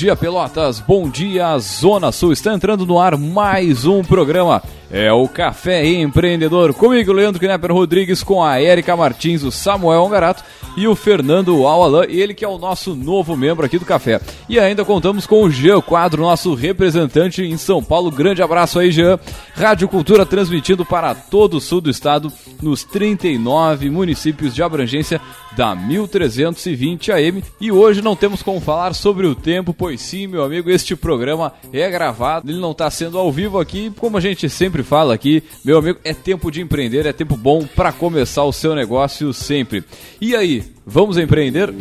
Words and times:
Dia, 0.00 0.16
Pelotas. 0.16 0.80
Bom 0.80 1.10
dia, 1.10 1.58
Zona 1.58 2.10
Sul. 2.10 2.32
Está 2.32 2.54
entrando 2.54 2.86
no 2.86 2.98
ar 2.98 3.18
mais 3.18 3.84
um 3.84 4.02
programa. 4.02 4.62
É 4.90 5.12
o 5.12 5.28
Café 5.28 5.86
Empreendedor. 5.86 6.72
Comigo, 6.72 7.12
Leandro 7.12 7.38
Knepper 7.38 7.70
Rodrigues, 7.70 8.22
com 8.22 8.42
a 8.42 8.58
Érica 8.58 8.96
Martins, 8.96 9.42
o 9.42 9.52
Samuel 9.52 10.00
Ongarato 10.00 10.42
e 10.80 10.88
o 10.88 10.96
Fernando 10.96 11.66
Alalan, 11.66 12.06
ele 12.08 12.32
que 12.32 12.42
é 12.42 12.48
o 12.48 12.56
nosso 12.56 12.96
novo 12.96 13.36
membro 13.36 13.66
aqui 13.66 13.78
do 13.78 13.84
Café. 13.84 14.18
E 14.48 14.58
ainda 14.58 14.82
contamos 14.82 15.26
com 15.26 15.42
o 15.42 15.50
Jean 15.50 15.78
Quadro, 15.82 16.22
nosso 16.22 16.54
representante 16.54 17.42
em 17.42 17.58
São 17.58 17.84
Paulo. 17.84 18.10
Grande 18.10 18.42
abraço 18.42 18.78
aí, 18.78 18.90
Jean. 18.90 19.20
Rádio 19.54 19.86
Cultura 19.88 20.24
transmitindo 20.24 20.86
para 20.86 21.14
todo 21.14 21.58
o 21.58 21.60
sul 21.60 21.82
do 21.82 21.90
estado, 21.90 22.32
nos 22.62 22.82
39 22.82 23.90
municípios 23.90 24.54
de 24.54 24.62
abrangência 24.62 25.20
da 25.54 25.74
1320 25.74 27.12
AM. 27.12 27.44
E 27.60 27.70
hoje 27.70 28.00
não 28.00 28.16
temos 28.16 28.42
como 28.42 28.58
falar 28.58 28.94
sobre 28.94 29.26
o 29.26 29.34
tempo, 29.34 29.74
pois 29.74 30.00
sim, 30.00 30.26
meu 30.26 30.42
amigo, 30.42 30.70
este 30.70 30.96
programa 30.96 31.52
é 31.72 31.90
gravado, 31.90 32.50
ele 32.50 32.58
não 32.58 32.70
está 32.70 32.90
sendo 32.90 33.18
ao 33.18 33.30
vivo 33.30 33.58
aqui, 33.58 33.92
como 33.98 34.16
a 34.16 34.20
gente 34.20 34.48
sempre 34.48 34.82
fala 34.82 35.12
aqui, 35.12 35.42
meu 35.62 35.78
amigo, 35.78 35.98
é 36.04 36.14
tempo 36.14 36.50
de 36.50 36.62
empreender, 36.62 37.04
é 37.04 37.12
tempo 37.12 37.36
bom 37.36 37.66
para 37.66 37.92
começar 37.92 38.44
o 38.44 38.52
seu 38.52 38.74
negócio 38.74 39.34
sempre. 39.34 39.84
E 40.20 40.34
aí, 40.34 40.69
vamos 40.90 41.16
empreender? 41.16 41.72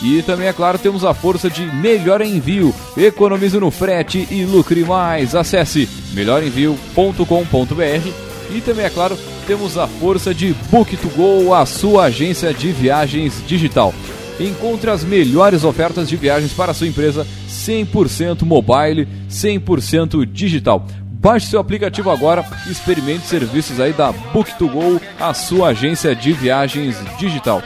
E 0.02 0.21
também, 0.23 0.47
é 0.47 0.53
claro, 0.53 0.77
temos 0.77 1.03
a 1.03 1.13
força 1.13 1.49
de 1.49 1.66
Melhor 1.66 2.21
Envio. 2.21 2.73
Economize 2.97 3.59
no 3.59 3.71
frete 3.71 4.27
e 4.30 4.45
lucre 4.45 4.83
mais. 4.83 5.33
Acesse 5.33 5.89
melhorenvio.com.br. 6.13 8.09
E 8.52 8.61
também, 8.61 8.86
é 8.86 8.89
claro, 8.89 9.17
temos 9.47 9.77
a 9.77 9.88
força 9.88 10.33
de 10.33 10.53
Book2Go, 10.71 11.59
a 11.59 11.66
sua 11.66 12.05
agência 12.05 12.53
de 12.53 12.71
viagens 12.71 13.41
digital. 13.47 13.93
Encontre 14.39 14.89
as 14.89 15.03
melhores 15.03 15.64
ofertas 15.64 16.09
de 16.09 16.17
viagens 16.17 16.52
para 16.52 16.72
a 16.72 16.73
sua 16.73 16.88
empresa 16.88 17.25
100% 17.50 18.44
mobile, 18.44 19.08
100% 19.30 20.25
digital. 20.25 20.86
Baixe 21.11 21.47
seu 21.47 21.59
aplicativo 21.59 22.11
agora 22.11 22.45
e 22.67 22.72
experimente 22.72 23.25
serviços 23.25 23.80
aí 23.80 23.94
da 23.94 24.14
Book2Go, 24.14 25.02
a 25.19 25.33
sua 25.33 25.69
agência 25.69 26.16
de 26.16 26.33
viagens 26.33 26.97
digital. 27.17 27.64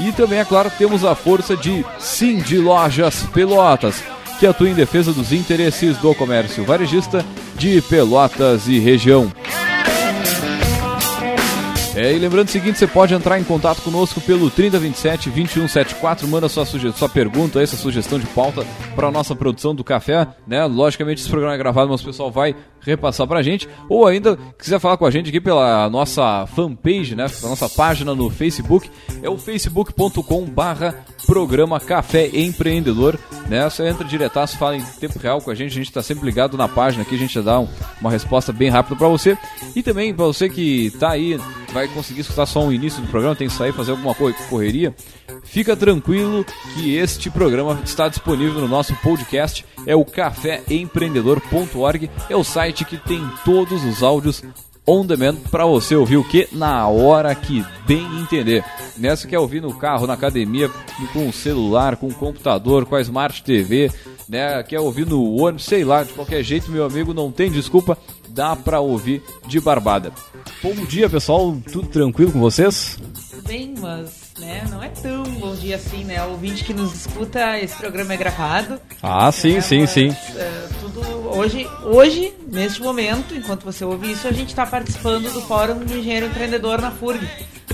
E 0.00 0.10
também, 0.12 0.40
é 0.40 0.44
claro, 0.44 0.70
temos 0.76 1.04
a 1.04 1.14
força 1.14 1.56
de 1.56 1.84
Sim 1.98 2.38
de 2.40 2.58
Lojas 2.58 3.22
Pelotas, 3.32 4.02
que 4.40 4.46
atua 4.46 4.68
em 4.68 4.74
defesa 4.74 5.12
dos 5.12 5.32
interesses 5.32 5.96
do 5.98 6.14
comércio 6.14 6.64
varejista 6.64 7.24
de 7.56 7.80
Pelotas 7.82 8.66
e 8.66 8.80
região. 8.80 9.32
É, 11.96 12.12
e 12.12 12.18
lembrando 12.18 12.48
o 12.48 12.50
seguinte, 12.50 12.76
você 12.76 12.88
pode 12.88 13.14
entrar 13.14 13.38
em 13.38 13.44
contato 13.44 13.80
conosco 13.80 14.20
pelo 14.20 14.50
3027 14.50 15.30
2174, 15.30 16.26
manda 16.26 16.48
sua, 16.48 16.66
sua 16.66 17.08
pergunta, 17.08 17.62
essa 17.62 17.76
sugestão 17.76 18.18
de 18.18 18.26
pauta 18.26 18.66
para 18.96 19.06
a 19.06 19.12
nossa 19.12 19.36
produção 19.36 19.72
do 19.72 19.84
café, 19.84 20.26
né? 20.44 20.64
Logicamente 20.64 21.20
esse 21.20 21.30
programa 21.30 21.54
é 21.54 21.58
gravado, 21.58 21.88
mas 21.88 22.00
o 22.00 22.04
pessoal 22.04 22.32
vai 22.32 22.56
repassar 22.80 23.28
pra 23.28 23.42
gente, 23.42 23.68
ou 23.88 24.08
ainda 24.08 24.36
quiser 24.58 24.80
falar 24.80 24.96
com 24.96 25.06
a 25.06 25.10
gente 25.10 25.28
aqui 25.28 25.40
pela 25.40 25.88
nossa 25.88 26.46
fanpage, 26.48 27.14
né? 27.14 27.28
Pela 27.28 27.50
nossa 27.50 27.68
página 27.68 28.12
no 28.12 28.28
Facebook, 28.28 28.90
é 29.22 29.30
o 29.30 29.38
facebook.com 29.38 30.44
barra 30.46 30.96
programa 31.26 31.78
Café 31.78 32.28
Empreendedor, 32.32 33.16
né? 33.48 33.70
Você 33.70 33.86
entra 33.86 34.04
diretaço, 34.04 34.58
fala 34.58 34.76
em 34.76 34.84
tempo 34.98 35.16
real 35.18 35.40
com 35.40 35.50
a 35.50 35.54
gente, 35.54 35.70
a 35.70 35.76
gente 35.76 35.86
está 35.86 36.02
sempre 36.02 36.24
ligado 36.24 36.56
na 36.56 36.66
página 36.66 37.04
aqui, 37.04 37.14
a 37.14 37.18
gente 37.18 37.40
dá 37.40 37.60
um, 37.60 37.68
uma 38.00 38.10
resposta 38.10 38.52
bem 38.52 38.68
rápida 38.68 38.96
para 38.96 39.08
você. 39.08 39.38
E 39.76 39.82
também 39.82 40.12
para 40.12 40.26
você 40.26 40.48
que 40.48 40.90
tá 40.98 41.10
aí, 41.10 41.38
vai 41.74 41.88
conseguir 41.88 42.20
escutar 42.20 42.46
só 42.46 42.64
o 42.64 42.72
início 42.72 43.02
do 43.02 43.08
programa, 43.08 43.34
tem 43.34 43.48
que 43.48 43.54
sair 43.54 43.72
fazer 43.72 43.90
alguma 43.90 44.14
correria, 44.14 44.94
fica 45.42 45.76
tranquilo 45.76 46.46
que 46.72 46.94
este 46.94 47.28
programa 47.28 47.80
está 47.84 48.08
disponível 48.08 48.60
no 48.60 48.68
nosso 48.68 48.94
podcast, 49.02 49.66
é 49.84 49.96
o 49.96 50.04
caféempreendedor.org, 50.04 52.08
é 52.30 52.36
o 52.36 52.44
site 52.44 52.84
que 52.84 52.96
tem 52.96 53.28
todos 53.44 53.84
os 53.84 54.04
áudios 54.04 54.44
on 54.86 55.04
demand 55.04 55.36
para 55.50 55.66
você 55.66 55.96
ouvir 55.96 56.16
o 56.16 56.24
que 56.24 56.48
na 56.52 56.86
hora 56.86 57.34
que 57.34 57.64
bem 57.86 58.06
entender. 58.20 58.64
Nessa 58.96 59.26
quer 59.26 59.40
ouvir 59.40 59.60
no 59.60 59.74
carro, 59.74 60.06
na 60.06 60.12
academia, 60.12 60.70
com 61.12 61.28
o 61.28 61.32
celular, 61.32 61.96
com 61.96 62.06
o 62.06 62.14
computador, 62.14 62.86
com 62.86 62.94
a 62.94 63.00
Smart 63.00 63.42
TV, 63.42 63.90
né? 64.28 64.62
Quer 64.62 64.80
ouvir 64.80 65.06
no 65.06 65.36
ônibus, 65.36 65.64
sei 65.64 65.84
lá, 65.84 66.04
de 66.04 66.12
qualquer 66.12 66.42
jeito, 66.42 66.70
meu 66.70 66.84
amigo, 66.84 67.14
não 67.14 67.32
tem 67.32 67.50
desculpa, 67.50 67.96
dá 68.34 68.56
para 68.56 68.80
ouvir 68.80 69.22
de 69.46 69.60
barbada. 69.60 70.12
Bom 70.60 70.74
dia, 70.84 71.08
pessoal, 71.08 71.56
tudo 71.72 71.86
tranquilo 71.86 72.32
com 72.32 72.40
vocês? 72.40 72.98
Tudo 73.30 73.46
bem, 73.46 73.74
mas 73.78 74.24
né? 74.38 74.64
Não 74.68 74.82
é 74.82 74.88
tão 74.88 75.22
bom 75.22 75.54
dia 75.54 75.76
assim, 75.76 76.02
né? 76.04 76.22
O 76.24 76.30
ouvinte 76.30 76.64
que 76.64 76.74
nos 76.74 76.92
escuta, 76.94 77.58
esse 77.60 77.76
programa 77.76 78.14
é 78.14 78.16
gravado. 78.16 78.80
Ah, 79.00 79.30
sim, 79.30 79.54
né? 79.54 79.60
sim, 79.60 79.80
Mas, 79.82 79.90
sim. 79.90 80.08
é, 80.36 80.68
tudo 80.80 81.00
hoje, 81.36 81.66
hoje, 81.84 82.34
neste 82.50 82.82
momento, 82.82 83.34
enquanto 83.34 83.64
você 83.64 83.84
ouve 83.84 84.10
isso, 84.10 84.26
a 84.26 84.32
gente 84.32 84.48
está 84.48 84.66
participando 84.66 85.32
do 85.32 85.40
Fórum 85.42 85.84
de 85.84 85.98
Engenheiro 85.98 86.26
Empreendedor 86.26 86.80
na 86.80 86.90
FURG, 86.90 87.24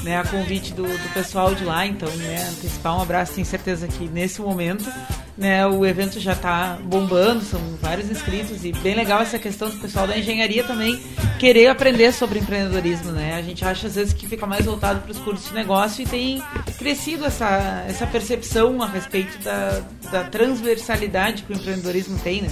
né? 0.02 0.18
A 0.18 0.24
convite 0.24 0.72
do, 0.72 0.84
do 0.84 1.12
pessoal 1.12 1.54
de 1.54 1.64
lá, 1.64 1.86
então, 1.86 2.08
né? 2.16 2.48
Antecipar 2.48 2.98
um 2.98 3.02
abraço, 3.02 3.34
tenho 3.34 3.46
certeza 3.46 3.86
que 3.86 4.08
nesse 4.08 4.40
momento, 4.40 4.90
né? 5.36 5.66
O 5.66 5.84
evento 5.84 6.18
já 6.18 6.32
está 6.32 6.78
bombando, 6.82 7.42
são 7.42 7.60
vários 7.80 8.10
inscritos 8.10 8.64
e 8.64 8.72
bem 8.72 8.94
legal 8.94 9.20
essa 9.20 9.38
questão 9.38 9.68
do 9.68 9.76
pessoal 9.76 10.06
da 10.06 10.16
engenharia 10.16 10.64
também 10.64 11.00
querer 11.38 11.68
aprender 11.68 12.12
sobre 12.12 12.38
empreendedorismo, 12.38 13.12
né? 13.12 13.34
A 13.34 13.42
gente 13.42 13.64
acha 13.64 13.86
às 13.86 13.94
vezes 13.94 14.12
que 14.12 14.26
fica 14.26 14.46
mais 14.46 14.64
voltado 14.64 15.00
para 15.00 15.10
os 15.10 15.18
cursos 15.18 15.48
de 15.48 15.54
negócio 15.54 16.02
e 16.02 16.06
tem 16.06 16.42
crescido 16.78 17.24
essa, 17.24 17.84
essa 17.88 18.06
percepção 18.06 18.82
a 18.82 18.86
respeito 18.86 19.42
da, 19.42 19.82
da 20.10 20.24
transversalidade 20.24 21.42
que 21.42 21.52
o 21.52 21.56
empreendedorismo 21.56 22.18
tem, 22.18 22.42
né? 22.42 22.50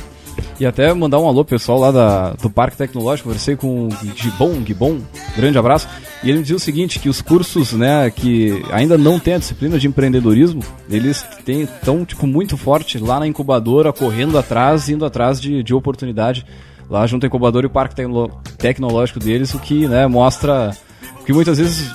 E 0.60 0.66
até 0.66 0.92
mandar 0.92 1.18
um 1.18 1.28
alô 1.28 1.44
pessoal 1.44 1.78
lá 1.78 1.90
da, 1.92 2.30
do 2.32 2.50
Parque 2.50 2.76
Tecnológico, 2.76 3.28
conversei 3.28 3.56
com 3.56 3.86
o 3.86 3.90
Gibon, 4.16 4.64
Gibon, 4.64 5.00
grande 5.36 5.56
abraço, 5.56 5.88
e 6.22 6.28
ele 6.28 6.38
me 6.38 6.42
dizia 6.42 6.56
o 6.56 6.60
seguinte, 6.60 6.98
que 6.98 7.08
os 7.08 7.22
cursos, 7.22 7.72
né, 7.72 8.10
que 8.10 8.62
ainda 8.72 8.98
não 8.98 9.20
tem 9.20 9.34
a 9.34 9.38
disciplina 9.38 9.78
de 9.78 9.86
empreendedorismo, 9.86 10.62
eles 10.90 11.24
estão, 11.46 12.04
tipo, 12.04 12.26
muito 12.26 12.56
forte 12.56 12.98
lá 12.98 13.20
na 13.20 13.26
incubadora, 13.26 13.92
correndo 13.92 14.36
atrás, 14.36 14.88
indo 14.88 15.04
atrás 15.04 15.40
de, 15.40 15.62
de 15.62 15.74
oportunidade, 15.74 16.44
lá 16.90 17.06
junto 17.06 17.24
ao 17.24 17.28
incubador 17.28 17.62
e 17.62 17.66
o 17.66 17.70
Parque 17.70 17.94
Tecno 17.94 18.28
Tecnológico 18.58 19.20
deles, 19.20 19.54
o 19.54 19.58
que, 19.58 19.86
né, 19.86 20.06
mostra 20.06 20.76
que 21.24 21.32
muitas 21.32 21.58
vezes 21.58 21.94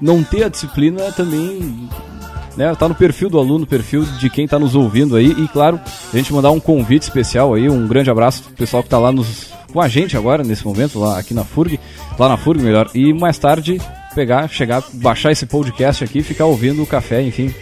não 0.00 0.22
ter 0.22 0.44
a 0.44 0.48
disciplina 0.48 1.12
também 1.12 1.88
né, 2.56 2.74
tá 2.74 2.88
no 2.88 2.94
perfil 2.94 3.30
do 3.30 3.38
aluno, 3.38 3.66
perfil 3.66 4.04
de 4.04 4.28
quem 4.28 4.44
está 4.44 4.58
nos 4.58 4.74
ouvindo 4.74 5.16
aí. 5.16 5.30
E 5.30 5.48
claro, 5.48 5.80
a 6.12 6.16
gente 6.16 6.32
mandar 6.32 6.50
um 6.50 6.60
convite 6.60 7.02
especial 7.02 7.54
aí, 7.54 7.68
um 7.68 7.86
grande 7.86 8.10
abraço 8.10 8.42
pro 8.42 8.52
pessoal 8.54 8.82
que 8.82 8.88
está 8.88 8.98
lá 8.98 9.12
nos, 9.12 9.52
com 9.72 9.80
a 9.80 9.88
gente 9.88 10.16
agora, 10.16 10.42
nesse 10.42 10.64
momento, 10.64 10.98
lá 10.98 11.18
aqui 11.18 11.32
na 11.32 11.44
FURG, 11.44 11.78
lá 12.18 12.28
na 12.28 12.36
FURG 12.36 12.62
melhor. 12.62 12.90
E 12.94 13.12
mais 13.12 13.38
tarde 13.38 13.80
pegar, 14.14 14.48
chegar, 14.48 14.82
baixar 14.94 15.30
esse 15.30 15.46
podcast 15.46 16.02
aqui 16.04 16.22
ficar 16.22 16.46
ouvindo 16.46 16.82
o 16.82 16.86
café, 16.86 17.22
enfim, 17.22 17.54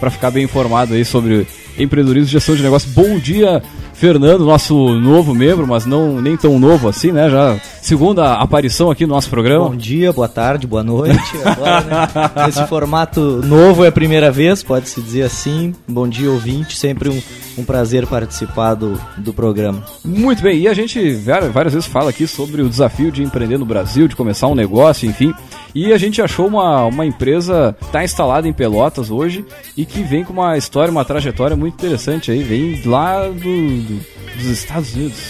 para 0.00 0.10
ficar 0.10 0.30
bem 0.30 0.44
informado 0.44 0.94
aí 0.94 1.04
sobre 1.04 1.46
empreendedorismo 1.78 2.28
e 2.28 2.32
gestão 2.32 2.54
de 2.54 2.62
negócio. 2.62 2.90
Bom 2.90 3.18
dia, 3.18 3.62
Fernando, 3.94 4.44
nosso 4.44 4.74
novo 4.98 5.34
membro, 5.34 5.66
mas 5.66 5.86
não 5.86 6.20
nem 6.20 6.36
tão 6.36 6.58
novo 6.58 6.88
assim, 6.88 7.12
né? 7.12 7.30
Já 7.30 7.58
segunda 7.80 8.34
aparição 8.34 8.90
aqui 8.90 9.06
no 9.06 9.14
nosso 9.14 9.30
programa. 9.30 9.68
Bom 9.68 9.76
dia, 9.76 10.12
boa 10.12 10.28
tarde, 10.28 10.66
boa 10.66 10.82
noite. 10.82 11.18
Agora, 11.44 11.80
né, 11.80 12.08
nesse 12.46 12.66
formato 12.66 13.20
novo 13.44 13.84
é 13.84 13.88
a 13.88 13.92
primeira 13.92 14.30
vez, 14.30 14.62
pode-se 14.62 15.00
dizer 15.00 15.22
assim. 15.22 15.72
Bom 15.86 16.08
dia, 16.08 16.30
ouvinte. 16.30 16.76
Sempre 16.76 17.08
um, 17.08 17.22
um 17.56 17.64
prazer 17.64 18.06
participar 18.06 18.74
do, 18.74 19.00
do 19.16 19.32
programa. 19.32 19.82
Muito 20.04 20.42
bem, 20.42 20.60
e 20.60 20.68
a 20.68 20.74
gente 20.74 21.14
várias 21.52 21.72
vezes 21.74 21.88
fala 21.88 22.10
aqui 22.10 22.26
sobre 22.26 22.62
o 22.62 22.68
desafio 22.68 23.12
de 23.12 23.22
empreender 23.22 23.58
no 23.58 23.64
Brasil, 23.64 24.08
de 24.08 24.16
começar 24.16 24.48
um 24.48 24.54
negócio, 24.54 25.08
enfim. 25.08 25.32
E 25.74 25.92
a 25.92 25.98
gente 25.98 26.22
achou 26.22 26.46
uma, 26.46 26.84
uma 26.84 27.04
empresa 27.04 27.74
que 27.80 27.86
está 27.86 28.04
instalada 28.04 28.46
em 28.46 28.52
Pelotas 28.52 29.10
hoje 29.10 29.44
e 29.76 29.84
que 29.84 30.02
vem 30.02 30.22
com 30.24 30.32
uma 30.32 30.56
história, 30.56 30.90
uma 30.90 31.04
trajetória 31.04 31.56
muito 31.56 31.74
interessante 31.74 32.30
aí. 32.30 32.44
Vem 32.44 32.80
lá 32.86 33.26
do, 33.28 33.82
do 33.84 34.00
dos 34.36 34.46
Estados 34.46 34.92
Unidos. 34.94 35.20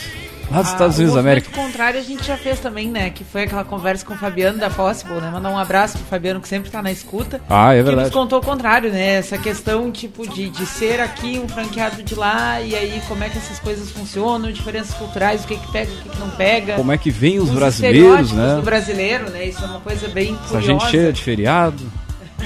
Lá 0.51 0.61
dos 0.61 0.73
Estados 0.73 0.97
Unidos 0.99 1.15
da 1.15 1.21
América. 1.21 1.49
O 1.51 1.55
contrário 1.55 1.99
a 1.99 2.03
gente 2.03 2.23
já 2.23 2.37
fez 2.37 2.61
também, 2.61 2.89
né? 2.91 3.09
Que 3.09 3.25
foi 3.25 3.45
aquela 3.45 3.65
conversa 3.65 4.05
com 4.05 4.13
o 4.13 4.17
Fabiano 4.17 4.59
da 4.59 4.69
Possible, 4.69 5.15
né? 5.15 5.31
Mandar 5.31 5.49
um 5.49 5.59
abraço 5.59 5.97
pro 5.97 6.07
Fabiano 6.07 6.39
que 6.39 6.47
sempre 6.47 6.71
tá 6.71 6.83
na 6.83 6.93
escuta. 6.93 7.41
Ah, 7.49 7.73
é 7.73 7.79
Que 7.79 7.83
verdade. 7.85 8.09
nos 8.09 8.15
contou 8.15 8.41
o 8.41 8.43
contrário, 8.43 8.93
né? 8.93 9.15
Essa 9.15 9.39
questão, 9.39 9.91
tipo, 9.91 10.29
de, 10.29 10.51
de 10.51 10.67
ser 10.67 11.01
aqui 11.01 11.41
um 11.43 11.49
franqueado 11.49 12.03
de 12.03 12.15
lá 12.15 12.61
e 12.61 12.75
aí 12.77 13.01
como 13.09 13.25
é 13.25 13.31
que 13.31 13.39
essas 13.39 13.59
coisas 13.59 13.91
funcionam, 13.91 14.53
diferenças 14.53 14.95
culturais, 14.95 15.45
o 15.45 15.47
que 15.47 15.57
que 15.57 15.73
pega, 15.73 15.91
o 15.91 15.97
que 15.97 16.09
que 16.11 16.19
não 16.19 16.31
pega. 16.31 16.75
Como 16.75 16.93
é 16.93 16.99
que 16.99 17.11
vem 17.11 17.39
os, 17.39 17.49
os 17.49 17.55
brasileiros, 17.55 18.33
né? 18.33 18.57
do 18.57 18.63
brasileiro, 18.63 19.31
né? 19.31 19.47
Isso 19.47 19.65
é 19.65 19.67
uma 19.67 19.81
coisa 19.81 20.09
bem 20.09 20.35
Essa 20.45 20.59
curiosa. 20.59 20.67
gente 20.67 20.91
cheia 20.91 21.11
de 21.13 21.23
feriado. 21.23 21.83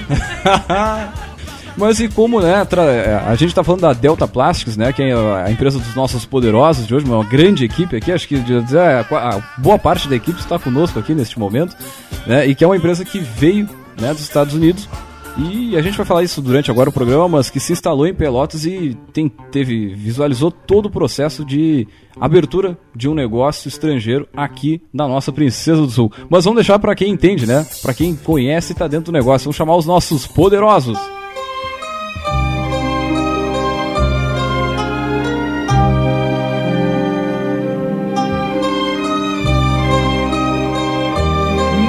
Mas 1.78 2.00
e 2.00 2.08
como, 2.08 2.40
né, 2.40 2.64
tra- 2.64 3.24
a 3.26 3.34
gente 3.36 3.54
tá 3.54 3.62
falando 3.62 3.82
da 3.82 3.92
Delta 3.92 4.26
Plastics, 4.26 4.76
né, 4.76 4.92
que 4.92 5.00
é 5.02 5.12
a 5.12 5.50
empresa 5.50 5.78
dos 5.78 5.94
nossos 5.94 6.24
poderosos 6.26 6.86
de 6.86 6.94
hoje, 6.94 7.06
uma 7.06 7.24
grande 7.24 7.64
equipe 7.64 7.96
aqui, 7.96 8.10
acho 8.10 8.26
que 8.26 8.36
dizer, 8.38 8.78
a, 8.80 9.40
boa 9.58 9.78
parte 9.78 10.08
da 10.08 10.16
equipe 10.16 10.40
está 10.40 10.58
conosco 10.58 10.98
aqui 10.98 11.14
neste 11.14 11.38
momento, 11.38 11.76
né, 12.26 12.46
e 12.46 12.54
que 12.54 12.64
é 12.64 12.66
uma 12.66 12.76
empresa 12.76 13.04
que 13.04 13.20
veio, 13.20 13.68
né, 14.00 14.12
dos 14.12 14.22
Estados 14.22 14.54
Unidos, 14.54 14.88
e 15.38 15.76
a 15.76 15.82
gente 15.82 15.96
vai 15.96 16.04
falar 16.04 16.24
isso 16.24 16.42
durante 16.42 16.68
agora 16.68 16.90
o 16.90 16.92
programa, 16.92 17.28
mas 17.28 17.48
que 17.48 17.60
se 17.60 17.72
instalou 17.72 18.08
em 18.08 18.12
Pelotas 18.12 18.64
e 18.64 18.96
tem, 19.12 19.28
teve, 19.28 19.94
visualizou 19.94 20.50
todo 20.50 20.86
o 20.86 20.90
processo 20.90 21.44
de 21.44 21.86
abertura 22.20 22.76
de 22.92 23.08
um 23.08 23.14
negócio 23.14 23.68
estrangeiro 23.68 24.26
aqui 24.36 24.82
na 24.92 25.06
nossa 25.06 25.30
Princesa 25.30 25.80
do 25.80 25.90
Sul. 25.90 26.12
Mas 26.28 26.44
vamos 26.44 26.56
deixar 26.56 26.76
para 26.80 26.92
quem 26.96 27.12
entende, 27.12 27.46
né? 27.46 27.64
Para 27.80 27.94
quem 27.94 28.16
conhece 28.16 28.72
e 28.72 28.74
tá 28.74 28.88
dentro 28.88 29.12
do 29.12 29.16
negócio. 29.16 29.44
Vamos 29.44 29.54
chamar 29.56 29.76
os 29.76 29.86
nossos 29.86 30.26
poderosos. 30.26 30.98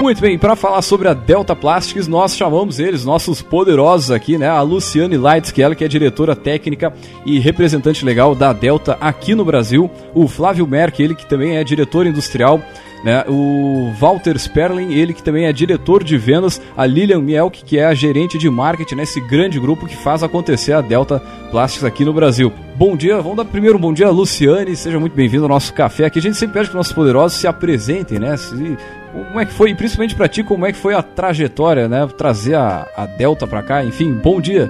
Muito 0.09 0.21
bem, 0.21 0.39
para 0.39 0.55
falar 0.55 0.81
sobre 0.81 1.07
a 1.07 1.13
Delta 1.13 1.55
Plastics, 1.55 2.07
nós 2.07 2.35
chamamos 2.35 2.79
eles, 2.79 3.05
nossos 3.05 3.43
poderosos 3.43 4.09
aqui, 4.09 4.39
né? 4.39 4.49
A 4.49 4.59
Luciane 4.59 5.15
Lights, 5.15 5.51
que 5.51 5.61
ela 5.61 5.75
que 5.75 5.83
é 5.83 5.87
diretora 5.87 6.35
técnica 6.35 6.91
e 7.27 7.37
representante 7.37 8.03
legal 8.03 8.33
da 8.33 8.51
Delta 8.51 8.97
aqui 8.99 9.35
no 9.35 9.45
Brasil. 9.45 9.87
O 10.15 10.27
Flávio 10.27 10.65
Merck, 10.65 10.99
ele 10.99 11.13
que 11.13 11.27
também 11.27 11.57
é 11.57 11.63
diretor 11.63 12.07
industrial. 12.07 12.59
Né, 13.03 13.23
o 13.29 13.93
Walter 13.97 14.37
Sperling, 14.37 14.91
ele 14.91 15.13
que 15.13 15.23
também 15.23 15.45
é 15.45 15.53
diretor 15.53 16.03
de 16.03 16.17
vendas, 16.17 16.61
a 16.75 16.85
Lilian 16.85 17.21
Mielk, 17.21 17.63
que 17.63 17.79
é 17.79 17.85
a 17.85 17.93
gerente 17.93 18.37
de 18.37 18.49
marketing 18.49 18.95
nesse 18.95 19.21
grande 19.21 19.57
grupo 19.57 19.87
que 19.87 19.95
faz 19.95 20.21
acontecer 20.21 20.73
a 20.73 20.81
Delta 20.81 21.21
Plastics 21.49 21.85
aqui 21.85 22.03
no 22.03 22.11
Brasil. 22.11 22.51
Bom 22.75 22.97
dia, 22.97 23.21
vamos 23.21 23.37
dar 23.37 23.45
primeiro 23.45 23.77
um 23.77 23.81
bom 23.81 23.93
dia 23.93 24.07
a 24.07 24.11
Luciane, 24.11 24.75
seja 24.75 24.99
muito 24.99 25.13
bem-vindo 25.13 25.43
ao 25.43 25.49
nosso 25.49 25.73
café 25.73 26.07
aqui. 26.07 26.19
A 26.19 26.21
gente 26.21 26.35
sempre 26.35 26.55
pede 26.55 26.69
os 26.69 26.75
nossos 26.75 26.91
poderosos 26.91 27.39
se 27.39 27.47
apresentem, 27.47 28.19
né? 28.19 28.35
Se, 28.35 28.77
como 29.11 29.39
é 29.39 29.45
que 29.45 29.53
foi, 29.53 29.73
principalmente 29.73 30.15
para 30.15 30.27
ti, 30.27 30.43
como 30.43 30.65
é 30.65 30.71
que 30.71 30.77
foi 30.77 30.93
a 30.93 31.01
trajetória, 31.01 31.87
né? 31.87 32.07
Trazer 32.07 32.55
a, 32.55 32.87
a 32.95 33.05
Delta 33.05 33.47
para 33.47 33.63
cá, 33.63 33.83
enfim, 33.83 34.13
bom 34.13 34.39
dia. 34.39 34.69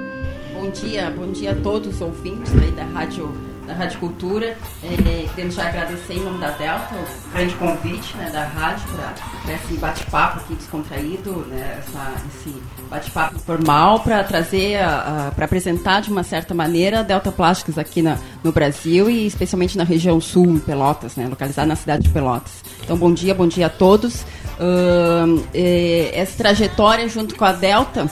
Bom 0.54 0.70
dia, 0.70 1.10
bom 1.10 1.32
dia 1.32 1.52
a 1.52 1.56
todos 1.56 1.96
os 1.96 2.02
ouvintes 2.02 2.54
aí 2.54 2.72
da 2.72 2.84
Rádio, 2.84 3.34
da 3.66 3.74
Rádio 3.74 4.00
Cultura. 4.00 4.58
É, 4.84 5.28
queremos 5.34 5.56
já 5.56 5.68
agradecer 5.68 6.14
em 6.14 6.24
nome 6.24 6.40
da 6.40 6.52
Delta 6.52 6.96
o 6.96 7.34
grande 7.34 7.56
convite 7.56 8.16
né, 8.18 8.30
da 8.32 8.44
rádio 8.46 8.88
para 9.44 9.54
esse 9.54 9.74
bate-papo 9.76 10.40
aqui 10.40 10.56
descontraído, 10.56 11.46
né, 11.48 11.80
essa, 11.80 12.14
esse 12.28 12.62
bate-papo 12.90 13.36
informal 13.36 14.00
para 14.00 14.24
trazer, 14.24 14.80
para 15.36 15.46
apresentar 15.46 16.02
de 16.02 16.10
uma 16.10 16.24
certa 16.24 16.54
maneira 16.54 17.04
Delta 17.04 17.32
Plásticos 17.32 17.78
aqui 17.78 18.02
na, 18.02 18.18
no 18.44 18.52
Brasil 18.52 19.10
e 19.10 19.28
especialmente 19.28 19.78
na 19.78 19.84
região 19.84 20.20
sul, 20.20 20.46
em 20.46 20.60
Pelotas, 20.60 21.16
né, 21.16 21.28
localizada 21.28 21.68
na 21.68 21.76
cidade 21.76 22.04
de 22.04 22.10
Pelotas. 22.10 22.64
Então, 22.84 22.98
bom 22.98 23.14
dia, 23.14 23.34
bom 23.34 23.48
dia 23.48 23.68
a 23.68 23.70
todos. 23.70 24.26
É, 25.54 26.12
essa 26.14 26.38
trajetória 26.38 27.08
junto 27.08 27.36
com 27.36 27.46
a 27.46 27.54
Delta 27.54 28.10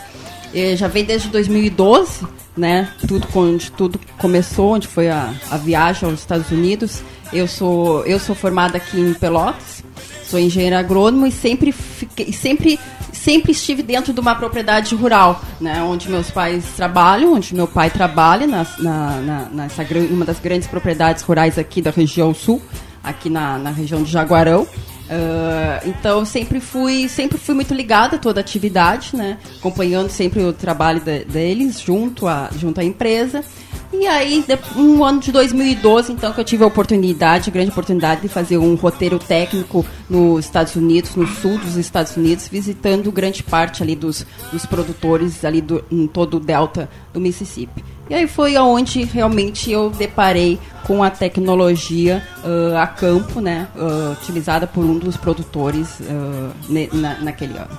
eh, 0.53 0.75
já 0.75 0.87
vem 0.87 1.03
desde 1.03 1.29
2012, 1.29 2.25
né? 2.55 2.89
Tudo 3.07 3.27
onde 3.35 3.71
tudo 3.71 3.99
começou, 4.17 4.75
onde 4.75 4.87
foi 4.87 5.09
a, 5.09 5.33
a 5.51 5.57
viagem 5.57 6.09
aos 6.09 6.19
Estados 6.19 6.51
Unidos. 6.51 7.01
Eu 7.33 7.47
sou 7.47 8.05
eu 8.05 8.19
sou 8.19 8.33
formada 8.33 8.77
aqui 8.77 8.99
em 8.99 9.13
Pelotas, 9.13 9.83
sou 10.23 10.39
engenheira 10.39 10.79
agrônoma 10.79 11.27
e 11.27 11.31
sempre 11.31 11.71
fiquei, 11.71 12.31
sempre 12.31 12.79
sempre 13.27 13.51
estive 13.51 13.83
dentro 13.83 14.13
de 14.13 14.19
uma 14.21 14.35
propriedade 14.35 14.95
rural, 14.95 15.41
né? 15.59 15.83
Onde 15.83 16.09
meus 16.09 16.31
pais 16.31 16.63
trabalham, 16.77 17.33
onde 17.33 17.53
meu 17.53 17.67
pai 17.67 17.89
trabalha 17.89 18.47
nas, 18.47 18.77
na, 18.77 19.17
na, 19.19 19.39
nessa 19.51 19.85
uma 20.09 20.23
das 20.23 20.39
grandes 20.39 20.65
propriedades 20.65 21.23
rurais 21.23 21.57
aqui 21.59 21.81
da 21.81 21.91
região 21.91 22.33
sul, 22.33 22.61
aqui 23.03 23.29
na, 23.29 23.57
na 23.57 23.69
região 23.69 24.01
de 24.01 24.09
Jaguarão. 24.09 24.65
Ah, 25.09 25.81
então 25.85 26.23
sempre 26.23 26.61
fui 26.61 27.09
sempre 27.09 27.37
fui 27.37 27.53
muito 27.53 27.73
ligada 27.73 28.15
a 28.15 28.19
toda 28.19 28.39
a 28.39 28.41
atividade, 28.41 29.13
né? 29.13 29.37
Acompanhando 29.59 30.09
sempre 30.09 30.41
o 30.41 30.53
trabalho 30.53 31.01
de- 31.01 31.25
deles 31.25 31.81
junto 31.81 32.27
à 32.27 32.49
junto 32.57 32.79
à 32.79 32.83
empresa. 32.83 33.43
E 33.91 34.05
aí, 34.05 34.43
no 34.75 35.03
ano 35.03 35.19
de 35.21 35.31
2012, 35.31 36.11
então, 36.11 36.33
que 36.33 36.39
eu 36.39 36.43
tive 36.43 36.63
a 36.63 36.67
oportunidade, 36.67 37.49
a 37.49 37.53
grande 37.53 37.71
oportunidade 37.71 38.21
de 38.21 38.27
fazer 38.27 38.57
um 38.57 38.75
roteiro 38.75 39.17
técnico 39.17 39.85
nos 40.09 40.45
Estados 40.45 40.75
Unidos, 40.75 41.15
no 41.15 41.25
sul 41.25 41.57
dos 41.57 41.77
Estados 41.77 42.15
Unidos, 42.17 42.49
visitando 42.49 43.09
grande 43.11 43.43
parte 43.43 43.81
ali 43.81 43.95
dos, 43.95 44.25
dos 44.51 44.65
produtores 44.65 45.45
ali 45.45 45.61
do, 45.61 45.83
em 45.89 46.05
todo 46.05 46.35
o 46.35 46.39
delta 46.39 46.89
do 47.13 47.19
Mississippi. 47.21 47.83
E 48.09 48.13
aí 48.13 48.27
foi 48.27 48.55
aonde 48.55 49.03
realmente 49.03 49.71
eu 49.71 49.89
deparei 49.89 50.59
com 50.85 51.01
a 51.01 51.09
tecnologia 51.09 52.23
ah, 52.43 52.83
a 52.83 52.87
campo, 52.87 53.39
né, 53.39 53.67
ah, 53.75 54.15
utilizada 54.21 54.67
por 54.67 54.83
um 54.83 54.97
dos 54.97 55.15
produtores 55.17 55.99
ah, 56.01 56.51
ne- 56.69 56.89
na, 56.91 57.19
naquele 57.19 57.57
ano. 57.57 57.77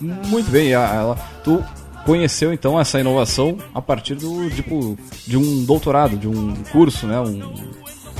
Muito 0.00 0.50
bem, 0.50 0.72
ela, 0.72 1.16
tu 1.42 1.62
conheceu 2.04 2.52
então 2.52 2.78
essa 2.78 3.00
inovação 3.00 3.58
a 3.74 3.80
partir 3.80 4.14
do 4.14 4.48
tipo 4.50 4.96
de 5.26 5.36
um 5.36 5.64
doutorado, 5.64 6.16
de 6.16 6.28
um 6.28 6.54
curso, 6.70 7.06
né? 7.06 7.18
Um, 7.20 7.40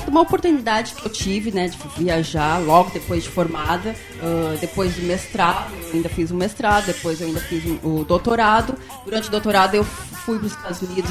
Uma 0.08 0.20
oportunidade 0.20 0.94
que 0.94 1.06
eu 1.06 1.10
tive, 1.10 1.50
né, 1.50 1.68
de 1.68 1.78
viajar 1.96 2.58
logo 2.58 2.90
depois 2.90 3.24
de 3.24 3.30
formada, 3.30 3.94
ah, 4.22 4.56
depois 4.60 4.94
do 4.94 5.02
mestrado, 5.02 5.72
eu 5.88 5.94
ainda 5.94 6.08
fiz 6.08 6.30
o 6.30 6.34
mestrado, 6.34 6.86
depois 6.86 7.20
eu 7.20 7.28
ainda 7.28 7.40
fiz 7.40 7.64
o 7.82 8.04
doutorado. 8.04 8.74
Durante 9.04 9.28
o 9.28 9.30
doutorado 9.30 9.74
eu 9.74 9.84
fui 9.84 10.38
para 10.38 10.46
os 10.46 10.52
Estados 10.52 10.82
Unidos 10.82 11.10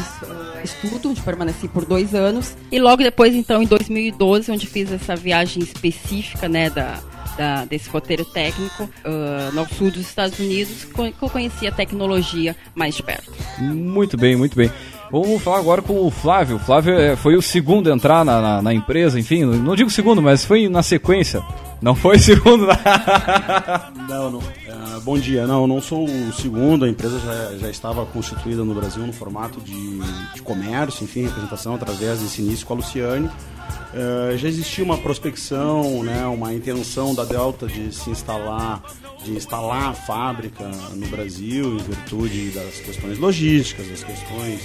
a 0.57 0.63
estudo, 0.63 1.09
onde 1.09 1.21
permaneci 1.21 1.67
por 1.67 1.85
dois 1.85 2.15
anos. 2.15 2.55
E 2.71 2.79
logo 2.79 3.03
depois, 3.03 3.35
então, 3.35 3.61
em 3.61 3.67
2012, 3.67 4.51
onde 4.51 4.67
fiz 4.67 4.91
essa 4.91 5.15
viagem 5.15 5.61
específica, 5.61 6.49
né, 6.49 6.69
da, 6.69 6.99
da- 7.37 7.65
desse 7.65 7.89
roteiro 7.89 8.23
técnico 8.25 8.89
ah, 9.03 9.49
no 9.53 9.67
sul 9.67 9.91
dos 9.91 10.01
Estados 10.01 10.37
Unidos, 10.39 10.85
que 10.85 10.99
eu 11.23 11.29
conheci 11.29 11.67
a 11.67 11.71
tecnologia 11.71 12.55
mais 12.75 12.95
de 12.95 13.03
perto. 13.03 13.31
Muito 13.59 14.17
bem, 14.17 14.35
muito 14.35 14.55
bem. 14.55 14.71
Vamos 15.11 15.41
falar 15.43 15.59
agora 15.59 15.81
com 15.81 16.05
o 16.05 16.09
Flávio. 16.09 16.55
O 16.55 16.59
Flávio 16.59 16.97
eh, 16.99 17.15
foi 17.15 17.35
o 17.35 17.41
segundo 17.41 17.91
a 17.91 17.93
entrar 17.93 18.25
na, 18.25 18.41
na, 18.41 18.61
na 18.63 18.73
empresa, 18.73 19.19
enfim, 19.19 19.43
não 19.45 19.75
digo 19.75 19.89
segundo, 19.89 20.21
mas 20.23 20.43
foi 20.43 20.67
na 20.67 20.81
sequência. 20.81 21.43
Não 21.83 21.93
foi 21.95 22.17
segundo. 22.17 22.65
Não, 24.07 24.31
não. 24.31 24.43
Ah, 24.69 24.99
bom 25.03 25.17
dia. 25.17 25.45
Não, 25.47 25.65
não 25.67 25.81
sou 25.81 26.05
o 26.05 26.31
segundo. 26.33 26.85
A 26.85 26.89
empresa 26.89 27.19
já, 27.19 27.57
já 27.57 27.69
estava 27.69 28.05
constituída 28.05 28.63
no 28.63 28.73
Brasil 28.73 29.05
no 29.05 29.11
formato 29.11 29.59
de, 29.59 29.99
de 30.33 30.41
comércio, 30.41 31.03
enfim, 31.03 31.23
representação 31.23 31.75
através 31.75 32.19
desse 32.21 32.41
início 32.41 32.65
com 32.65 32.73
a 32.73 32.77
Luciane. 32.77 33.29
Ah, 33.93 34.35
já 34.37 34.47
existia 34.47 34.83
uma 34.83 34.97
prospecção, 34.97 36.03
né, 36.03 36.25
uma 36.27 36.53
intenção 36.53 37.13
da 37.13 37.25
Delta 37.25 37.67
de 37.67 37.93
se 37.93 38.09
instalar, 38.09 38.81
de 39.23 39.31
instalar 39.31 39.89
a 39.89 39.93
fábrica 39.93 40.69
no 40.95 41.07
Brasil 41.07 41.73
em 41.75 41.77
virtude 41.79 42.51
das 42.51 42.75
questões 42.79 43.17
logísticas, 43.17 43.87
das 43.89 44.03
questões 44.03 44.61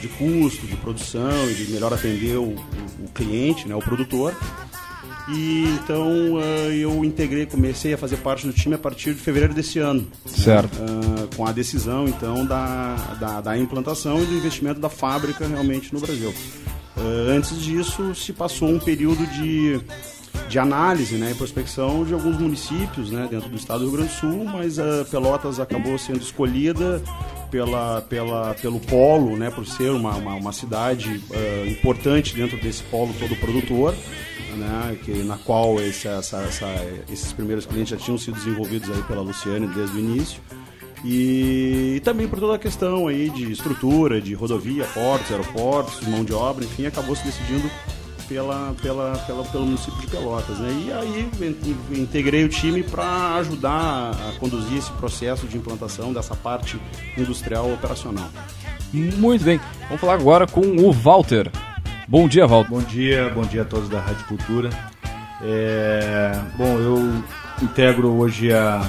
de 0.00 0.08
custo, 0.08 0.66
de 0.66 0.76
produção 0.76 1.48
e 1.50 1.54
de 1.54 1.70
melhor 1.72 1.92
atender 1.92 2.36
o, 2.36 2.42
o- 2.50 2.56
o 3.04 3.08
cliente, 3.14 3.66
né, 3.68 3.74
o 3.74 3.80
produtor. 3.80 4.34
E 5.28 5.64
então 5.82 6.38
ah, 6.38 6.68
eu 6.68 7.04
integrei, 7.04 7.46
comecei 7.46 7.94
a 7.94 7.98
fazer 7.98 8.16
parte 8.18 8.46
do 8.46 8.52
time 8.52 8.74
a 8.74 8.78
partir 8.78 9.14
de 9.14 9.20
fevereiro 9.20 9.54
desse 9.54 9.78
ano. 9.78 10.06
Certo. 10.26 10.78
Ah, 10.80 11.28
com 11.36 11.46
a 11.46 11.52
decisão 11.52 12.08
então 12.08 12.44
da, 12.44 12.96
da, 13.20 13.40
da 13.40 13.58
implantação 13.58 14.22
e 14.22 14.26
do 14.26 14.34
investimento 14.34 14.80
da 14.80 14.88
fábrica 14.88 15.46
realmente 15.46 15.92
no 15.92 16.00
Brasil. 16.00 16.32
Ah, 16.96 17.00
antes 17.30 17.60
disso 17.60 18.14
se 18.14 18.32
passou 18.32 18.68
um 18.68 18.78
período 18.78 19.26
de, 19.26 19.80
de 20.48 20.58
análise 20.58 21.16
né, 21.16 21.32
e 21.32 21.34
prospecção 21.34 22.04
de 22.04 22.12
alguns 22.12 22.38
municípios 22.38 23.10
né, 23.10 23.28
dentro 23.30 23.48
do 23.48 23.56
estado 23.56 23.80
do 23.80 23.86
Rio 23.86 23.98
Grande 23.98 24.12
do 24.12 24.18
Sul, 24.18 24.44
mas 24.44 24.78
a 24.78 25.04
Pelotas 25.10 25.60
acabou 25.60 25.96
sendo 25.98 26.20
escolhida 26.20 27.02
pela, 27.50 28.00
pela, 28.02 28.54
pelo 28.54 28.78
polo, 28.80 29.36
né, 29.36 29.50
por 29.50 29.66
ser 29.66 29.90
uma, 29.90 30.14
uma, 30.16 30.34
uma 30.34 30.52
cidade 30.52 31.20
ah, 31.32 31.66
importante 31.68 32.34
dentro 32.34 32.56
desse 32.58 32.82
polo 32.84 33.12
todo 33.18 33.34
produtor 33.36 33.94
né, 34.56 34.96
que, 35.04 35.12
na 35.22 35.36
qual 35.38 35.80
esse, 35.80 36.08
essa, 36.08 36.38
essa- 36.42 36.86
esses 37.12 37.32
primeiros 37.32 37.66
clientes 37.66 37.90
já 37.90 37.96
tinham 37.96 38.18
sido 38.18 38.34
desenvolvidos 38.34 38.90
aí 38.90 39.02
pela 39.04 39.20
Luciane 39.22 39.66
desde 39.68 39.96
o 39.96 40.00
início. 40.00 40.40
E, 41.04 41.94
e 41.96 42.00
também 42.00 42.28
por 42.28 42.38
toda 42.38 42.56
a 42.56 42.58
questão 42.58 43.08
aí 43.08 43.30
de 43.30 43.50
estrutura, 43.50 44.20
de 44.20 44.34
rodovia, 44.34 44.84
portos, 44.92 45.30
aeroportos, 45.30 46.06
mão 46.06 46.22
de 46.24 46.32
obra, 46.34 46.64
enfim, 46.64 46.84
acabou 46.86 47.16
se 47.16 47.24
decidindo 47.24 47.70
pela, 48.30 48.72
pela, 48.80 49.18
pela, 49.26 49.44
pelo 49.44 49.66
município 49.66 50.00
de 50.00 50.06
Pelotas. 50.06 50.58
Né? 50.60 50.84
E 50.86 50.92
aí 50.92 51.30
integrei 52.00 52.44
o 52.44 52.48
time 52.48 52.80
para 52.84 53.34
ajudar 53.34 54.12
a 54.12 54.38
conduzir 54.38 54.78
esse 54.78 54.90
processo 54.92 55.48
de 55.48 55.58
implantação 55.58 56.12
dessa 56.12 56.36
parte 56.36 56.80
industrial 57.18 57.70
operacional. 57.72 58.30
Muito 58.92 59.44
bem, 59.44 59.60
vamos 59.88 60.00
falar 60.00 60.14
agora 60.14 60.46
com 60.46 60.60
o 60.60 60.92
Walter. 60.92 61.50
Bom 62.06 62.28
dia, 62.28 62.46
Walter. 62.46 62.70
Bom 62.70 62.80
dia, 62.80 63.30
bom 63.30 63.42
dia 63.42 63.62
a 63.62 63.64
todos 63.64 63.88
da 63.88 64.00
Rádio 64.00 64.24
Cultura. 64.26 64.70
É, 65.42 66.32
bom, 66.56 66.78
eu 66.78 67.22
integro 67.62 68.08
hoje 68.12 68.52
a, 68.52 68.80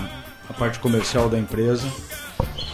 a 0.50 0.54
parte 0.54 0.80
comercial 0.80 1.30
da 1.30 1.38
empresa. 1.38 1.88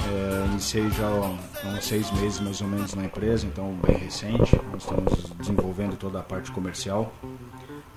É, 0.08 0.46
iniciei 0.46 0.90
já 0.92 1.08
há 1.08 1.68
uns 1.70 1.86
seis 1.86 2.10
meses 2.12 2.40
mais 2.40 2.62
ou 2.62 2.68
menos 2.68 2.94
na 2.94 3.06
empresa, 3.06 3.46
então 3.46 3.78
bem 3.86 3.98
recente. 3.98 4.56
Nós 4.72 4.84
estamos 4.84 5.32
desenvolvendo 5.38 5.98
toda 5.98 6.20
a 6.20 6.24
parte 6.24 6.52
comercial. 6.52 7.14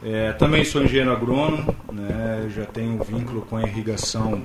É, 0.03 0.33
também 0.33 0.65
sou 0.65 0.83
engenheiro 0.83 1.13
agrônomo, 1.13 1.77
né, 1.93 2.49
já 2.55 2.65
tenho 2.65 3.03
vínculo 3.05 3.43
com 3.43 3.59
a 3.59 3.63
irrigação 3.63 4.43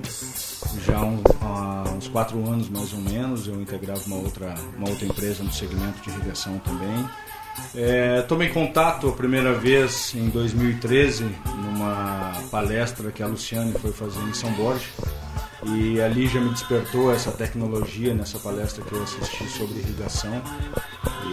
já 0.85 1.01
um, 1.01 1.21
há 1.41 1.85
uns 1.95 2.09
quatro 2.09 2.37
anos 2.45 2.69
mais 2.69 2.93
ou 2.93 2.99
menos. 2.99 3.47
Eu 3.47 3.59
integrava 3.61 4.01
uma 4.05 4.17
outra, 4.17 4.53
uma 4.77 4.89
outra 4.89 5.05
empresa 5.05 5.43
no 5.43 5.51
segmento 5.51 6.01
de 6.01 6.09
irrigação 6.09 6.59
também. 6.59 7.09
É, 7.73 8.21
tomei 8.23 8.49
contato 8.49 9.07
a 9.07 9.13
primeira 9.13 9.53
vez 9.53 10.13
em 10.13 10.27
2013 10.29 11.25
numa 11.45 12.33
palestra 12.51 13.11
que 13.11 13.23
a 13.23 13.27
Luciane 13.27 13.71
foi 13.73 13.93
fazer 13.93 14.19
em 14.23 14.33
São 14.33 14.51
Borja 14.51 14.89
e 15.67 15.99
ali 16.01 16.27
já 16.27 16.39
me 16.39 16.49
despertou 16.49 17.11
essa 17.11 17.31
tecnologia 17.31 18.13
nessa 18.13 18.37
palestra 18.39 18.83
que 18.83 18.93
eu 18.93 19.01
assisti 19.03 19.47
sobre 19.47 19.79
irrigação 19.79 20.41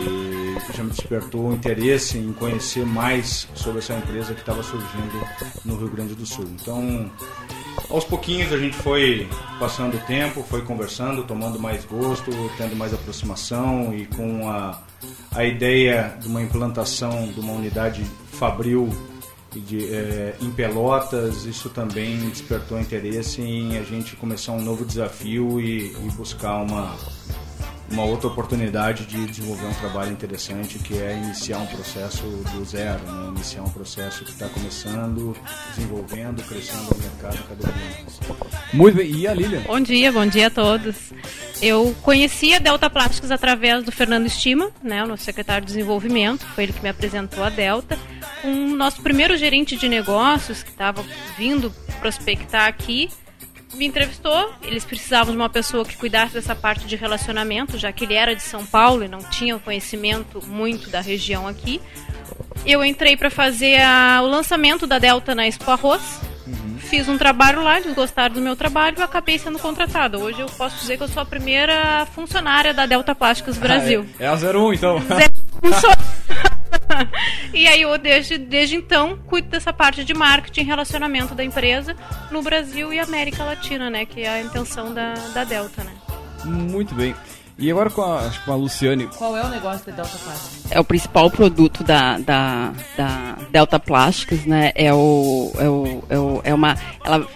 e 0.01 0.75
já 0.75 0.83
me 0.83 0.91
despertou 0.91 1.49
o 1.49 1.53
interesse 1.53 2.19
em 2.19 2.33
conhecer 2.33 2.87
mais 2.87 3.49
sobre 3.55 3.81
essa 3.81 3.95
empresa 3.95 4.33
que 4.33 4.41
estava 4.41 4.63
surgindo 4.63 5.27
no 5.65 5.77
Rio 5.77 5.89
Grande 5.89 6.15
do 6.15 6.25
Sul. 6.25 6.47
Então, 6.61 7.11
aos 7.91 8.05
pouquinhos 8.05 8.53
a 8.53 8.59
gente 8.59 8.77
foi 8.77 9.29
passando 9.59 9.97
o 9.97 10.01
tempo, 10.01 10.43
foi 10.43 10.63
conversando, 10.63 11.25
tomando 11.25 11.59
mais 11.59 11.85
gosto, 11.85 12.31
tendo 12.57 12.75
mais 12.75 12.95
aproximação 12.95 13.95
e 13.95 14.07
com 14.07 14.49
a, 14.49 14.81
a 15.35 15.45
ideia 15.45 16.17
de 16.21 16.29
uma 16.29 16.43
implantação 16.43 17.29
de 17.29 17.41
uma 17.41 17.53
unidade 17.53 18.05
fabril 18.33 18.89
de, 19.61 19.95
é, 19.95 20.37
em 20.41 20.51
Pelotas, 20.51 21.45
isso 21.45 21.69
também 21.69 22.19
despertou 22.31 22.81
interesse 22.81 23.41
em 23.43 23.77
a 23.77 23.83
gente 23.83 24.17
começar 24.17 24.53
um 24.53 24.63
novo 24.63 24.85
desafio 24.85 25.61
e, 25.61 25.93
e 25.93 26.11
buscar 26.17 26.63
uma, 26.63 26.97
uma 27.93 28.05
outra 28.05 28.27
oportunidade 28.27 29.05
de 29.05 29.27
desenvolver 29.27 29.67
um 29.67 29.75
trabalho 29.75 30.13
interessante 30.13 30.79
que 30.79 30.97
é 30.97 31.15
iniciar 31.15 31.59
um 31.59 31.67
processo 31.67 32.23
do 32.23 32.65
zero, 32.65 33.01
né? 33.05 33.29
iniciar 33.29 33.63
um 33.63 33.69
processo 33.69 34.25
que 34.25 34.31
está 34.31 34.49
começando, 34.49 35.37
desenvolvendo, 35.75 36.43
crescendo 36.43 36.85
no 36.85 37.03
mercado 37.03 37.39
cada 37.47 37.71
vez 37.71 38.03
mais. 38.03 38.73
Muito 38.73 38.97
bem, 38.97 39.11
e 39.11 39.29
a 39.29 39.35
Lilian? 39.35 39.61
Bom 39.63 39.81
dia, 39.81 40.11
bom 40.11 40.27
dia 40.27 40.47
a 40.47 40.51
todos. 40.51 41.13
Eu 41.61 41.95
conheci 42.03 42.55
a 42.55 42.59
Delta 42.59 42.89
Plásticos 42.89 43.31
através 43.31 43.85
do 43.85 43.93
Fernando 43.93 44.27
Estima, 44.27 44.71
né, 44.83 45.05
o 45.05 45.07
nosso 45.07 45.25
secretário 45.25 45.67
de 45.67 45.73
desenvolvimento, 45.73 46.47
foi 46.47 46.65
ele 46.65 46.73
que 46.73 46.83
me 46.83 46.89
apresentou 46.89 47.45
a 47.45 47.51
Delta, 47.51 47.99
com 48.41 48.49
o 48.49 48.75
nosso 48.75 49.03
primeiro 49.03 49.37
gerente 49.37 49.77
de 49.77 49.89
negócios 49.89 50.63
que 50.63 50.71
estava 50.71 51.05
vindo 51.37 51.71
prospectar 52.01 52.67
aqui 52.67 53.11
me 53.75 53.87
entrevistou. 53.87 54.53
Eles 54.63 54.85
precisavam 54.85 55.33
de 55.33 55.37
uma 55.37 55.49
pessoa 55.49 55.85
que 55.85 55.97
cuidasse 55.97 56.35
dessa 56.35 56.55
parte 56.55 56.87
de 56.87 56.97
relacionamento, 56.97 57.79
já 57.79 57.93
que 57.93 58.05
ele 58.05 58.15
era 58.15 58.35
de 58.35 58.43
São 58.43 58.65
Paulo 58.67 59.05
e 59.05 59.09
não 59.09 59.19
tinha 59.19 59.59
conhecimento 59.59 60.45
muito 60.47 60.91
da 60.91 61.01
região 61.01 61.47
aqui. 61.47 61.81
Eu 62.65 62.85
entrei 62.85 63.17
para 63.17 63.31
fazer 63.31 63.81
a, 63.81 64.21
o 64.23 64.27
lançamento 64.27 64.87
da 64.87 64.99
Delta 64.99 65.35
na 65.35 65.47
Expo 65.47 65.71
Arroz. 65.71 66.21
Uhum. 66.47 66.79
Fiz 66.79 67.09
um 67.09 67.17
trabalho 67.17 67.63
lá, 67.63 67.79
eles 67.79 67.95
gostaram 67.95 68.35
do 68.35 68.41
meu 68.41 68.57
trabalho 68.57 68.97
e 68.99 69.03
acabei 69.03 69.39
sendo 69.39 69.59
contratada. 69.59 70.19
Hoje 70.19 70.41
eu 70.41 70.47
posso 70.47 70.79
dizer 70.81 70.97
que 70.97 71.03
eu 71.03 71.09
sou 71.09 71.23
a 71.23 71.27
primeira 71.27 72.07
funcionária 72.15 72.75
da 72.75 72.87
Delta 72.87 73.15
Plásticos 73.15 73.59
Brasil. 73.59 74.07
Ah, 74.19 74.25
é, 74.25 74.27
é 74.27 74.29
a 74.29 74.35
01 74.35 74.73
então. 74.75 74.97
01 74.97 75.73
sou... 75.81 75.91
e 77.53 77.67
aí 77.67 77.83
eu 77.83 77.97
desde, 77.99 78.39
desde 78.39 78.77
então 78.77 79.19
cuido 79.27 79.49
dessa 79.49 79.73
parte 79.73 80.05
de 80.05 80.15
marketing 80.15 80.61
e 80.61 80.65
relacionamento 80.65 81.35
da 81.35 81.45
empresa 81.45 81.97
no 82.31 82.43
Brasil 82.43 82.93
e 82.93 82.99
América 82.99 83.45
Latina, 83.45 83.91
né? 83.91 84.05
Que 84.07 84.23
é 84.23 84.29
a 84.29 84.43
intenção 84.43 84.93
da, 84.93 85.15
da 85.35 85.45
Delta, 85.45 85.85
né? 85.85 85.93
Muito 86.45 86.95
bem. 86.95 87.15
E 87.59 87.71
agora 87.71 87.91
com 87.91 88.03
a, 88.03 88.31
com 88.45 88.53
a 88.53 88.57
Luciane. 88.57 89.07
Qual 89.07 89.37
é 89.37 89.45
o 89.45 89.49
negócio 89.49 89.87
da 89.87 90.03
Delta 90.03 90.19
Plásticos? 90.19 90.73
É 90.73 90.81
o 90.81 90.85
principal 90.85 91.31
produto 91.31 91.85
da, 91.85 92.19
da, 92.19 92.73
da 92.97 93.37
Delta 93.51 93.79
Plásticos, 93.79 94.45
né? 94.47 94.73
É 94.75 94.93
o, 94.93 95.53
é 95.59 95.69
o, 95.69 96.05
é, 96.09 96.19
o, 96.19 96.41
é 96.45 96.55
uma. 96.55 96.77
Ela 97.05 97.27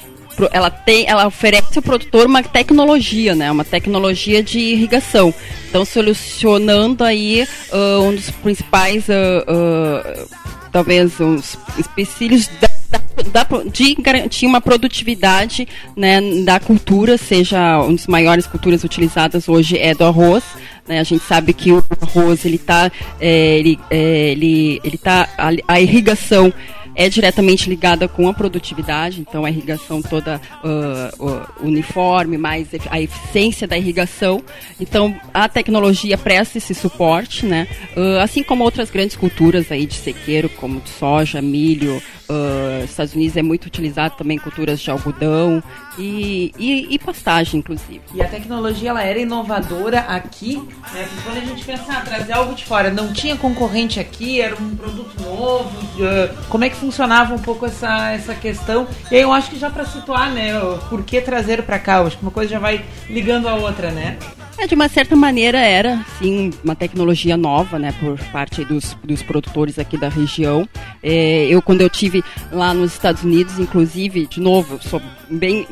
ela 0.53 0.71
tem, 0.71 1.09
ela 1.09 1.27
oferece 1.27 1.77
ao 1.79 1.83
produtor 1.83 2.27
uma 2.27 2.43
tecnologia, 2.43 3.35
né? 3.35 3.51
Uma 3.51 3.65
tecnologia 3.65 4.43
de 4.43 4.59
irrigação. 4.59 5.33
Então, 5.69 5.85
solucionando 5.85 7.05
aí 7.05 7.47
uh, 7.73 8.03
um 8.03 8.15
dos 8.15 8.31
principais, 8.31 9.05
uh, 9.09 9.13
uh, 9.51 10.29
talvez, 10.71 11.21
uns 11.21 11.59
empecilhos 11.79 12.49
da, 12.61 12.69
da, 12.91 13.45
da, 13.45 13.63
de 13.71 13.95
garantir 13.97 14.47
uma 14.47 14.61
produtividade 14.61 15.67
né, 15.97 16.21
da 16.45 16.61
cultura, 16.61 17.17
seja 17.19 17.81
uma 17.81 17.93
das 17.93 18.07
maiores 18.07 18.47
culturas 18.47 18.85
utilizadas 18.85 19.49
hoje 19.49 19.79
é 19.79 19.95
do 19.95 20.05
arroz. 20.05 20.45
Né? 20.87 21.01
A 21.01 21.05
gente 21.05 21.25
sabe 21.25 21.53
que 21.53 21.73
o 21.73 21.85
arroz 22.01 22.45
ele 22.45 22.57
está, 22.57 22.91
é, 23.21 23.59
ele, 23.59 23.79
é, 23.91 24.31
ele, 24.31 24.81
ele 24.85 24.99
tá 24.99 25.29
a, 25.37 25.51
a 25.69 25.81
irrigação 25.81 26.53
é 26.97 27.09
diretamente 27.11 27.69
ligada 27.69 28.09
com 28.09 28.27
a 28.27 28.33
produtividade, 28.33 29.21
então 29.21 29.45
a 29.45 29.51
irrigação 29.51 30.01
toda 30.01 30.41
uh, 30.65 31.25
uh, 31.25 31.47
uniforme, 31.61 32.39
mais 32.39 32.69
a 32.91 33.01
eficiência 33.01 33.69
da 33.69 33.77
irrigação. 33.77 34.43
Então 34.81 35.15
a 35.33 35.47
tecnologia 35.49 36.17
presta 36.17 36.57
esse 36.57 36.75
suporte, 36.75 37.45
né? 37.45 37.69
Uh, 37.95 38.19
assim 38.21 38.43
como 38.43 38.65
outras 38.65 38.91
grandes 38.91 39.15
culturas 39.15 39.71
aí 39.71 39.87
de 39.87 39.95
sequeiro, 39.95 40.49
como 40.49 40.81
de 40.81 40.89
soja, 40.89 41.43
milho, 41.43 42.03
Uh, 42.29 42.85
Estados 42.85 43.15
Unidos 43.15 43.37
é 43.37 43.43
muito 43.43 43.67
utilizado 43.67 44.17
também 44.17 44.37
culturas 44.37 44.81
de 44.81 44.91
algodão 44.91 45.63
e, 45.97 46.53
e, 46.59 46.95
e, 46.95 46.99
pastagem, 46.99 47.61
inclusive. 47.61 48.01
E 48.13 48.21
a 48.21 48.27
tecnologia 48.29 48.91
ela 48.91 49.03
era 49.03 49.19
inovadora 49.19 50.01
aqui, 50.01 50.57
né? 50.93 51.07
Porque 51.09 51.23
quando 51.25 51.37
a 51.39 51.41
gente 51.41 51.65
pensa 51.65 51.93
ah, 51.93 52.01
trazer 52.01 52.33
algo 52.33 52.55
de 52.55 52.65
fora, 52.65 52.91
não 52.91 53.13
tinha 53.13 53.37
concorrente 53.37 54.01
aqui, 54.01 54.41
era 54.41 54.57
um 54.57 54.75
produto 54.75 55.23
novo. 55.23 55.71
Uh, 55.97 56.49
como 56.49 56.65
é 56.65 56.69
que 56.69 56.77
funcionava 56.77 57.33
um 57.35 57.39
pouco 57.39 57.67
essa, 57.67 58.11
essa 58.11 58.35
questão? 58.35 58.89
E 59.11 59.17
aí 59.17 59.23
eu 59.23 59.33
acho 59.33 59.51
que 59.51 59.59
já 59.59 59.71
para 59.71 59.85
situar, 59.85 60.31
né, 60.31 60.53
por 60.89 61.05
que 61.05 61.21
trazer 61.21 61.63
para 61.63 61.79
cá? 61.79 61.99
Eu 61.99 62.09
acho 62.09 62.17
que 62.19 62.23
uma 62.23 62.33
coisa 62.33 62.51
já 62.51 62.59
vai 62.59 62.85
ligando 63.09 63.49
a 63.49 63.55
outra, 63.55 63.91
né? 63.93 64.19
É, 64.59 64.67
de 64.67 64.75
uma 64.75 64.89
certa 64.89 65.15
maneira 65.15 65.59
era, 65.59 66.03
sim, 66.19 66.51
uma 66.65 66.75
tecnologia 66.75 67.37
nova, 67.37 67.79
né, 67.79 67.93
por 68.01 68.19
parte 68.33 68.65
dos, 68.65 68.97
dos 69.05 69.23
produtores 69.23 69.79
aqui 69.79 69.99
da 69.99 70.09
região. 70.09 70.67
É, 71.03 71.47
eu, 71.47 71.61
quando 71.61 71.83
eu 71.83 71.91
tive 71.91 72.25
lá 72.51 72.73
nos 72.73 72.95
Estados 72.95 73.23
Unidos, 73.23 73.59
inclusive, 73.59 74.27
de 74.27 74.41
novo, 74.41 74.83
sou 74.83 75.01
bem 75.29 75.67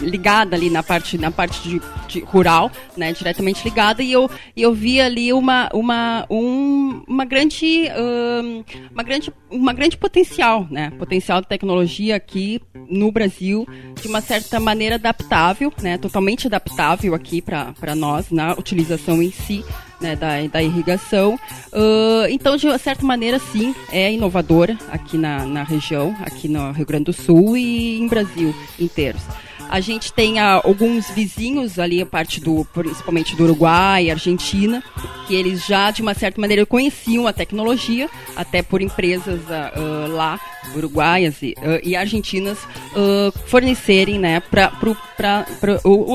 ligada 0.00 0.56
ali 0.56 0.70
na 0.70 0.82
parte, 0.82 1.18
na 1.18 1.30
parte 1.30 1.68
de, 1.68 1.82
de 2.08 2.20
rural, 2.20 2.70
né, 2.96 3.12
diretamente 3.12 3.62
ligada, 3.62 4.02
e 4.02 4.10
eu, 4.10 4.30
eu 4.56 4.72
vi 4.72 5.00
ali 5.00 5.32
uma, 5.34 5.68
uma, 5.74 6.24
um, 6.30 7.02
uma 7.06 7.26
grande, 7.26 7.90
um, 7.94 8.64
uma 8.90 9.02
grande, 9.02 9.32
uma 9.50 9.72
grande 9.74 9.98
potencial, 9.98 10.66
né, 10.70 10.90
potencial 10.98 11.42
de 11.42 11.48
tecnologia 11.48 12.16
aqui 12.16 12.60
no 12.88 13.12
Brasil, 13.12 13.66
de 14.00 14.08
uma 14.08 14.22
certa 14.22 14.58
maneira 14.58 14.94
adaptável, 14.94 15.70
né, 15.82 15.98
totalmente 15.98 16.46
adaptável 16.46 17.14
aqui 17.14 17.42
para 17.42 17.94
nós, 17.94 18.29
na 18.30 18.52
utilização 18.52 19.22
em 19.22 19.30
si 19.30 19.64
né, 20.00 20.16
da, 20.16 20.46
da 20.46 20.62
irrigação. 20.62 21.38
Uh, 21.72 22.26
então, 22.30 22.56
de 22.56 22.78
certa 22.78 23.04
maneira, 23.04 23.38
sim, 23.38 23.74
é 23.92 24.12
inovadora 24.12 24.76
aqui 24.90 25.18
na, 25.18 25.44
na 25.44 25.62
região, 25.62 26.16
aqui 26.20 26.48
no 26.48 26.72
Rio 26.72 26.86
Grande 26.86 27.04
do 27.04 27.12
Sul 27.12 27.56
e 27.56 27.98
em 28.00 28.08
Brasil 28.08 28.54
inteiros. 28.78 29.22
A 29.70 29.78
gente 29.78 30.12
tem 30.12 30.40
uh, 30.40 30.60
alguns 30.64 31.08
vizinhos 31.10 31.78
ali, 31.78 32.02
a 32.02 32.06
parte 32.06 32.40
do, 32.40 32.66
principalmente 32.74 33.36
do 33.36 33.44
Uruguai, 33.44 34.10
Argentina, 34.10 34.82
que 35.28 35.34
eles 35.36 35.64
já, 35.64 35.92
de 35.92 36.02
uma 36.02 36.12
certa 36.12 36.40
maneira, 36.40 36.66
conheciam 36.66 37.28
a 37.28 37.32
tecnologia, 37.32 38.10
até 38.34 38.62
por 38.62 38.82
empresas 38.82 39.40
uh, 39.42 40.10
lá, 40.10 40.40
uruguaias 40.74 41.40
e, 41.40 41.54
e 41.84 41.94
argentinas, 41.94 42.58
fornecerem 43.46 44.18
né, 44.18 44.40
para 44.40 45.46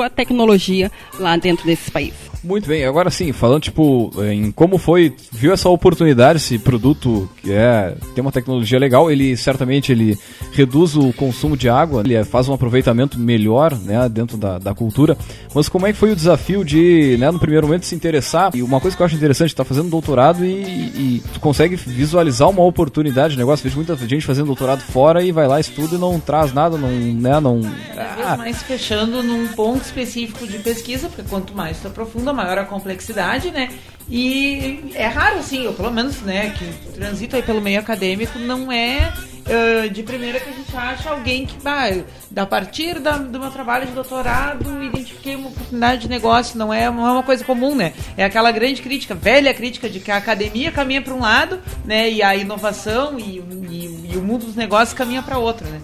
a 0.06 0.10
tecnologia 0.10 0.92
lá 1.18 1.36
dentro 1.38 1.66
desses 1.66 1.90
países. 1.90 2.35
Muito 2.46 2.68
bem, 2.68 2.86
agora 2.86 3.10
sim, 3.10 3.32
falando 3.32 3.64
tipo 3.64 4.12
em 4.24 4.52
como 4.52 4.78
foi, 4.78 5.12
viu 5.32 5.52
essa 5.52 5.68
oportunidade, 5.68 6.38
esse 6.38 6.60
produto 6.60 7.28
que 7.42 7.52
é 7.52 7.96
tem 8.14 8.22
uma 8.22 8.32
tecnologia 8.32 8.78
legal, 8.78 9.10
ele 9.10 9.36
certamente 9.36 9.92
ele 9.92 10.16
reduz 10.52 10.96
o 10.96 11.12
consumo 11.14 11.58
de 11.58 11.68
água, 11.68 12.04
ele 12.06 12.24
faz 12.24 12.48
um 12.48 12.54
aproveitamento 12.54 13.20
melhor, 13.20 13.76
né, 13.76 14.08
dentro 14.08 14.38
da, 14.38 14.60
da 14.60 14.76
cultura. 14.76 15.18
Mas 15.56 15.68
como 15.68 15.88
é 15.88 15.92
que 15.92 15.98
foi 15.98 16.12
o 16.12 16.16
desafio 16.16 16.64
de, 16.64 17.18
né, 17.20 17.32
no 17.32 17.40
primeiro 17.40 17.66
momento 17.66 17.86
se 17.88 17.96
interessar? 17.96 18.52
E 18.54 18.62
uma 18.62 18.80
coisa 18.80 18.96
que 18.96 19.02
eu 19.02 19.06
acho 19.06 19.16
interessante, 19.16 19.56
tá 19.56 19.64
fazendo 19.64 19.90
doutorado 19.90 20.46
e, 20.46 20.52
e 20.52 21.24
tu 21.34 21.40
consegue 21.40 21.76
visualizar 21.76 22.48
uma 22.48 22.64
oportunidade 22.64 23.34
de 23.34 23.40
negócio. 23.40 23.64
Vejo 23.64 23.78
muita 23.78 23.96
gente 23.96 24.26
fazendo 24.26 24.48
doutorado 24.48 24.82
fora 24.82 25.24
e 25.24 25.32
vai 25.32 25.48
lá 25.48 25.60
estuda 25.60 25.96
e 25.96 25.98
não 25.98 26.20
traz 26.20 26.54
nada, 26.54 26.78
não, 26.78 26.90
né, 26.90 27.40
não. 27.40 27.62
Vezes 27.62 28.38
mais 28.38 28.62
fechando 28.62 29.24
num 29.24 29.48
ponto 29.48 29.84
específico 29.84 30.46
de 30.48 30.60
pesquisa, 30.60 31.08
porque 31.08 31.24
quanto 31.28 31.56
mais 31.56 31.80
tu 31.80 31.88
aprofunda, 31.88 32.35
maior 32.36 32.58
a 32.58 32.66
complexidade, 32.66 33.50
né? 33.50 33.70
E 34.10 34.92
é 34.94 35.08
raro, 35.08 35.40
assim, 35.40 35.66
ou 35.66 35.74
pelo 35.74 35.92
menos, 35.92 36.22
né, 36.22 36.52
que 36.52 36.92
transita 36.94 37.38
aí 37.38 37.44
pelo 37.44 37.60
meio 37.60 37.80
acadêmico, 37.80 38.38
não 38.38 38.72
é 38.72 39.12
uh, 39.46 39.90
de 39.90 40.04
primeira 40.04 40.40
que 40.40 40.50
a 40.50 40.54
gente 40.54 40.76
acha 40.76 41.10
alguém 41.10 41.46
que, 41.46 41.58
vai 41.60 42.06
a 42.36 42.46
partir 42.46 43.00
da, 43.00 43.18
do 43.18 43.40
meu 43.40 43.50
trabalho 43.50 43.88
de 43.88 43.94
doutorado, 43.94 44.84
identifiquei 44.84 45.36
uma 45.36 45.50
oportunidade 45.50 46.02
de 46.02 46.08
negócio, 46.08 46.58
não 46.58 46.72
é, 46.72 46.90
não 46.92 47.08
é 47.08 47.12
uma 47.12 47.24
coisa 47.24 47.44
comum, 47.44 47.74
né? 47.74 47.94
É 48.16 48.24
aquela 48.24 48.52
grande 48.52 48.82
crítica, 48.82 49.16
velha 49.16 49.54
crítica 49.54 49.90
de 49.90 50.00
que 50.00 50.12
a 50.12 50.18
academia 50.18 50.72
caminha 50.72 51.02
para 51.02 51.14
um 51.14 51.22
lado, 51.22 51.60
né, 51.84 52.12
e 52.12 52.22
a 52.22 52.36
inovação 52.36 53.18
e, 53.18 53.40
e, 53.40 54.12
e 54.14 54.18
o 54.18 54.22
mundo 54.22 54.46
dos 54.46 54.56
negócios 54.56 54.96
caminha 54.96 55.24
para 55.24 55.40
outro, 55.40 55.68
né? 55.68 55.82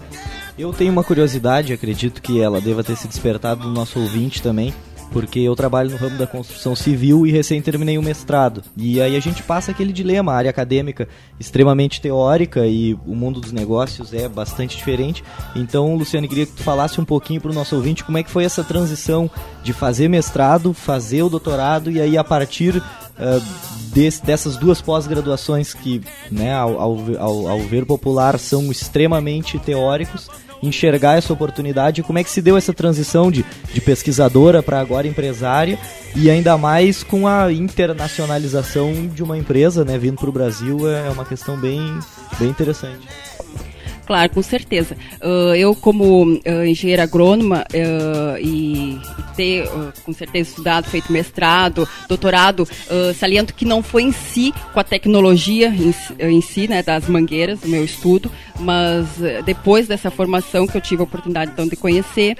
Eu 0.56 0.72
tenho 0.72 0.92
uma 0.92 1.02
curiosidade, 1.02 1.72
acredito 1.72 2.22
que 2.22 2.40
ela 2.40 2.60
deva 2.60 2.84
ter 2.84 2.94
se 2.94 3.08
despertado 3.08 3.66
no 3.66 3.72
nosso 3.72 3.98
ouvinte 3.98 4.40
também 4.40 4.72
porque 5.12 5.40
eu 5.40 5.54
trabalho 5.54 5.90
no 5.90 5.96
ramo 5.96 6.16
da 6.16 6.26
construção 6.26 6.74
civil 6.74 7.26
e 7.26 7.30
recém 7.30 7.60
terminei 7.60 7.98
o 7.98 8.02
mestrado. 8.02 8.62
E 8.76 9.00
aí 9.00 9.14
a 9.14 9.20
gente 9.20 9.42
passa 9.42 9.70
aquele 9.70 9.92
dilema, 9.92 10.32
a 10.32 10.36
área 10.36 10.50
acadêmica 10.50 11.08
extremamente 11.38 12.00
teórica 12.00 12.66
e 12.66 12.94
o 13.06 13.14
mundo 13.14 13.40
dos 13.40 13.52
negócios 13.52 14.12
é 14.14 14.28
bastante 14.28 14.76
diferente. 14.76 15.22
Então, 15.54 15.94
Luciano, 15.94 16.26
queria 16.26 16.46
que 16.46 16.52
tu 16.52 16.62
falasse 16.62 17.00
um 17.00 17.04
pouquinho 17.04 17.40
para 17.40 17.50
o 17.50 17.54
nosso 17.54 17.76
ouvinte 17.76 18.04
como 18.04 18.18
é 18.18 18.22
que 18.22 18.30
foi 18.30 18.44
essa 18.44 18.64
transição 18.64 19.30
de 19.62 19.72
fazer 19.72 20.08
mestrado, 20.08 20.72
fazer 20.72 21.22
o 21.22 21.28
doutorado 21.28 21.90
e 21.90 22.00
aí 22.00 22.16
a 22.16 22.24
partir 22.24 22.76
uh, 22.76 22.82
desse, 23.92 24.24
dessas 24.24 24.56
duas 24.56 24.80
pós-graduações 24.80 25.74
que, 25.74 26.00
né, 26.30 26.54
ao, 26.54 26.80
ao, 26.80 27.48
ao 27.48 27.60
ver 27.60 27.84
popular, 27.84 28.38
são 28.38 28.70
extremamente 28.70 29.58
teóricos 29.58 30.28
enxergar 30.62 31.18
essa 31.18 31.32
oportunidade? 31.32 32.02
Como 32.02 32.18
é 32.18 32.24
que 32.24 32.30
se 32.30 32.40
deu 32.40 32.56
essa 32.56 32.72
transição 32.72 33.30
de, 33.30 33.44
de 33.72 33.80
pesquisadora 33.80 34.62
para 34.62 34.80
agora 34.80 35.08
empresária 35.08 35.78
e 36.14 36.30
ainda 36.30 36.56
mais 36.56 37.02
com 37.02 37.26
a 37.26 37.52
internacionalização 37.52 39.06
de 39.06 39.22
uma 39.22 39.36
empresa, 39.36 39.84
né, 39.84 39.98
vindo 39.98 40.16
para 40.16 40.28
o 40.28 40.32
Brasil 40.32 40.88
é 40.88 41.10
uma 41.10 41.24
questão 41.24 41.58
bem, 41.58 41.98
bem 42.38 42.48
interessante. 42.48 43.08
Claro, 44.06 44.30
com 44.30 44.42
certeza. 44.42 44.96
Uh, 45.22 45.54
eu, 45.54 45.74
como 45.74 46.24
uh, 46.24 46.64
engenheira 46.66 47.04
agrônoma 47.04 47.64
uh, 47.72 48.38
e, 48.38 49.00
ter, 49.36 49.68
com 50.04 50.12
certeza, 50.12 50.50
estudado, 50.50 50.88
feito 50.88 51.12
mestrado, 51.12 51.88
doutorado, 52.08 52.68
saliento 53.14 53.54
que 53.54 53.64
não 53.64 53.82
foi 53.82 54.02
em 54.02 54.12
si 54.12 54.52
com 54.74 54.80
a 54.80 54.84
tecnologia 54.84 55.68
em, 55.68 55.94
em 56.18 56.40
si, 56.42 56.68
né, 56.68 56.82
das 56.82 57.08
mangueiras, 57.08 57.62
o 57.62 57.68
meu 57.68 57.82
estudo, 57.82 58.30
mas 58.60 59.06
depois 59.46 59.88
dessa 59.88 60.10
formação 60.10 60.66
que 60.66 60.76
eu 60.76 60.80
tive 60.80 61.00
a 61.00 61.04
oportunidade 61.04 61.52
então 61.52 61.66
de 61.66 61.76
conhecer, 61.76 62.36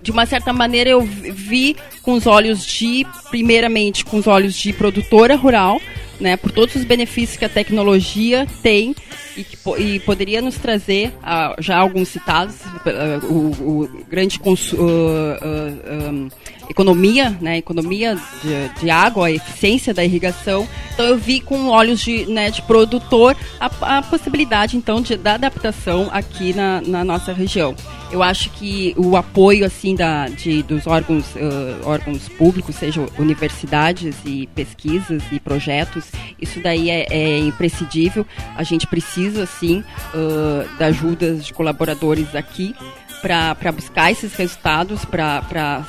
de 0.00 0.12
uma 0.12 0.24
certa 0.24 0.52
maneira 0.52 0.90
eu 0.90 1.00
vi 1.00 1.76
com 2.02 2.12
os 2.12 2.26
olhos 2.28 2.64
de, 2.64 3.04
primeiramente, 3.28 4.04
com 4.04 4.18
os 4.18 4.28
olhos 4.28 4.54
de 4.54 4.72
produtora 4.72 5.34
rural, 5.34 5.80
né, 6.20 6.36
por 6.36 6.50
todos 6.50 6.74
os 6.74 6.84
benefícios 6.84 7.36
que 7.36 7.44
a 7.44 7.48
tecnologia 7.48 8.46
tem 8.62 8.94
e, 9.36 9.44
que, 9.44 9.56
e 9.78 10.00
poderia 10.00 10.42
nos 10.42 10.56
trazer, 10.56 11.08
uh, 11.18 11.60
já 11.60 11.76
alguns 11.76 12.08
citados, 12.08 12.56
uh, 12.56 13.26
o, 13.26 13.82
o, 13.82 14.04
grande 14.08 14.38
consumo. 14.38 14.82
Uh, 14.82 16.12
um, 16.12 16.28
economia, 16.68 17.36
né, 17.40 17.58
economia 17.58 18.14
de, 18.42 18.80
de, 18.80 18.90
água, 18.90 19.28
a 19.28 19.32
eficiência 19.32 19.94
da 19.94 20.04
irrigação. 20.04 20.68
Então 20.92 21.06
eu 21.06 21.16
vi 21.16 21.40
com 21.40 21.68
olhos 21.68 22.00
de, 22.00 22.26
né, 22.26 22.50
de 22.50 22.62
produtor 22.62 23.36
a, 23.58 23.98
a 23.98 24.02
possibilidade 24.02 24.76
então 24.76 25.00
de, 25.00 25.16
da 25.16 25.34
adaptação 25.34 26.08
aqui 26.12 26.52
na, 26.52 26.80
na, 26.82 27.04
nossa 27.04 27.32
região. 27.32 27.74
Eu 28.10 28.22
acho 28.22 28.50
que 28.50 28.94
o 28.96 29.16
apoio 29.16 29.66
assim 29.66 29.94
da, 29.94 30.28
de, 30.28 30.62
dos 30.62 30.86
órgãos, 30.86 31.26
uh, 31.34 31.86
órgãos 31.86 32.26
públicos, 32.30 32.74
seja 32.74 33.06
universidades 33.18 34.16
e 34.24 34.46
pesquisas 34.54 35.22
e 35.30 35.38
projetos, 35.38 36.10
isso 36.40 36.60
daí 36.62 36.88
é, 36.88 37.06
é 37.10 37.38
imprescindível. 37.38 38.26
A 38.56 38.62
gente 38.62 38.86
precisa 38.86 39.44
sim 39.44 39.84
uh, 40.14 40.78
da 40.78 40.86
ajuda 40.86 41.34
de 41.34 41.52
colaboradores 41.52 42.34
aqui 42.34 42.74
para 43.20 43.72
buscar 43.72 44.10
esses 44.10 44.34
resultados, 44.34 45.04
para 45.04 45.84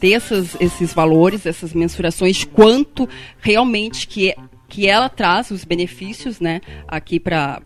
ter 0.00 0.12
essas, 0.12 0.56
esses 0.60 0.92
valores, 0.92 1.46
essas 1.46 1.72
mensurações, 1.72 2.44
quanto 2.44 3.08
realmente 3.38 4.08
que 4.08 4.34
que 4.72 4.88
ela 4.88 5.10
traz 5.10 5.50
os 5.50 5.66
benefícios, 5.66 6.40
né, 6.40 6.62
aqui 6.88 7.20
para 7.20 7.60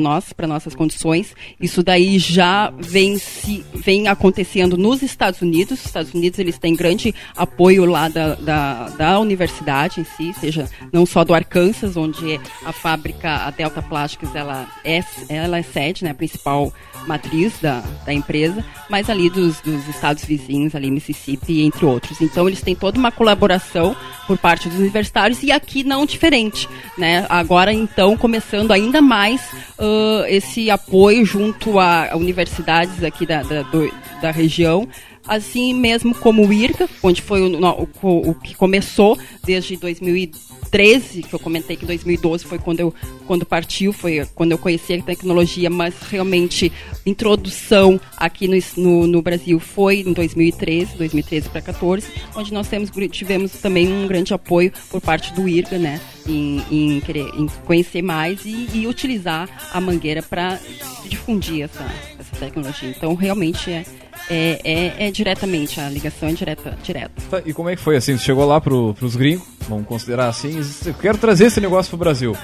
nós, 0.00 0.32
para 0.32 0.44
nossas 0.44 0.74
condições. 0.74 1.32
Isso 1.60 1.84
daí 1.84 2.18
já 2.18 2.72
vem 2.76 3.16
se 3.16 3.64
vem 3.72 4.08
acontecendo 4.08 4.76
nos 4.76 5.00
Estados 5.00 5.40
Unidos. 5.40 5.78
Os 5.78 5.86
Estados 5.86 6.12
Unidos 6.12 6.36
eles 6.40 6.58
têm 6.58 6.74
grande 6.74 7.14
apoio 7.36 7.84
lá 7.84 8.08
da, 8.08 8.34
da, 8.34 8.88
da 8.88 9.20
universidade 9.20 10.00
em 10.00 10.04
si, 10.04 10.32
seja 10.32 10.68
não 10.92 11.06
só 11.06 11.22
do 11.22 11.32
Arkansas, 11.32 11.96
onde 11.96 12.40
a 12.64 12.72
fábrica 12.72 13.46
a 13.46 13.52
Delta 13.52 13.80
Plásticos 13.80 14.34
ela 14.34 14.68
é 14.84 14.98
ela 15.28 15.58
é 15.58 15.62
sede, 15.62 16.02
né, 16.02 16.10
a 16.10 16.14
principal 16.14 16.72
matriz 17.06 17.54
da, 17.60 17.84
da 18.04 18.12
empresa, 18.12 18.64
mas 18.90 19.08
ali 19.08 19.30
dos, 19.30 19.60
dos 19.60 19.86
estados 19.86 20.24
vizinhos, 20.24 20.74
ali 20.74 20.90
Mississippi, 20.90 21.62
entre 21.62 21.86
outros. 21.86 22.20
Então 22.20 22.48
eles 22.48 22.60
têm 22.60 22.74
toda 22.74 22.98
uma 22.98 23.12
colaboração 23.12 23.96
por 24.26 24.36
parte 24.36 24.68
dos 24.68 24.78
universitários 24.78 25.42
e 25.42 25.50
aqui 25.50 25.82
não 25.82 26.04
diferente, 26.04 26.47
né? 26.96 27.26
Agora 27.28 27.72
então 27.72 28.16
começando 28.16 28.72
ainda 28.72 29.00
mais 29.00 29.40
uh, 29.78 30.24
esse 30.28 30.70
apoio 30.70 31.24
junto 31.24 31.78
a, 31.78 32.10
universidades 32.14 33.02
aqui 33.02 33.26
da, 33.26 33.42
da, 33.42 33.62
do, 33.62 33.90
da 34.20 34.30
região 34.30 34.88
assim 35.28 35.74
mesmo 35.74 36.14
como 36.14 36.44
o 36.44 36.52
IRCA, 36.52 36.88
onde 37.02 37.20
foi 37.20 37.42
o, 37.42 37.88
o, 38.02 38.30
o 38.30 38.34
que 38.34 38.54
começou 38.54 39.18
desde 39.44 39.76
2013, 39.76 41.22
que 41.22 41.34
eu 41.34 41.38
comentei 41.38 41.76
que 41.76 41.84
2012 41.84 42.46
foi 42.46 42.58
quando 42.58 42.80
eu 42.80 42.94
quando 43.26 43.44
partiu, 43.44 43.92
foi 43.92 44.26
quando 44.34 44.52
eu 44.52 44.58
conheci 44.58 44.94
a 44.94 45.02
tecnologia, 45.02 45.68
mas 45.68 45.94
realmente 46.10 46.72
introdução 47.04 48.00
aqui 48.16 48.48
no, 48.48 48.56
no, 48.82 49.06
no 49.06 49.22
Brasil 49.22 49.60
foi 49.60 50.00
em 50.00 50.14
2013, 50.14 50.96
2013 50.96 51.48
para 51.50 51.60
14, 51.60 52.08
onde 52.34 52.52
nós 52.54 52.66
temos, 52.68 52.90
tivemos 53.10 53.52
também 53.52 53.92
um 53.92 54.06
grande 54.06 54.32
apoio 54.32 54.72
por 54.90 55.00
parte 55.02 55.32
do 55.34 55.46
IRGA, 55.46 55.78
né, 55.78 56.00
em, 56.28 56.64
em 56.70 57.00
querer 57.00 57.30
em 57.34 57.46
conhecer 57.64 58.02
mais 58.02 58.44
e, 58.44 58.68
e 58.74 58.86
utilizar 58.86 59.48
a 59.72 59.80
mangueira 59.80 60.22
para 60.22 60.58
difundir 61.06 61.64
essa, 61.64 61.86
essa 62.18 62.36
tecnologia. 62.36 62.90
Então, 62.90 63.14
realmente 63.14 63.70
é 63.70 63.84
é, 64.30 64.60
é, 64.62 65.06
é, 65.06 65.10
diretamente, 65.10 65.80
a 65.80 65.88
ligação 65.88 66.28
é 66.28 66.32
direta. 66.32 66.76
direta. 66.82 67.12
Tá, 67.30 67.42
e 67.44 67.52
como 67.52 67.68
é 67.70 67.76
que 67.76 67.82
foi 67.82 67.96
assim? 67.96 68.16
Você 68.16 68.24
chegou 68.24 68.44
lá 68.44 68.60
pro, 68.60 68.94
pros 68.94 69.16
gringos, 69.16 69.46
vamos 69.68 69.86
considerar 69.86 70.28
assim, 70.28 70.60
eu 70.84 70.94
quero 70.94 71.16
trazer 71.16 71.46
esse 71.46 71.60
negócio 71.60 71.88
pro 71.88 71.98
Brasil. 71.98 72.36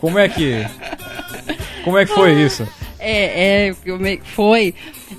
Como 0.00 0.18
é 0.18 0.28
que. 0.28 0.66
Como 1.84 1.98
é 1.98 2.06
que 2.06 2.12
foi 2.12 2.32
isso? 2.32 2.66
É, 2.98 3.68
é, 3.68 3.74
foi. 4.22 4.74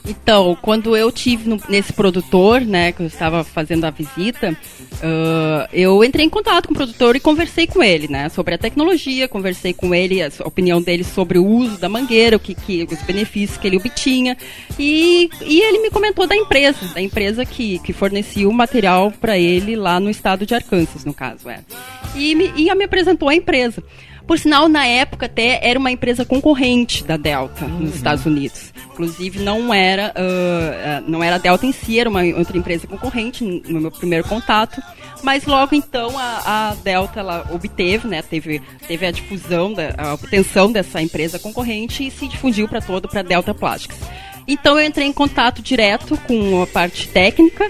Então, 0.07 0.57
quando 0.61 0.95
eu 0.95 1.11
tive 1.11 1.49
no, 1.49 1.59
nesse 1.67 1.91
produtor, 1.91 2.61
né, 2.61 2.91
que 2.91 3.01
eu 3.01 3.07
estava 3.07 3.43
fazendo 3.43 3.85
a 3.85 3.89
visita, 3.89 4.51
uh, 4.51 5.67
eu 5.73 6.03
entrei 6.03 6.25
em 6.25 6.29
contato 6.29 6.67
com 6.67 6.73
o 6.73 6.77
produtor 6.77 7.15
e 7.15 7.19
conversei 7.19 7.67
com 7.67 7.83
ele, 7.83 8.07
né, 8.07 8.29
sobre 8.29 8.53
a 8.53 8.57
tecnologia, 8.57 9.27
conversei 9.27 9.73
com 9.73 9.93
ele, 9.93 10.21
a 10.21 10.29
opinião 10.45 10.81
dele 10.81 11.03
sobre 11.03 11.39
o 11.39 11.45
uso 11.45 11.77
da 11.79 11.89
mangueira, 11.89 12.37
o 12.37 12.39
que, 12.39 12.55
que 12.55 12.83
os 12.83 13.01
benefícios 13.01 13.57
que 13.57 13.67
ele 13.67 13.77
obtinha, 13.77 14.37
e, 14.77 15.29
e 15.41 15.61
ele 15.61 15.79
me 15.79 15.89
comentou 15.89 16.27
da 16.27 16.35
empresa, 16.35 16.87
da 16.93 17.01
empresa 17.01 17.45
que, 17.45 17.79
que 17.79 17.93
fornecia 17.93 18.47
o 18.47 18.53
material 18.53 19.11
para 19.11 19.37
ele 19.37 19.75
lá 19.75 19.99
no 19.99 20.09
estado 20.09 20.45
de 20.45 20.53
Arkansas, 20.53 21.03
no 21.03 21.13
caso, 21.13 21.49
é. 21.49 21.59
E 22.15 22.35
me, 22.35 22.53
e 22.55 22.73
me 22.73 22.83
apresentou 22.83 23.27
a 23.27 23.35
empresa. 23.35 23.83
Por 24.31 24.39
sinal, 24.39 24.69
na 24.69 24.85
época 24.85 25.25
até 25.25 25.59
era 25.61 25.77
uma 25.77 25.91
empresa 25.91 26.23
concorrente 26.23 27.03
da 27.03 27.17
Delta 27.17 27.65
uhum. 27.65 27.79
nos 27.79 27.95
Estados 27.95 28.25
Unidos. 28.25 28.73
Inclusive 28.93 29.39
não 29.39 29.73
era, 29.73 30.13
uh, 30.15 31.03
não 31.05 31.21
era 31.21 31.35
a 31.35 31.37
Delta 31.37 31.65
em 31.65 31.73
si, 31.73 31.99
era 31.99 32.09
uma 32.09 32.23
outra 32.23 32.57
empresa 32.57 32.87
concorrente 32.87 33.43
no 33.43 33.81
meu 33.81 33.91
primeiro 33.91 34.25
contato. 34.25 34.81
Mas 35.21 35.43
logo 35.45 35.75
então 35.75 36.17
a, 36.17 36.69
a 36.69 36.75
Delta 36.75 37.19
ela 37.19 37.45
obteve, 37.51 38.07
né, 38.07 38.21
teve, 38.21 38.61
teve 38.87 39.05
a 39.05 39.11
difusão, 39.11 39.73
da, 39.73 39.95
a 39.97 40.13
obtenção 40.13 40.71
dessa 40.71 41.01
empresa 41.01 41.37
concorrente 41.37 42.07
e 42.07 42.09
se 42.09 42.25
difundiu 42.29 42.69
para 42.69 42.79
todo 42.79 43.09
para 43.09 43.23
Delta 43.23 43.53
Plastics. 43.53 43.99
Então 44.47 44.79
eu 44.79 44.87
entrei 44.87 45.07
em 45.07 45.13
contato 45.13 45.61
direto 45.61 46.17
com 46.25 46.63
a 46.63 46.67
parte 46.67 47.09
técnica 47.09 47.67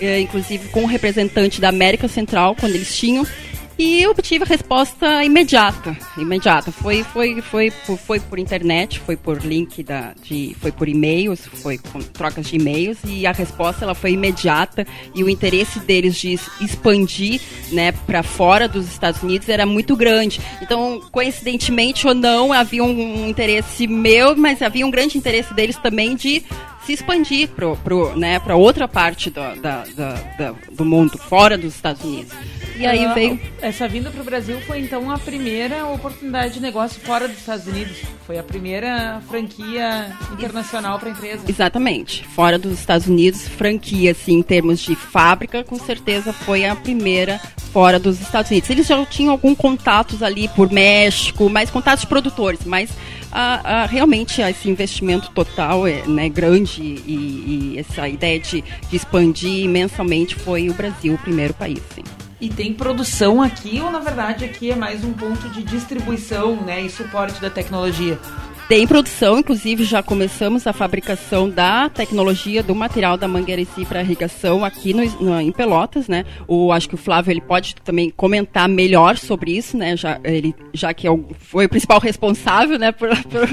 eh, 0.00 0.20
inclusive 0.20 0.68
com 0.68 0.84
o 0.84 0.86
representante 0.86 1.60
da 1.60 1.70
América 1.70 2.06
Central, 2.06 2.54
quando 2.54 2.76
eles 2.76 2.96
tinham. 2.96 3.26
E 3.76 4.06
obtive 4.06 4.44
a 4.44 4.46
resposta 4.46 5.24
imediata, 5.24 5.96
imediata. 6.16 6.70
Foi, 6.70 7.02
foi, 7.02 7.40
foi, 7.42 7.70
foi, 7.70 7.96
foi 7.96 8.20
por 8.20 8.38
internet, 8.38 9.00
foi 9.00 9.16
por 9.16 9.44
link 9.44 9.82
da, 9.82 10.14
de, 10.22 10.54
foi 10.60 10.70
por 10.70 10.88
e-mails, 10.88 11.40
foi 11.46 11.78
com 11.78 11.98
trocas 12.00 12.46
de 12.46 12.54
e-mails 12.54 12.98
e 13.04 13.26
a 13.26 13.32
resposta 13.32 13.84
ela 13.84 13.94
foi 13.94 14.12
imediata 14.12 14.86
e 15.12 15.24
o 15.24 15.28
interesse 15.28 15.80
deles 15.80 16.14
de 16.16 16.38
expandir, 16.60 17.40
né, 17.72 17.90
para 17.90 18.22
fora 18.22 18.68
dos 18.68 18.86
Estados 18.86 19.20
Unidos 19.22 19.48
era 19.48 19.66
muito 19.66 19.96
grande. 19.96 20.40
Então, 20.62 21.00
coincidentemente 21.10 22.06
ou 22.06 22.14
não, 22.14 22.52
havia 22.52 22.84
um 22.84 23.28
interesse 23.28 23.88
meu, 23.88 24.36
mas 24.36 24.62
havia 24.62 24.86
um 24.86 24.90
grande 24.90 25.18
interesse 25.18 25.52
deles 25.52 25.76
também 25.76 26.14
de 26.14 26.44
se 26.86 26.92
expandir 26.92 27.48
para 27.48 27.66
né, 28.14 28.40
outra 28.54 28.86
parte 28.86 29.30
do, 29.30 29.40
da, 29.60 29.84
da, 29.96 30.12
da, 30.38 30.54
do 30.70 30.84
mundo, 30.84 31.18
fora 31.18 31.58
dos 31.58 31.74
Estados 31.74 32.04
Unidos. 32.04 32.32
E 32.76 32.84
aí 32.86 33.04
Ah, 33.04 33.14
veio. 33.14 33.40
Essa 33.60 33.86
vinda 33.86 34.10
para 34.10 34.20
o 34.20 34.24
Brasil 34.24 34.60
foi 34.62 34.80
então 34.80 35.10
a 35.10 35.18
primeira 35.18 35.86
oportunidade 35.86 36.54
de 36.54 36.60
negócio 36.60 37.00
fora 37.00 37.28
dos 37.28 37.38
Estados 37.38 37.66
Unidos. 37.66 37.98
Foi 38.26 38.38
a 38.38 38.42
primeira 38.42 39.22
franquia 39.28 40.10
internacional 40.32 40.98
para 40.98 41.08
a 41.08 41.12
empresa. 41.12 41.44
Exatamente. 41.48 42.26
Fora 42.28 42.58
dos 42.58 42.78
Estados 42.78 43.06
Unidos, 43.06 43.46
franquia, 43.46 44.12
assim, 44.12 44.38
em 44.38 44.42
termos 44.42 44.80
de 44.80 44.94
fábrica, 44.96 45.62
com 45.62 45.78
certeza 45.78 46.32
foi 46.32 46.64
a 46.64 46.74
primeira 46.74 47.40
fora 47.72 47.98
dos 47.98 48.20
Estados 48.20 48.50
Unidos. 48.50 48.70
Eles 48.70 48.86
já 48.86 49.04
tinham 49.06 49.32
alguns 49.32 49.56
contatos 49.56 50.22
ali 50.22 50.48
por 50.48 50.70
México, 50.72 51.48
mais 51.48 51.70
contatos 51.70 52.02
de 52.02 52.06
produtores, 52.06 52.60
mas 52.64 52.90
ah, 53.30 53.60
ah, 53.64 53.86
realmente 53.86 54.40
esse 54.40 54.70
investimento 54.70 55.30
total 55.30 55.86
é 55.86 56.02
né, 56.06 56.28
grande 56.28 56.80
e, 56.82 57.74
e 57.74 57.78
essa 57.78 58.08
ideia 58.08 58.38
de, 58.38 58.62
de 58.88 58.96
expandir 58.96 59.64
imensamente 59.64 60.34
foi 60.34 60.70
o 60.70 60.74
Brasil, 60.74 61.14
o 61.14 61.18
primeiro 61.18 61.52
país. 61.54 61.82
Sim. 61.94 62.23
E 62.44 62.50
tem 62.50 62.74
produção 62.74 63.40
aqui 63.40 63.80
ou 63.80 63.90
na 63.90 64.00
verdade 64.00 64.44
aqui 64.44 64.70
é 64.70 64.76
mais 64.76 65.02
um 65.02 65.14
ponto 65.14 65.48
de 65.48 65.62
distribuição, 65.62 66.56
né, 66.56 66.82
e 66.82 66.90
suporte 66.90 67.40
da 67.40 67.48
tecnologia? 67.48 68.18
Tem 68.66 68.86
produção, 68.86 69.38
inclusive 69.38 69.84
já 69.84 70.02
começamos 70.02 70.66
a 70.66 70.72
fabricação 70.72 71.50
da 71.50 71.90
tecnologia 71.90 72.62
do 72.62 72.74
material 72.74 73.14
da 73.18 73.28
mangueira-si 73.28 73.84
para 73.84 74.00
irrigação 74.02 74.64
aqui 74.64 74.94
no, 74.94 75.04
no- 75.20 75.38
em 75.40 75.52
Pelotas, 75.52 76.08
né? 76.08 76.24
O, 76.48 76.72
acho 76.72 76.88
que 76.88 76.94
o 76.94 76.98
Flávio 76.98 77.30
ele 77.30 77.42
pode 77.42 77.74
também 77.84 78.08
comentar 78.16 78.66
melhor 78.66 79.18
sobre 79.18 79.50
isso, 79.54 79.76
né? 79.76 79.94
Já, 79.98 80.18
ele, 80.24 80.54
já 80.72 80.94
que 80.94 81.06
é 81.06 81.10
o- 81.10 81.26
foi 81.38 81.66
o 81.66 81.68
principal 81.68 82.00
responsável, 82.00 82.78
né? 82.78 82.90
Por, 82.90 83.10
por, 83.24 83.48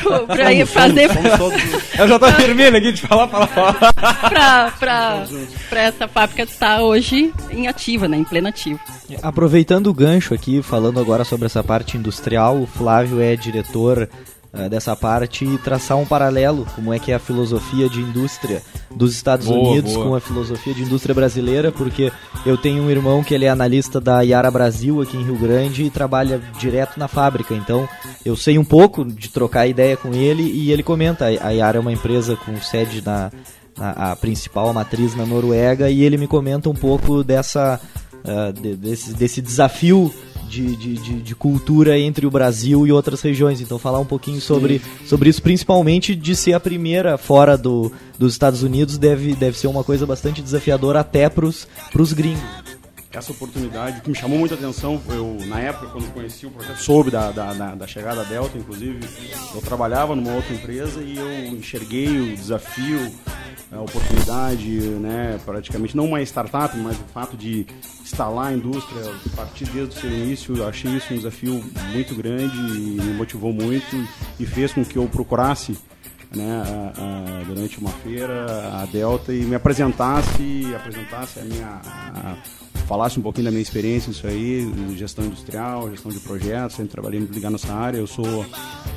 por- 0.00 0.26
pra 0.28 0.52
ir 0.52 0.64
fazer 0.64 1.12
Somos 1.12 1.36
todos 1.36 1.62
Eu 1.98 2.06
já 2.06 2.18
tava 2.20 2.32
vermelho 2.36 2.76
aqui 2.76 2.92
de 2.92 3.00
falar, 3.02 3.26
falar, 3.26 3.48
falar. 3.48 3.92
para 5.68 5.80
essa 5.82 6.06
fábrica 6.06 6.42
estar 6.44 6.80
hoje 6.82 7.32
em 7.50 7.66
ativa, 7.66 8.06
né? 8.06 8.16
Em 8.16 8.24
pleno 8.24 8.46
ativo. 8.46 8.78
Aproveitando 9.22 9.88
o 9.88 9.94
gancho 9.94 10.32
aqui, 10.34 10.62
falando 10.62 11.00
agora 11.00 11.24
sobre 11.24 11.46
essa 11.46 11.64
parte 11.64 11.96
industrial, 11.96 12.56
o 12.62 12.66
Flávio 12.66 13.20
é 13.20 13.34
diretor 13.34 14.08
eh, 14.52 14.68
dessa 14.68 14.94
parte 14.94 15.44
e 15.44 15.58
traçar 15.58 15.96
um 15.96 16.04
paralelo, 16.06 16.66
como 16.74 16.92
é 16.92 16.98
que 16.98 17.10
é 17.10 17.14
a 17.14 17.18
filosofia 17.18 17.88
de 17.88 18.00
indústria 18.00 18.62
dos 18.94 19.14
Estados 19.14 19.46
Boa, 19.46 19.70
Unidos 19.70 19.94
boa. 19.94 20.06
com 20.06 20.14
a 20.14 20.20
filosofia 20.20 20.74
de 20.74 20.82
indústria 20.82 21.14
brasileira, 21.14 21.72
porque 21.72 22.12
eu 22.44 22.56
tenho 22.58 22.82
um 22.82 22.90
irmão 22.90 23.22
que 23.24 23.32
ele 23.34 23.44
é 23.46 23.48
analista 23.48 24.00
da 24.00 24.20
Yara 24.22 24.50
Brasil 24.50 25.00
aqui 25.00 25.16
em 25.16 25.24
Rio 25.24 25.36
Grande 25.38 25.84
e 25.84 25.90
trabalha 25.90 26.40
direto 26.58 26.98
na 26.98 27.08
fábrica, 27.08 27.54
então 27.54 27.88
eu 28.24 28.36
sei 28.36 28.58
um 28.58 28.64
pouco 28.64 29.04
de 29.04 29.28
trocar 29.30 29.66
ideia 29.66 29.96
com 29.96 30.12
ele 30.12 30.42
e 30.42 30.70
ele 30.70 30.82
comenta, 30.82 31.24
a 31.26 31.50
Yara 31.50 31.78
é 31.78 31.80
uma 31.80 31.92
empresa 31.92 32.36
com 32.36 32.56
sede 32.60 33.02
na, 33.04 33.30
na- 33.78 34.12
a 34.12 34.16
principal 34.16 34.68
a 34.68 34.72
matriz 34.72 35.14
na 35.16 35.24
Noruega 35.24 35.88
e 35.90 36.02
ele 36.02 36.16
me 36.18 36.26
comenta 36.26 36.68
um 36.68 36.74
pouco 36.74 37.24
dessa 37.24 37.80
ah, 38.24 38.52
de- 38.52 38.76
desse, 38.76 39.14
desse 39.14 39.40
desafio 39.40 40.12
de, 40.52 40.76
de, 40.76 40.94
de, 40.94 41.22
de 41.22 41.34
cultura 41.34 41.98
entre 41.98 42.26
o 42.26 42.30
Brasil 42.30 42.86
e 42.86 42.92
outras 42.92 43.22
regiões. 43.22 43.62
Então 43.62 43.78
falar 43.78 43.98
um 43.98 44.04
pouquinho 44.04 44.40
sobre, 44.40 44.82
sobre 45.06 45.30
isso, 45.30 45.40
principalmente 45.40 46.14
de 46.14 46.36
ser 46.36 46.52
a 46.52 46.60
primeira 46.60 47.16
fora 47.16 47.56
do, 47.56 47.90
dos 48.18 48.34
Estados 48.34 48.62
Unidos, 48.62 48.98
deve, 48.98 49.34
deve 49.34 49.56
ser 49.56 49.68
uma 49.68 49.82
coisa 49.82 50.04
bastante 50.04 50.42
desafiadora 50.42 51.00
até 51.00 51.30
pros, 51.30 51.66
pros 51.90 52.12
gringos. 52.12 52.42
essa 53.10 53.32
oportunidade, 53.32 54.02
que 54.02 54.10
me 54.10 54.16
chamou 54.16 54.38
muita 54.38 54.54
atenção, 54.54 55.00
eu, 55.08 55.38
na 55.46 55.58
época, 55.58 55.86
quando 55.86 56.12
conheci 56.12 56.44
o 56.44 56.50
projeto, 56.50 56.76
soube 56.76 57.10
da, 57.10 57.30
da, 57.30 57.54
da, 57.54 57.74
da 57.74 57.86
chegada 57.86 58.22
da 58.22 58.28
Delta, 58.28 58.58
inclusive, 58.58 59.00
eu 59.54 59.60
trabalhava 59.62 60.14
numa 60.14 60.34
outra 60.34 60.52
empresa 60.52 61.02
e 61.02 61.16
eu 61.16 61.56
enxerguei 61.56 62.08
o 62.08 62.36
desafio, 62.36 63.00
a 63.70 63.80
oportunidade, 63.80 64.68
né, 64.70 65.38
praticamente, 65.44 65.96
não 65.96 66.06
uma 66.06 66.20
startup, 66.22 66.76
mas 66.78 66.96
o 66.98 67.04
fato 67.12 67.36
de 67.36 67.66
instalar 68.02 68.46
a 68.48 68.52
indústria, 68.52 69.02
partir 69.36 69.64
desde 69.66 69.96
o 69.96 70.00
seu 70.00 70.10
início, 70.10 70.66
achei 70.66 70.90
isso 70.92 71.12
um 71.12 71.16
desafio 71.16 71.62
muito 71.92 72.14
grande 72.14 72.56
e 72.56 73.00
me 73.00 73.14
motivou 73.14 73.52
muito 73.52 73.96
e 74.38 74.46
fez 74.46 74.72
com 74.72 74.84
que 74.84 74.96
eu 74.96 75.06
procurasse 75.08 75.76
né, 76.34 76.62
a- 76.64 77.40
a- 77.40 77.44
durante 77.44 77.78
uma 77.78 77.90
feira 77.90 78.46
a 78.80 78.86
Delta 78.86 79.34
e 79.34 79.40
me 79.44 79.54
apresentasse, 79.54 80.74
apresentasse 80.74 81.38
a 81.40 81.42
minha, 81.42 81.66
a- 81.84 82.36
falasse 82.86 83.18
um 83.18 83.22
pouquinho 83.22 83.44
da 83.46 83.50
minha 83.50 83.62
experiência 83.62 84.08
nisso 84.08 84.26
aí, 84.26 84.70
gestão 84.96 85.24
industrial, 85.24 85.90
gestão 85.90 86.10
de 86.10 86.18
projetos, 86.20 86.76
sempre 86.76 86.92
trabalhei 86.92 87.20
muito 87.20 87.32
ligado 87.32 87.52
nessa 87.52 87.72
área. 87.72 87.98
Eu 87.98 88.06
sou 88.06 88.44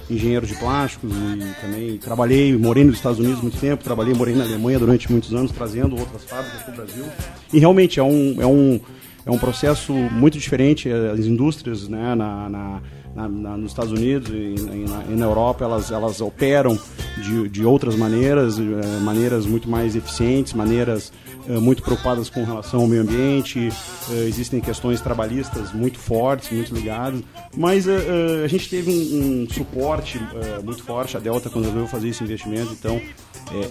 engenheiro 0.10 0.46
de 0.46 0.56
plásticos 0.56 1.12
e 1.12 1.62
também 1.62 1.98
trabalhei, 1.98 2.56
morei 2.58 2.84
nos 2.84 2.96
Estados 2.96 3.20
Unidos 3.20 3.42
muito 3.42 3.58
tempo, 3.58 3.84
trabalhei, 3.84 4.14
morei 4.14 4.36
na 4.36 4.44
Alemanha 4.44 4.80
durante 4.80 5.10
muitos 5.12 5.34
anos, 5.34 5.52
trazendo 5.52 5.98
outras 5.98 6.24
fábricas 6.24 6.62
para 6.64 6.74
o 6.74 6.76
Brasil. 6.78 7.06
E 7.54 7.60
realmente 7.60 8.00
é 8.00 8.04
um, 8.04 8.42
é 8.42 8.46
um, 8.46 8.80
é 9.26 9.32
um 9.32 9.38
processo 9.38 9.94
muito 9.94 10.38
diferente. 10.38 10.90
As 10.92 11.20
indústrias 11.26 11.88
né, 11.88 12.14
na, 12.16 12.50
na- 12.50 12.82
na- 13.16 13.30
na- 13.30 13.58
nos 13.58 13.72
Estados 13.72 13.92
Unidos 13.94 14.30
e, 14.30 14.34
e 14.56 14.86
na, 14.88 15.04
e 15.10 15.16
na 15.16 15.26
Europa 15.26 15.64
elas, 15.64 15.90
elas 15.92 16.20
operam 16.22 16.78
de, 17.24 17.48
de 17.50 17.66
outras 17.66 17.96
maneiras, 17.96 18.60
eh, 18.60 18.62
maneiras 19.02 19.46
muito 19.46 19.70
mais 19.70 19.96
eficientes, 19.96 20.54
maneiras 20.54 21.14
eh, 21.48 21.54
muito 21.54 21.82
preocupadas 21.82 22.30
com 22.30 22.44
relação 22.44 22.82
ao 22.82 22.88
meio 22.88 23.04
ambiente. 23.04 23.70
eh, 24.12 24.26
existem 24.28 24.60
questões 24.60 25.00
trabalhistas 25.02 25.72
muito 25.72 25.98
fortes, 25.98 26.52
muito 26.52 26.74
ligadas, 26.76 27.22
mas 27.56 27.88
a 27.88 28.48
gente 28.48 28.70
teve 28.70 28.92
um, 28.92 29.44
um 29.44 29.48
suporte 29.50 30.20
muito 30.64 30.84
forte. 30.84 31.16
A 31.16 31.20
Delta 31.20 31.50
quando 31.50 31.66
resolveu 31.66 31.88
fazer 31.88 32.10
esse 32.10 32.22
investimento, 32.24 32.74
então 32.78 33.00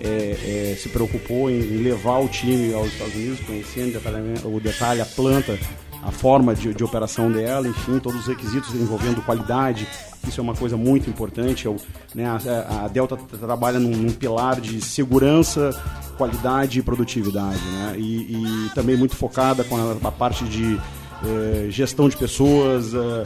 é, 0.00 0.72
é, 0.72 0.76
se 0.80 0.88
preocupou 0.88 1.50
em, 1.50 1.60
levar 1.82 2.18
o 2.20 2.28
time 2.28 2.72
aos 2.72 2.86
Estados 2.92 3.14
Unidos, 3.14 3.40
conhecendo 3.40 4.00
o 4.44 4.60
detalhe, 4.60 5.00
a 5.00 5.04
planta, 5.06 5.58
a 6.04 6.10
forma 6.10 6.54
de, 6.54 6.74
de 6.74 6.84
operação 6.84 7.30
dela, 7.32 7.66
enfim, 7.66 7.98
todos 7.98 8.20
os 8.20 8.26
requisitos 8.26 8.74
envolvendo 8.74 9.24
qualidade. 9.24 9.88
Isso 10.26 10.40
é 10.40 10.42
uma 10.42 10.54
coisa 10.54 10.76
muito 10.76 11.08
importante. 11.08 11.66
Eu, 11.66 11.76
né, 12.14 12.26
a, 12.26 12.84
a 12.84 12.88
Delta 12.88 13.16
tra- 13.16 13.38
trabalha 13.38 13.78
num, 13.78 13.90
num 13.90 14.12
pilar 14.12 14.60
de 14.60 14.80
segurança, 14.80 15.70
qualidade 16.16 16.78
e 16.78 16.82
produtividade, 16.82 17.60
né? 17.60 17.94
E, 17.98 18.66
e 18.66 18.70
também 18.74 18.96
muito 18.96 19.16
focada 19.16 19.64
com 19.64 19.76
a, 19.76 20.08
a 20.08 20.12
parte 20.12 20.44
de 20.44 20.80
eh, 21.26 21.66
gestão 21.70 22.08
de 22.08 22.16
pessoas, 22.16 22.92
eh, 22.94 23.24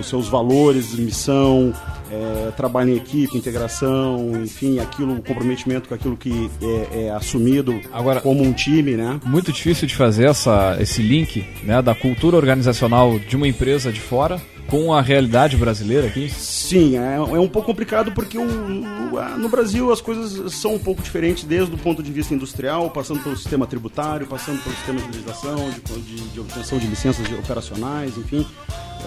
os 0.00 0.06
seus 0.08 0.28
valores, 0.28 0.94
missão, 0.94 1.72
eh, 2.10 2.50
trabalho 2.56 2.90
em 2.92 2.96
equipe, 2.96 3.36
integração, 3.36 4.32
enfim, 4.42 4.78
aquilo, 4.78 5.14
o 5.14 5.22
comprometimento 5.22 5.88
com 5.88 5.94
aquilo 5.94 6.16
que 6.16 6.50
é, 6.92 7.06
é 7.06 7.10
assumido 7.10 7.78
Agora- 7.92 8.20
como 8.20 8.42
um 8.42 8.52
time, 8.52 8.92
né? 8.96 9.20
Muito 9.24 9.52
difícil 9.52 9.86
de 9.86 9.94
fazer 9.94 10.26
essa, 10.28 10.76
esse 10.80 11.02
link 11.02 11.44
né, 11.62 11.80
da 11.82 11.94
cultura 11.94 12.36
organizacional 12.36 13.18
de 13.18 13.36
uma 13.36 13.46
empresa 13.48 13.92
de 13.92 14.00
fora 14.00 14.40
com 14.68 14.92
a 14.94 15.00
realidade 15.02 15.56
brasileira 15.56 16.06
aqui. 16.06 16.28
Sim, 16.30 16.96
é, 16.98 17.16
é 17.16 17.20
um 17.40 17.48
pouco 17.48 17.66
complicado 17.66 18.12
porque 18.12 18.38
o, 18.38 18.42
o- 18.42 19.38
no 19.38 19.48
Brasil 19.48 19.92
as 19.92 20.00
coisas 20.00 20.52
são 20.54 20.74
um 20.74 20.78
pouco 20.78 21.02
diferentes 21.02 21.44
desde 21.44 21.74
o 21.74 21.78
ponto 21.78 22.02
de 22.02 22.10
vista 22.10 22.34
industrial, 22.34 22.90
passando 22.90 23.22
pelo 23.22 23.36
sistema 23.36 23.66
tributário, 23.66 24.26
passando 24.26 24.62
pelo 24.62 24.74
sistema 24.76 25.00
de 25.00 25.06
legislação, 25.06 25.70
de, 25.70 26.00
de- 26.00 26.28
de 26.30 26.40
obtenção 26.40 26.78
de 26.78 26.86
licenças 26.86 27.26
operacionais, 27.38 28.16
enfim. 28.16 28.46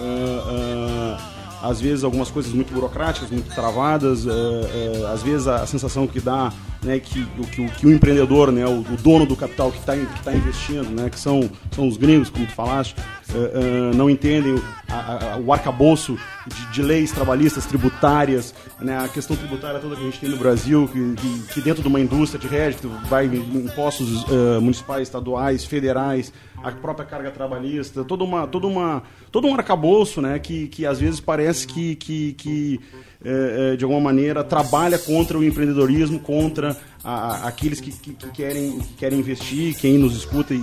Ah, 0.00 1.18
ah, 1.18 1.47
às 1.62 1.80
vezes 1.80 2.04
algumas 2.04 2.30
coisas 2.30 2.52
muito 2.52 2.72
burocráticas, 2.72 3.30
muito 3.30 3.52
travadas, 3.54 4.26
ah, 4.26 4.30
ah, 4.30 5.12
às 5.12 5.22
vezes 5.22 5.46
a 5.48 5.66
sensação 5.66 6.06
que 6.06 6.20
dá 6.20 6.52
né, 6.82 7.00
que, 7.00 7.24
que, 7.50 7.68
que 7.70 7.86
o 7.86 7.92
empreendedor, 7.92 8.52
né, 8.52 8.64
o, 8.64 8.80
o 8.80 8.96
dono 9.02 9.26
do 9.26 9.34
capital 9.34 9.72
que 9.72 9.78
está 9.78 9.96
que 9.96 10.22
tá 10.22 10.32
investindo, 10.32 10.88
né, 10.90 11.10
que 11.10 11.18
são, 11.18 11.50
são 11.72 11.88
os 11.88 11.96
gringos, 11.96 12.30
como 12.30 12.46
tu 12.46 12.52
falaste, 12.52 12.94
ah, 12.98 13.32
ah, 13.34 13.96
não 13.96 14.08
entendem 14.08 14.54
o, 14.54 14.62
a- 14.88 15.38
o 15.44 15.52
arcabouço 15.52 16.16
de, 16.46 16.66
de 16.72 16.82
leis 16.82 17.10
trabalhistas, 17.10 17.66
tributárias, 17.66 18.54
né, 18.80 18.96
a 18.96 19.08
questão 19.08 19.36
tributária 19.36 19.80
toda 19.80 19.96
que 19.96 20.02
a 20.02 20.04
gente 20.04 20.20
tem 20.20 20.28
no 20.30 20.36
Brasil, 20.36 20.88
que, 20.92 21.14
que, 21.16 21.54
que 21.54 21.60
dentro 21.60 21.82
de 21.82 21.88
uma 21.88 21.98
indústria 22.00 22.40
de 22.40 22.46
rédito 22.46 22.88
vai 23.08 23.26
impostos 23.26 24.24
ah, 24.30 24.60
municipais, 24.60 25.02
estaduais, 25.08 25.64
federais, 25.64 26.32
a 26.62 26.72
própria 26.72 27.06
carga 27.06 27.30
trabalhista, 27.30 28.04
toda 28.04 28.24
uma, 28.24 28.46
toda 28.46 28.66
uma, 28.66 29.02
todo 29.30 29.46
um 29.46 29.54
arcabouço, 29.54 30.20
né, 30.20 30.38
que, 30.38 30.68
que 30.68 30.84
às 30.86 30.98
vezes 31.00 31.20
parece 31.20 31.66
que, 31.66 31.94
que, 31.96 32.32
que 32.34 32.80
eh, 33.24 33.72
eh, 33.72 33.76
de 33.76 33.84
alguma 33.84 34.00
maneira 34.00 34.44
trabalha 34.44 34.98
contra 34.98 35.38
o 35.38 35.44
empreendedorismo, 35.44 36.20
contra 36.20 36.76
a, 37.02 37.12
a, 37.12 37.48
aqueles 37.48 37.80
que, 37.80 37.90
que, 37.90 38.12
que, 38.12 38.30
querem, 38.30 38.78
que 38.78 38.94
querem 38.94 39.18
investir, 39.18 39.76
quem 39.76 39.98
nos 39.98 40.16
escuta 40.16 40.54
e, 40.54 40.60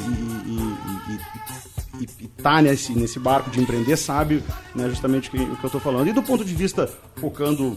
está 2.04 2.62
nesse, 2.62 2.94
nesse 2.94 3.20
barco 3.20 3.50
de 3.50 3.60
empreender 3.60 3.98
sabe 3.98 4.44
né, 4.74 4.90
justamente 4.90 5.30
o 5.30 5.32
que, 5.32 5.38
o 5.38 5.56
que 5.56 5.64
eu 5.64 5.68
estou 5.68 5.82
falando. 5.82 6.08
E 6.08 6.14
do 6.14 6.24
ponto 6.24 6.44
de 6.44 6.54
vista, 6.54 6.90
focando 7.16 7.76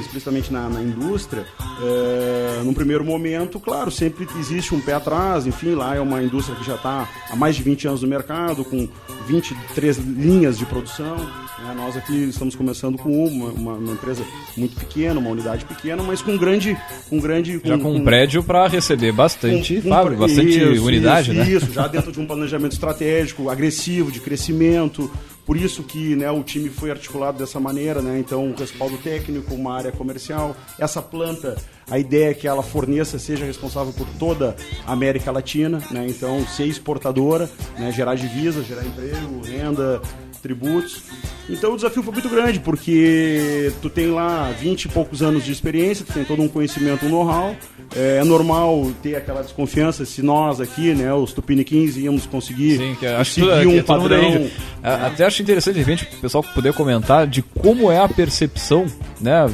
explicitamente 0.00 0.52
na, 0.52 0.68
na 0.68 0.82
indústria, 0.82 1.46
é, 1.82 2.62
num 2.64 2.72
primeiro 2.72 3.04
momento, 3.04 3.60
claro, 3.60 3.90
sempre 3.90 4.26
existe 4.38 4.74
um 4.74 4.80
pé 4.80 4.94
atrás, 4.94 5.46
enfim, 5.46 5.74
lá 5.74 5.94
é 5.94 6.00
uma 6.00 6.22
indústria 6.22 6.56
que 6.56 6.64
já 6.64 6.74
está 6.74 7.08
há 7.30 7.36
mais 7.36 7.56
de 7.56 7.62
20 7.62 7.88
anos 7.88 8.02
no 8.02 8.08
mercado, 8.08 8.64
com 8.64 8.88
23 9.26 9.98
linhas 9.98 10.58
de 10.58 10.64
produção. 10.64 11.16
Né? 11.16 11.74
Nós 11.76 11.96
aqui 11.96 12.24
estamos 12.24 12.54
começando 12.54 12.96
com 12.96 13.24
uma, 13.24 13.50
uma, 13.50 13.72
uma, 13.74 13.92
empresa 13.92 14.24
muito 14.56 14.76
pequena, 14.76 15.18
uma 15.18 15.30
unidade 15.30 15.64
pequena, 15.64 16.02
mas 16.02 16.22
com 16.22 16.36
grande. 16.36 16.76
Com 17.08 17.18
grande 17.18 17.58
com, 17.58 17.68
já 17.68 17.78
com 17.78 17.94
um 17.94 18.04
prédio 18.04 18.42
para 18.42 18.66
receber 18.68 19.12
bastante 19.12 19.80
com, 19.80 19.88
fábrica, 19.88 20.20
bastante 20.20 20.58
isso, 20.58 20.84
unidade, 20.84 21.30
isso, 21.30 21.38
né? 21.38 21.50
Isso, 21.50 21.72
já 21.72 21.86
dentro 21.86 22.12
de 22.12 22.20
um 22.20 22.26
planejamento 22.26 22.72
estratégico, 22.72 23.27
agressivo, 23.50 24.10
de 24.10 24.20
crescimento, 24.20 25.10
por 25.48 25.56
isso 25.56 25.82
que 25.82 26.14
né, 26.14 26.30
o 26.30 26.42
time 26.42 26.68
foi 26.68 26.90
articulado 26.90 27.38
dessa 27.38 27.58
maneira, 27.58 28.02
né? 28.02 28.18
Então, 28.18 28.54
respaldo 28.54 28.98
técnico, 28.98 29.54
uma 29.54 29.74
área 29.74 29.90
comercial. 29.90 30.54
Essa 30.78 31.00
planta, 31.00 31.56
a 31.90 31.98
ideia 31.98 32.32
é 32.32 32.34
que 32.34 32.46
ela 32.46 32.62
forneça, 32.62 33.18
seja 33.18 33.46
responsável 33.46 33.90
por 33.94 34.06
toda 34.18 34.54
a 34.86 34.92
América 34.92 35.32
Latina, 35.32 35.82
né? 35.90 36.06
Então, 36.06 36.46
ser 36.46 36.66
exportadora, 36.66 37.48
né? 37.78 37.90
gerar 37.90 38.14
divisas, 38.14 38.66
gerar 38.66 38.84
emprego, 38.84 39.40
renda, 39.42 40.02
tributos. 40.38 41.02
Então 41.48 41.72
o 41.72 41.76
desafio 41.76 42.02
foi 42.02 42.12
muito 42.12 42.28
grande, 42.28 42.60
porque 42.60 43.72
tu 43.80 43.88
tem 43.88 44.10
lá 44.10 44.50
20 44.50 44.84
e 44.84 44.88
poucos 44.88 45.22
anos 45.22 45.44
de 45.44 45.52
experiência, 45.52 46.04
tu 46.04 46.12
tem 46.12 46.24
todo 46.24 46.42
um 46.42 46.48
conhecimento, 46.48 47.06
um 47.06 47.08
know-how. 47.08 47.56
É, 47.96 48.18
é 48.20 48.24
normal 48.24 48.90
ter 49.02 49.16
aquela 49.16 49.42
desconfiança 49.42 50.04
se 50.04 50.22
nós 50.22 50.60
aqui, 50.60 50.94
né, 50.94 51.12
os 51.12 51.32
Tupiniquins, 51.32 51.96
íamos 51.96 52.26
conseguir 52.26 52.76
Sim, 52.76 52.96
que 52.98 53.06
acho 53.06 53.32
seguir 53.32 53.60
que, 53.60 53.66
um 53.66 53.82
padrão. 53.82 54.20
Aí, 54.20 54.52
até 54.82 55.24
acho 55.24 55.42
interessante, 55.42 55.74
de 55.74 55.80
repente, 55.80 56.04
o 56.04 56.20
pessoal 56.20 56.42
poder 56.42 56.72
comentar 56.74 57.26
de 57.26 57.42
como 57.42 57.90
é 57.90 57.98
a 57.98 58.08
percepção 58.08 58.86
né, 59.20 59.48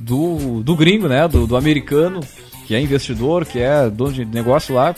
do, 0.00 0.62
do 0.62 0.76
gringo, 0.76 1.08
né, 1.08 1.26
do, 1.26 1.46
do 1.46 1.56
americano 1.56 2.20
que 2.68 2.74
é 2.74 2.80
investidor, 2.82 3.46
que 3.46 3.58
é 3.58 3.88
dono 3.88 4.12
de 4.12 4.26
negócio 4.26 4.74
lá, 4.74 4.94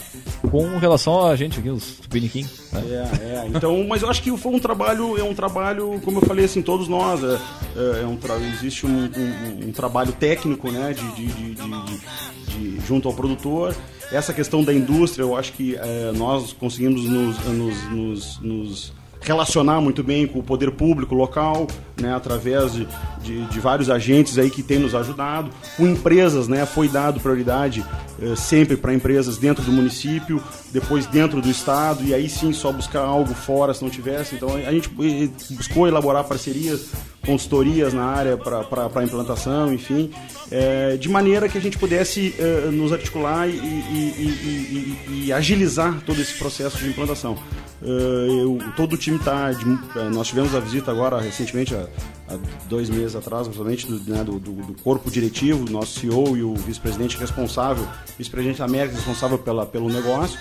com 0.48 0.78
relação 0.78 1.26
a 1.26 1.36
gente 1.36 1.58
aqui, 1.58 1.68
os 1.68 1.96
Tupiniquim. 1.96 2.46
Né? 2.72 2.82
É, 2.90 3.24
é. 3.24 3.48
Então, 3.48 3.86
mas 3.86 4.02
eu 4.02 4.10
acho 4.10 4.22
que 4.22 4.36
foi 4.36 4.52
um 4.52 4.58
trabalho, 4.58 5.18
é 5.18 5.22
um 5.22 5.34
trabalho, 5.34 6.00
como 6.04 6.18
eu 6.18 6.26
falei 6.26 6.44
assim, 6.44 6.62
todos 6.62 6.88
nós, 6.88 7.22
é, 7.22 7.38
é, 7.76 8.02
é 8.02 8.06
um 8.06 8.18
existe 8.54 8.86
um, 8.86 9.04
um, 9.04 9.68
um, 9.68 9.72
trabalho 9.72 10.12
técnico, 10.12 10.70
né, 10.70 10.94
de, 10.94 11.12
de, 11.12 11.26
de, 11.26 11.54
de, 11.54 12.86
junto 12.86 13.08
ao 13.08 13.14
produtor. 13.14 13.74
Essa 14.12 14.32
questão 14.32 14.64
da 14.64 14.72
indústria, 14.72 15.22
eu 15.22 15.36
acho 15.36 15.52
que 15.52 15.76
é, 15.76 16.12
nós 16.12 16.52
conseguimos 16.52 17.04
nos, 17.04 17.38
nos, 17.46 17.90
nos, 17.90 18.40
nos 18.40 18.92
relacionar 19.20 19.80
muito 19.80 20.02
bem 20.02 20.26
com 20.26 20.38
o 20.38 20.42
poder 20.42 20.70
público 20.70 21.14
local, 21.14 21.66
né, 22.00 22.14
através 22.14 22.72
de, 22.72 22.88
de, 23.22 23.44
de, 23.46 23.60
vários 23.60 23.90
agentes 23.90 24.38
aí 24.38 24.50
que 24.50 24.62
têm 24.62 24.78
nos 24.78 24.94
ajudado. 24.94 25.50
Com 25.76 25.86
empresas, 25.86 26.48
né, 26.48 26.64
foi 26.64 26.88
dado 26.88 27.20
prioridade 27.20 27.84
eh, 28.20 28.34
sempre 28.34 28.76
para 28.76 28.94
empresas 28.94 29.36
dentro 29.36 29.62
do 29.62 29.72
município, 29.72 30.42
depois 30.72 31.06
dentro 31.06 31.40
do 31.40 31.50
estado, 31.50 32.02
e 32.04 32.14
aí 32.14 32.28
sim 32.28 32.52
só 32.52 32.72
buscar 32.72 33.00
algo 33.00 33.34
fora 33.34 33.74
se 33.74 33.82
não 33.82 33.90
tivesse. 33.90 34.36
Então 34.36 34.56
a 34.56 34.72
gente 34.72 34.90
eh, 35.00 35.28
buscou 35.50 35.86
elaborar 35.86 36.24
parcerias, 36.24 36.88
consultorias 37.24 37.92
na 37.92 38.04
área 38.04 38.36
para 38.36 39.04
implantação, 39.04 39.72
enfim, 39.72 40.10
eh, 40.50 40.96
de 40.98 41.08
maneira 41.08 41.48
que 41.48 41.58
a 41.58 41.60
gente 41.60 41.78
pudesse 41.78 42.34
eh, 42.38 42.70
nos 42.72 42.92
articular 42.92 43.48
e, 43.48 43.52
e, 43.52 44.96
e, 45.08 45.24
e, 45.26 45.32
agilizar 45.32 46.00
todo 46.06 46.20
esse 46.20 46.34
processo 46.34 46.78
de 46.78 46.88
implantação. 46.88 47.36
Eh, 47.82 48.42
eu, 48.42 48.58
todo 48.76 48.92
o 48.92 48.96
time 48.96 49.16
está. 49.16 49.50
Eh, 49.50 50.08
nós 50.10 50.28
tivemos 50.28 50.54
a 50.54 50.60
visita 50.60 50.90
agora 50.90 51.20
recentemente, 51.20 51.74
há, 51.74 51.86
há 52.28 52.36
dois 52.68 52.90
meses 52.90 53.16
atrás, 53.16 53.46
principalmente 53.46 53.86
do, 53.86 53.98
né, 54.10 54.22
do, 54.22 54.38
do, 54.38 54.74
corpo 54.82 55.10
diretivo, 55.10 55.70
nosso 55.70 55.98
CEO 55.98 56.36
e 56.36 56.42
o 56.42 56.54
vice-presidente 56.54 57.16
responsável, 57.16 57.86
vice-presidente 58.18 58.62
América 58.62 58.96
responsável 58.96 59.38
pela, 59.38 59.64
pelo 59.64 59.88
negócio. 59.88 60.38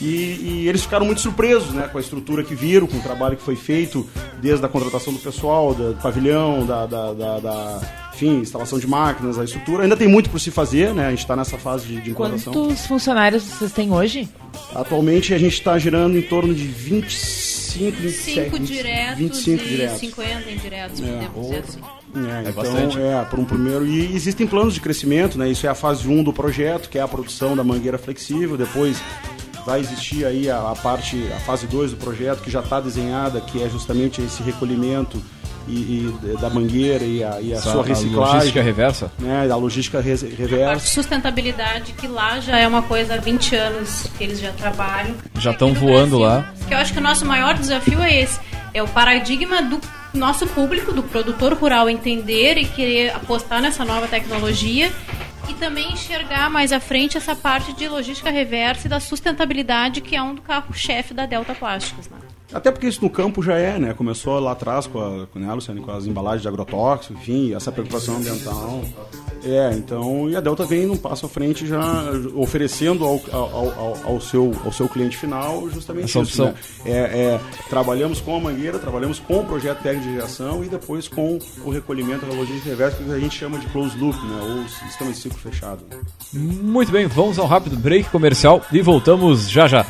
E, 0.00 0.04
e, 0.64 0.68
eles 0.68 0.82
ficaram 0.82 1.04
muito 1.04 1.20
surpresos 1.20 1.72
né, 1.72 1.88
com 1.88 1.98
a 1.98 2.00
estrutura 2.00 2.44
que 2.44 2.54
viram, 2.54 2.86
com 2.86 2.98
o 2.98 3.02
trabalho 3.02 3.36
que 3.36 3.42
foi 3.42 3.56
feito, 3.56 4.08
desde 4.40 4.64
a 4.64 4.68
contratação 4.68 5.12
do 5.12 5.18
pessoal, 5.18 5.74
do, 5.74 5.94
do 5.94 6.00
pavilhão, 6.00 6.64
da, 6.64 6.86
da, 6.86 7.12
da, 7.12 7.40
da 7.40 8.11
enfim, 8.22 8.40
instalação 8.40 8.78
de 8.78 8.86
máquinas, 8.86 9.38
a 9.38 9.44
estrutura. 9.44 9.82
Ainda 9.82 9.96
tem 9.96 10.06
muito 10.06 10.30
por 10.30 10.40
se 10.40 10.50
fazer, 10.50 10.94
né? 10.94 11.06
A 11.06 11.10
gente 11.10 11.20
está 11.20 11.34
nessa 11.34 11.58
fase 11.58 11.86
de, 11.86 12.00
de 12.00 12.10
implantação. 12.10 12.52
Quantos 12.52 12.86
funcionários 12.86 13.42
vocês 13.42 13.72
têm 13.72 13.92
hoje? 13.92 14.28
Atualmente 14.74 15.34
a 15.34 15.38
gente 15.38 15.54
está 15.54 15.78
girando 15.78 16.16
em 16.16 16.22
torno 16.22 16.54
de 16.54 16.64
25, 16.64 17.96
27, 17.98 18.58
diretos 18.60 19.18
25 19.18 19.62
e 19.62 19.68
diretos. 19.68 19.98
50 19.98 20.50
indiretos, 20.50 21.00
é, 21.00 21.04
podemos 21.04 21.42
dizer 21.42 21.58
assim. 21.58 21.80
É, 22.14 22.18
é 22.18 22.50
então, 22.50 22.52
bastante. 22.52 22.98
é, 23.00 23.26
por 23.28 23.38
um 23.38 23.44
primeiro. 23.44 23.86
E 23.86 24.14
existem 24.14 24.46
planos 24.46 24.74
de 24.74 24.80
crescimento, 24.80 25.36
né? 25.36 25.48
Isso 25.48 25.66
é 25.66 25.70
a 25.70 25.74
fase 25.74 26.06
1 26.06 26.22
do 26.22 26.32
projeto, 26.32 26.88
que 26.88 26.98
é 26.98 27.02
a 27.02 27.08
produção 27.08 27.56
da 27.56 27.64
mangueira 27.64 27.98
flexível. 27.98 28.56
Depois 28.56 29.02
vai 29.66 29.80
existir 29.80 30.24
aí 30.24 30.50
a, 30.50 30.70
a 30.70 30.76
parte, 30.76 31.16
a 31.32 31.40
fase 31.40 31.66
2 31.66 31.92
do 31.92 31.96
projeto, 31.96 32.42
que 32.42 32.50
já 32.50 32.60
está 32.60 32.80
desenhada, 32.80 33.40
que 33.40 33.62
é 33.62 33.68
justamente 33.68 34.20
esse 34.20 34.42
recolhimento 34.42 35.22
e, 35.68 35.72
e, 35.72 36.36
da 36.40 36.50
mangueira 36.50 37.04
e 37.04 37.22
a, 37.22 37.40
e 37.40 37.52
a 37.52 37.60
sua 37.60 37.84
reciclagem. 37.84 38.24
A 38.24 38.34
logística 38.34 38.62
reversa? 38.62 39.12
Né, 39.18 39.48
a 39.50 39.56
logística 39.56 40.00
re 40.00 40.14
reversa. 40.14 40.64
A 40.64 40.66
parte 40.66 40.88
sustentabilidade, 40.88 41.92
que 41.92 42.06
lá 42.06 42.40
já 42.40 42.58
é 42.58 42.66
uma 42.66 42.82
coisa 42.82 43.14
há 43.14 43.16
20 43.18 43.54
anos 43.56 44.06
que 44.16 44.24
eles 44.24 44.40
já 44.40 44.52
trabalham. 44.52 45.14
Já 45.38 45.52
estão 45.52 45.72
voando 45.72 46.18
Brasil, 46.18 46.20
lá. 46.20 46.52
Que 46.66 46.74
eu 46.74 46.78
acho 46.78 46.92
que 46.92 46.98
o 46.98 47.02
nosso 47.02 47.24
maior 47.24 47.54
desafio 47.54 48.00
é 48.00 48.22
esse. 48.22 48.40
É 48.74 48.82
o 48.82 48.88
paradigma 48.88 49.62
do 49.62 49.80
nosso 50.14 50.46
público, 50.46 50.92
do 50.92 51.02
produtor 51.02 51.54
rural, 51.54 51.88
entender 51.88 52.58
e 52.58 52.64
querer 52.64 53.14
apostar 53.14 53.60
nessa 53.60 53.84
nova 53.84 54.06
tecnologia 54.06 54.90
e 55.48 55.54
também 55.54 55.92
enxergar 55.92 56.50
mais 56.50 56.72
à 56.72 56.80
frente 56.80 57.16
essa 57.16 57.34
parte 57.34 57.72
de 57.72 57.88
logística 57.88 58.30
reversa 58.30 58.86
e 58.86 58.90
da 58.90 59.00
sustentabilidade, 59.00 60.00
que 60.00 60.14
é 60.14 60.22
um 60.22 60.34
do 60.34 60.42
carro-chefe 60.42 61.12
da 61.12 61.26
Delta 61.26 61.54
Plásticos. 61.54 62.08
Né? 62.08 62.18
Até 62.52 62.70
porque 62.70 62.86
isso 62.86 63.02
no 63.02 63.10
campo 63.10 63.42
já 63.42 63.56
é, 63.56 63.78
né? 63.78 63.94
Começou 63.94 64.38
lá 64.38 64.52
atrás 64.52 64.86
com, 64.86 65.00
a, 65.00 65.26
com, 65.26 65.38
né, 65.38 65.52
Luciane, 65.52 65.80
com 65.80 65.90
as 65.90 66.06
embalagens 66.06 66.42
de 66.42 66.48
agrotóxico, 66.48 67.14
enfim, 67.14 67.54
essa 67.54 67.72
preocupação 67.72 68.16
ambiental. 68.16 68.82
É, 69.44 69.72
então, 69.74 70.30
e 70.30 70.36
a 70.36 70.40
Delta 70.40 70.64
vem 70.64 70.86
num 70.86 70.96
passo 70.96 71.26
à 71.26 71.28
frente 71.28 71.66
já 71.66 71.80
oferecendo 72.34 73.04
ao, 73.04 73.20
ao, 73.32 73.70
ao, 73.70 73.96
ao 74.04 74.20
seu, 74.20 74.52
ao 74.64 74.70
seu 74.70 74.88
cliente 74.88 75.16
final 75.16 75.68
justamente 75.68 76.16
essa 76.16 76.22
isso. 76.22 76.44
Né? 76.44 76.54
É, 76.84 76.90
é, 76.90 77.40
trabalhamos 77.68 78.20
com 78.20 78.36
a 78.36 78.40
mangueira, 78.40 78.78
trabalhamos 78.78 79.18
com 79.18 79.40
o 79.40 79.44
projeto 79.44 79.82
técnico 79.82 80.06
de 80.06 80.14
geração 80.14 80.62
e 80.62 80.68
depois 80.68 81.08
com 81.08 81.38
o 81.64 81.70
recolhimento 81.70 82.24
da 82.24 82.34
logística 82.34 82.70
reversa, 82.70 83.02
que 83.02 83.10
a 83.10 83.18
gente 83.18 83.36
chama 83.36 83.58
de 83.58 83.66
closed 83.66 84.00
loop, 84.00 84.16
né? 84.16 84.40
Ou 84.42 84.68
sistema 84.68 85.10
de 85.10 85.16
ciclo 85.16 85.38
fechado. 85.38 85.82
Muito 86.32 86.92
bem, 86.92 87.06
vamos 87.06 87.38
ao 87.38 87.46
rápido 87.46 87.76
break 87.76 88.10
comercial 88.10 88.62
e 88.72 88.80
voltamos 88.80 89.50
já 89.50 89.66
já. 89.66 89.84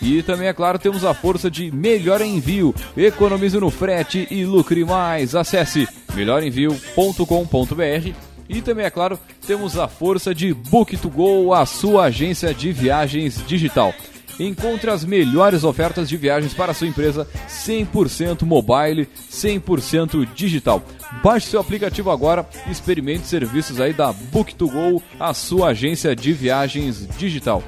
E 0.02 0.22
também, 0.22 0.48
é 0.48 0.54
claro, 0.54 0.78
temos 0.78 1.04
a 1.04 1.14
força 1.14 1.50
de 1.50 1.72
Melhor 1.72 2.22
Envio. 2.22 2.74
Economize 2.96 3.60
no 3.60 3.70
frete 3.70 4.28
e 4.30 4.46
lucre 4.46 4.86
mais. 4.86 5.34
Acesse 5.34 5.88
melhorenvio.com.br 6.14 8.27
e 8.50 8.62
também, 8.62 8.86
é 8.86 8.90
claro, 8.90 9.20
temos 9.46 9.78
a 9.78 9.88
força 9.88 10.34
de 10.34 10.54
Book2Go, 10.54 11.56
a 11.56 11.66
sua 11.66 12.06
agência 12.06 12.54
de 12.54 12.72
viagens 12.72 13.44
digital. 13.46 13.94
Encontre 14.40 14.92
as 14.92 15.04
melhores 15.04 15.64
ofertas 15.64 16.08
de 16.08 16.16
viagens 16.16 16.54
para 16.54 16.72
a 16.72 16.76
sua 16.76 16.88
empresa 16.88 17.28
100% 17.50 18.44
mobile, 18.44 19.08
100% 19.32 20.28
digital. 20.34 20.84
Baixe 21.24 21.48
seu 21.48 21.60
aplicativo 21.60 22.12
agora 22.12 22.48
e 22.68 22.72
experimente 22.72 23.26
serviços 23.26 23.82
aí 23.82 23.94
da 23.94 24.14
Book2Go, 24.14 25.02
a 25.20 25.34
sua 25.34 25.70
agência 25.70 26.16
de 26.16 26.34
viagens 26.34 27.08
digital. 27.18 27.64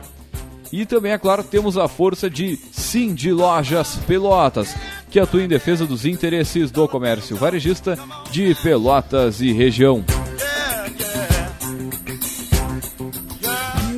E 0.71 0.85
também, 0.85 1.11
é 1.11 1.17
claro, 1.17 1.43
temos 1.43 1.77
a 1.77 1.87
força 1.87 2.29
de 2.29 2.55
Sim 2.71 3.15
de 3.15 3.31
Lojas 3.31 3.95
Pelotas, 4.05 4.75
que 5.09 5.19
atua 5.19 5.43
em 5.43 5.47
defesa 5.47 5.87
dos 5.87 6.05
interesses 6.05 6.69
do 6.69 6.87
comércio 6.87 7.35
varejista 7.35 7.97
de 8.31 8.53
Pelotas 8.61 9.41
e 9.41 9.51
região. 9.51 10.05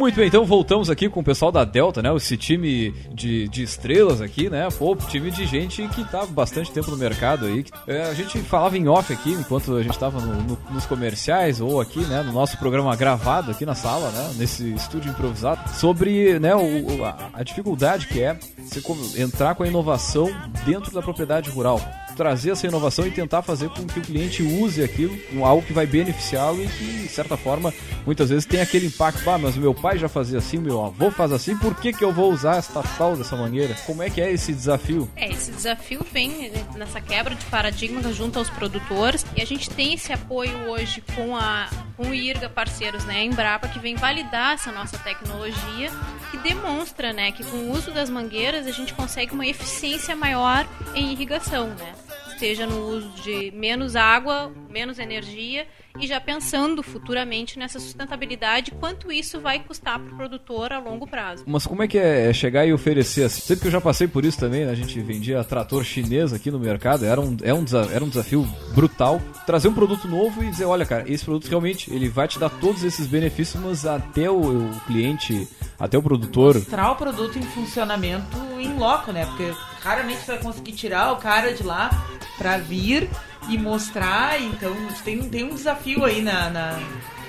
Muito 0.02 0.16
bem, 0.16 0.26
então 0.26 0.44
voltamos 0.44 0.90
aqui 0.90 1.08
com 1.08 1.20
o 1.20 1.24
pessoal 1.24 1.52
da 1.52 1.64
Delta, 1.64 2.02
né? 2.02 2.12
Esse 2.16 2.36
time 2.36 2.90
de, 3.14 3.48
de 3.48 3.62
estrelas 3.62 4.20
aqui, 4.20 4.50
né? 4.50 4.68
Pô, 4.76 4.96
time 4.96 5.30
de 5.30 5.46
gente 5.46 5.88
que 5.90 6.04
tá 6.04 6.26
bastante 6.26 6.72
tempo 6.72 6.90
no 6.90 6.98
mercado 6.98 7.46
aí. 7.46 7.64
É, 7.86 8.02
a 8.06 8.14
gente 8.16 8.40
falava 8.40 8.76
em 8.76 8.88
off 8.88 9.14
aqui, 9.14 9.30
enquanto 9.30 9.76
a 9.76 9.84
gente 9.84 10.00
tava 10.00 10.20
no, 10.20 10.42
no, 10.42 10.58
nos 10.72 10.88
comerciais, 10.88 11.62
ou 11.62 11.80
aqui, 11.80 12.00
né? 12.00 12.24
No 12.24 12.32
nosso 12.32 12.58
programa 12.58 12.96
gravado 12.96 13.52
aqui 13.52 13.64
na 13.64 13.76
sala, 13.76 14.10
né? 14.10 14.34
Nesse 14.38 14.74
estúdio 14.74 15.12
improvisado, 15.12 15.70
sobre, 15.70 16.40
né? 16.40 16.56
O, 16.56 17.06
a, 17.06 17.30
a 17.36 17.44
dificuldade 17.44 18.08
que 18.08 18.24
é 18.24 18.40
você 18.58 18.82
entrar 19.22 19.54
com 19.54 19.62
a 19.62 19.68
inovação 19.68 20.32
dentro 20.66 20.92
da 20.92 21.04
propriedade 21.04 21.52
rural 21.52 21.80
trazer 22.16 22.52
essa 22.52 22.68
inovação 22.68 23.06
e 23.06 23.12
tentar 23.12 23.42
fazer 23.42 23.70
com 23.70 23.86
que 23.86 24.00
o 24.00 24.02
cliente 24.02 24.44
use 24.44 24.84
aquilo, 24.84 25.18
algo 25.44 25.66
que 25.66 25.74
vai 25.74 25.86
beneficiá-lo 25.86 26.64
e 26.64 26.68
que, 26.68 26.86
de 27.04 27.08
certa 27.08 27.38
forma, 27.38 27.74
muitas 28.06 28.30
vezes 28.30 28.46
tem 28.46 28.62
aquele 28.62 28.88
impacto. 28.88 29.30
Ah, 29.30 29.38
mas 29.38 29.56
meu 29.56 29.74
pai 29.74 29.98
já 29.98 30.10
fazia 30.10 30.38
assim, 30.38 30.58
meu 30.58 30.84
avô 30.84 31.12
faz 31.12 31.32
assim, 31.32 31.58
por 31.58 31.76
que, 31.76 31.94
que 31.94 32.04
eu 32.04 32.12
vou 32.12 32.32
usar 32.32 32.58
esta 32.58 32.82
tal 32.98 33.16
dessa 33.16 33.36
maneira? 33.36 33.76
Como 33.86 34.04
é 34.04 34.10
que 34.10 34.22
é 34.22 34.32
esse 34.32 34.54
desafio? 34.54 35.10
É, 35.16 35.30
esse 35.30 35.52
desafio 35.52 36.06
vem 36.12 36.52
nessa 36.76 37.02
quebra 37.02 37.36
de 37.36 37.46
paradigma 37.46 38.02
junto 38.14 38.40
aos 38.40 38.50
produtores 38.50 39.26
e 39.36 39.42
a 39.42 39.46
gente 39.46 39.70
tem 39.70 39.94
esse 39.94 40.12
apoio 40.12 40.56
hoje 40.70 41.04
com, 41.16 41.36
a, 41.36 41.70
com 41.98 42.10
o 42.10 42.14
IRGA 42.14 42.50
parceiros, 42.50 43.04
né, 43.06 43.16
a 43.16 43.24
Embrapa, 43.24 43.68
que 43.68 43.80
vem 43.80 43.96
validar 43.96 44.54
essa 44.54 44.72
nossa 44.72 44.98
tecnologia, 44.98 45.90
que 46.30 46.38
demonstra, 46.38 47.14
né, 47.14 47.32
que 47.32 47.44
com 47.44 47.58
o 47.58 47.72
uso 47.72 47.92
das 47.92 48.10
mangueiras 48.10 48.68
a 48.68 48.72
gente 48.72 48.94
consegue 48.94 49.34
uma 49.34 49.46
eficiência 49.46 50.16
maior 50.16 50.68
em 50.94 51.12
irrigação, 51.12 51.68
né 51.68 51.94
seja 52.42 52.66
no 52.66 52.88
uso 52.88 53.08
de 53.22 53.52
menos 53.52 53.96
água, 53.96 54.52
menos 54.68 54.98
energia 54.98 55.68
e 56.00 56.08
já 56.08 56.20
pensando 56.20 56.82
futuramente 56.84 57.58
nessa 57.58 57.80
sustentabilidade, 57.80 58.72
quanto 58.72 59.12
isso 59.12 59.40
vai 59.40 59.60
custar 59.60 60.00
para 60.00 60.14
o 60.14 60.16
produtor 60.16 60.74
a 60.74 60.80
longo 60.80 61.08
prazo. 61.08 61.44
Mas 61.46 61.66
como 61.66 61.84
é 61.84 61.88
que 61.88 61.98
é 61.98 62.32
chegar 62.34 62.66
e 62.66 62.74
oferecer 62.74 63.24
assim? 63.24 63.42
Sempre 63.42 63.62
que 63.62 63.68
eu 63.68 63.72
já 63.72 63.82
passei 63.82 64.08
por 64.08 64.26
isso 64.26 64.40
também, 64.40 64.66
né? 64.66 64.72
a 64.72 64.76
gente 64.76 65.00
vendia 65.02 65.44
trator 65.44 65.84
chinês 65.84 66.34
aqui 66.34 66.50
no 66.50 66.60
mercado, 66.60 67.06
era 67.06 67.20
um, 67.20 67.38
é 67.44 67.54
um, 67.54 67.66
era 67.94 68.04
um 68.04 68.10
desafio 68.10 68.48
brutal. 68.74 69.22
Trazer 69.46 69.68
um 69.68 69.74
produto 69.74 70.08
novo 70.08 70.44
e 70.44 70.50
dizer, 70.50 70.66
olha 70.66 70.86
cara, 70.86 71.04
esse 71.12 71.26
produto 71.26 71.48
realmente 71.48 71.94
ele 71.94 72.10
vai 72.10 72.28
te 72.28 72.40
dar 72.40 72.50
todos 72.50 72.84
esses 72.84 73.08
benefícios, 73.08 73.62
mas 73.62 73.86
até 73.86 74.30
o, 74.30 74.40
o 74.40 74.80
cliente, 74.88 75.48
até 75.80 75.98
o 75.98 76.04
produtor... 76.04 76.56
Mostrar 76.56 76.92
o 76.92 76.96
produto 76.96 77.38
em 77.38 77.44
funcionamento 77.44 78.38
em 78.60 78.78
loco, 78.78 79.12
né? 79.12 79.26
Porque 79.26 79.54
raramente 79.82 80.22
você 80.22 80.34
vai 80.34 80.42
conseguir 80.42 80.74
tirar 80.74 81.12
o 81.12 81.18
cara 81.18 81.54
de 81.54 81.64
lá 81.64 81.90
para 82.38 82.58
vir 82.58 83.10
e 83.50 83.58
mostrar. 83.58 84.42
Então 84.42 84.76
tem, 85.04 85.30
tem 85.30 85.44
um 85.44 85.56
desafio 85.56 86.06
aí 86.06 86.22
na, 86.22 86.50
na 86.50 86.80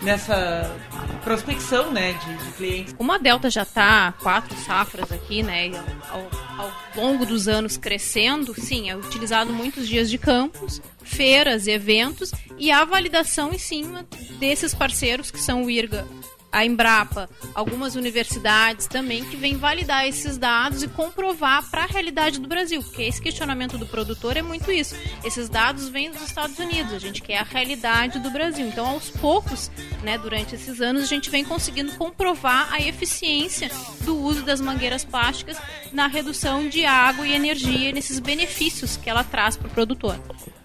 nessa 0.03 0.77
prospecção 1.23 1.93
né, 1.93 2.13
de, 2.13 2.37
de, 2.37 2.53
clientes. 2.53 2.93
Como 2.93 3.13
a 3.13 3.19
Delta 3.19 3.49
já 3.49 3.63
está 3.63 4.13
quatro 4.21 4.55
safras 4.59 5.11
aqui, 5.13 5.43
né, 5.43 5.71
ao, 6.11 6.29
ao, 6.59 6.73
longo 6.97 7.25
dos 7.25 7.49
anos 7.49 7.77
crescendo, 7.77 8.53
sim, 8.61 8.91
é 8.91 8.97
utilizado 8.97 9.53
muitos 9.53 9.89
dias 9.89 10.11
de 10.11 10.19
campos, 10.19 10.83
feiras, 11.03 11.67
eventos 11.67 12.33
e 12.59 12.71
a 12.71 12.85
validação 12.85 13.53
em 13.53 13.59
cima 13.59 14.05
desses 14.39 14.75
parceiros 14.75 15.31
que 15.31 15.41
são 15.41 15.65
o 15.65 15.71
IRGA, 15.71 16.07
a 16.53 16.67
Embrapa, 16.67 17.31
algumas 17.55 17.97
universidades 17.97 18.87
também 18.87 19.25
que 19.25 19.37
vêm 19.37 19.57
validar 19.57 20.07
esses 20.07 20.37
dados 20.37 20.83
e 20.83 20.89
comprovar 20.89 21.69
para 21.71 21.85
a 21.85 21.87
realidade 21.87 22.39
do 22.39 22.47
Brasil, 22.47 22.83
porque 22.83 23.03
esse 23.03 23.21
questionamento 23.21 23.79
do 23.79 23.87
produtor 23.87 24.37
é 24.37 24.43
muito 24.43 24.71
isso. 24.71 24.95
Esses 25.25 25.49
dados 25.49 25.89
vêm 25.89 26.11
dos 26.11 26.21
Estados 26.21 26.59
Unidos, 26.59 26.93
a 26.93 26.99
gente 26.99 27.23
quer 27.23 27.39
a 27.39 27.45
realidade 27.45 28.19
do 28.19 28.31
Brasil. 28.31 28.67
Então, 28.67 28.87
aos 28.87 29.09
poucos, 29.09 29.71
né, 30.03 30.19
durante 30.19 30.55
esses 30.55 30.81
anos, 30.81 31.03
a 31.03 31.07
gente 31.07 31.31
vem 31.31 31.45
conseguindo 31.45 31.93
comprovar 31.93 32.73
a 32.73 32.81
eficiência 32.81 33.71
do 34.03 34.17
uso 34.19 34.43
das 34.43 34.61
mangueiras 34.61 35.05
plásticas 35.05 35.57
na 35.91 36.07
redução 36.07 36.69
de 36.69 36.85
água 36.85 37.27
e 37.27 37.33
energia 37.33 37.93
nesses 37.93 38.19
benefícios 38.19 38.97
que 38.97 39.09
ela 39.09 39.25
traz 39.25 39.57
para 39.57 39.69
o 39.69 39.71
produtor. 39.71 40.19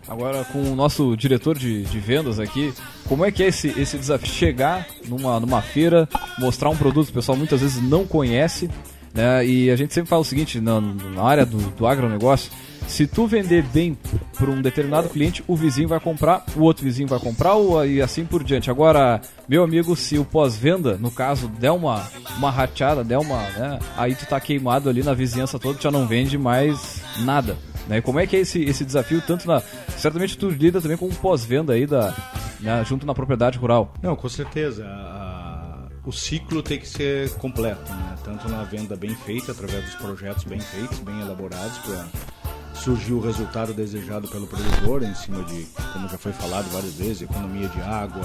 Agora 0.07 0.45
com 0.45 0.61
o 0.71 0.75
nosso 0.75 1.15
diretor 1.17 1.57
de, 1.57 1.83
de 1.83 1.99
vendas 1.99 2.39
aqui, 2.39 2.73
como 3.07 3.25
é 3.25 3.31
que 3.31 3.43
é 3.43 3.47
esse, 3.47 3.67
esse 3.79 3.97
desafio? 3.97 4.27
Chegar 4.27 4.87
numa, 5.07 5.39
numa 5.39 5.61
feira, 5.61 6.07
mostrar 6.39 6.69
um 6.69 6.77
produto 6.77 7.07
que 7.07 7.11
o 7.11 7.15
pessoal 7.15 7.37
muitas 7.37 7.61
vezes 7.61 7.81
não 7.81 8.07
conhece, 8.07 8.69
né? 9.13 9.45
E 9.45 9.69
a 9.69 9.75
gente 9.75 9.93
sempre 9.93 10.09
fala 10.09 10.21
o 10.21 10.25
seguinte, 10.25 10.61
na, 10.61 10.79
na 10.79 11.23
área 11.23 11.45
do, 11.45 11.57
do 11.57 11.85
agronegócio, 11.85 12.51
se 12.87 13.05
tu 13.05 13.27
vender 13.27 13.63
bem 13.63 13.97
para 14.37 14.49
um 14.49 14.61
determinado 14.61 15.09
cliente, 15.09 15.43
o 15.45 15.55
vizinho 15.55 15.89
vai 15.89 15.99
comprar, 15.99 16.45
o 16.55 16.61
outro 16.61 16.85
vizinho 16.85 17.07
vai 17.07 17.19
comprar 17.19 17.55
e 17.85 18.01
assim 18.01 18.23
por 18.23 18.43
diante. 18.43 18.71
Agora, 18.71 19.19
meu 19.47 19.61
amigo, 19.61 19.93
se 19.95 20.17
o 20.17 20.23
pós-venda, 20.23 20.97
no 20.97 21.11
caso, 21.11 21.49
der 21.49 21.71
uma, 21.71 22.07
uma 22.37 22.49
rateada, 22.49 23.03
der 23.03 23.17
uma, 23.17 23.41
né, 23.49 23.79
aí 23.97 24.15
tu 24.15 24.25
tá 24.25 24.39
queimado 24.39 24.89
ali 24.89 25.03
na 25.03 25.13
vizinhança 25.13 25.59
toda, 25.59 25.81
já 25.81 25.91
não 25.91 26.07
vende 26.07 26.37
mais 26.37 27.01
nada. 27.19 27.57
Né? 27.87 28.01
Como 28.01 28.19
é 28.19 28.27
que 28.27 28.35
é 28.35 28.39
esse, 28.39 28.63
esse 28.63 28.83
desafio, 28.83 29.21
tanto 29.25 29.47
na. 29.47 29.61
Certamente 29.97 30.37
tu 30.37 30.49
lida 30.49 30.81
também 30.81 30.97
com 30.97 31.09
pós-venda 31.09 31.73
aí 31.73 31.85
da, 31.85 32.13
né, 32.59 32.83
junto 32.85 33.05
na 33.05 33.13
propriedade 33.13 33.57
rural. 33.57 33.93
Não, 34.01 34.15
com 34.15 34.29
certeza. 34.29 34.85
A, 34.85 35.87
o 36.05 36.11
ciclo 36.11 36.63
tem 36.63 36.79
que 36.79 36.87
ser 36.87 37.29
completo, 37.33 37.91
né? 37.91 38.15
tanto 38.23 38.47
na 38.47 38.63
venda 38.63 38.95
bem 38.95 39.13
feita, 39.13 39.51
através 39.51 39.83
dos 39.83 39.95
projetos 39.95 40.45
bem 40.45 40.59
feitos, 40.59 40.99
bem 40.99 41.19
elaborados, 41.19 41.77
para 41.79 42.07
surgir 42.75 43.11
o 43.11 43.19
resultado 43.19 43.73
desejado 43.73 44.27
pelo 44.29 44.47
produtor, 44.47 45.03
em 45.03 45.13
cima 45.15 45.43
de, 45.43 45.65
como 45.91 46.07
já 46.07 46.17
foi 46.17 46.31
falado 46.31 46.69
várias 46.71 46.93
vezes, 46.93 47.23
economia 47.23 47.67
de 47.67 47.81
água, 47.81 48.23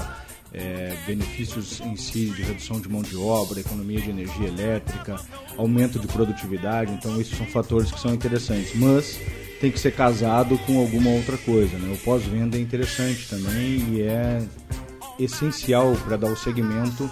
é, 0.53 0.95
benefícios 1.05 1.81
em 1.81 1.97
si 1.97 2.27
de 2.27 2.43
redução 2.43 2.79
de 2.79 2.87
mão 2.87 3.01
de 3.01 3.17
obra, 3.17 3.59
economia 3.59 3.99
de 3.99 4.11
energia 4.11 4.47
elétrica, 4.47 5.17
aumento 5.57 5.99
de 5.99 6.07
produtividade. 6.07 6.93
Então, 6.93 7.19
esses 7.19 7.35
são 7.35 7.47
fatores 7.47 7.91
que 7.91 7.99
são 7.99 8.13
interessantes. 8.13 8.73
Mas 8.75 9.19
tem 9.63 9.71
que 9.71 9.79
ser 9.79 9.95
casado 9.95 10.57
com 10.65 10.77
alguma 10.77 11.09
outra 11.11 11.37
coisa. 11.37 11.77
Né? 11.77 11.93
O 11.93 11.97
pós-venda 11.99 12.57
é 12.57 12.59
interessante 12.59 13.29
também 13.29 13.93
e 13.93 14.01
é 14.01 14.45
essencial 15.17 15.95
para 16.03 16.17
dar 16.17 16.29
o 16.29 16.35
segmento 16.35 17.09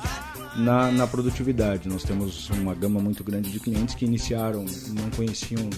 na, 0.58 0.92
na 0.92 1.08
produtividade. 1.08 1.88
Nós 1.88 2.04
temos 2.04 2.50
uma 2.50 2.76
gama 2.76 3.00
muito 3.00 3.24
grande 3.24 3.50
de 3.50 3.58
clientes 3.58 3.96
que 3.96 4.04
iniciaram, 4.04 4.66
não 4.90 5.10
conheciam 5.16 5.70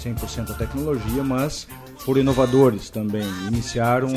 100% 0.00 0.52
a 0.52 0.54
tecnologia, 0.54 1.24
mas 1.24 1.66
por 2.04 2.16
inovadores 2.18 2.90
também. 2.90 3.26
Iniciaram 3.46 4.08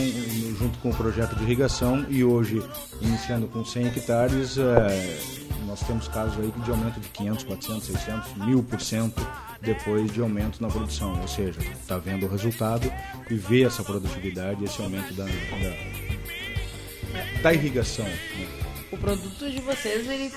junto 0.57 0.77
com 0.79 0.89
o 0.89 0.95
projeto 0.95 1.35
de 1.35 1.43
irrigação 1.43 2.05
e 2.09 2.23
hoje, 2.23 2.63
iniciando 3.01 3.47
com 3.47 3.63
100 3.63 3.87
hectares, 3.87 4.57
é, 4.57 5.19
nós 5.65 5.81
temos 5.81 6.07
casos 6.07 6.39
aí 6.39 6.51
de 6.63 6.71
aumento 6.71 6.99
de 6.99 7.09
500, 7.09 7.43
400, 7.43 7.83
600, 7.83 8.33
1000 8.45 8.63
por 8.63 8.81
cento 8.81 9.27
depois 9.61 10.11
de 10.11 10.21
aumento 10.21 10.61
na 10.61 10.67
produção, 10.67 11.19
ou 11.19 11.27
seja, 11.27 11.59
está 11.59 11.97
vendo 11.97 12.25
o 12.25 12.29
resultado 12.29 12.91
e 13.29 13.35
vê 13.35 13.63
essa 13.63 13.83
produtividade, 13.83 14.63
esse 14.63 14.81
aumento 14.81 15.13
da, 15.13 15.25
da, 15.25 15.31
da 17.41 17.53
irrigação. 17.53 18.05
Né? 18.05 18.64
O 18.91 18.97
produto 18.97 19.49
de 19.49 19.59
vocês 19.61 20.07
ele 20.07 20.31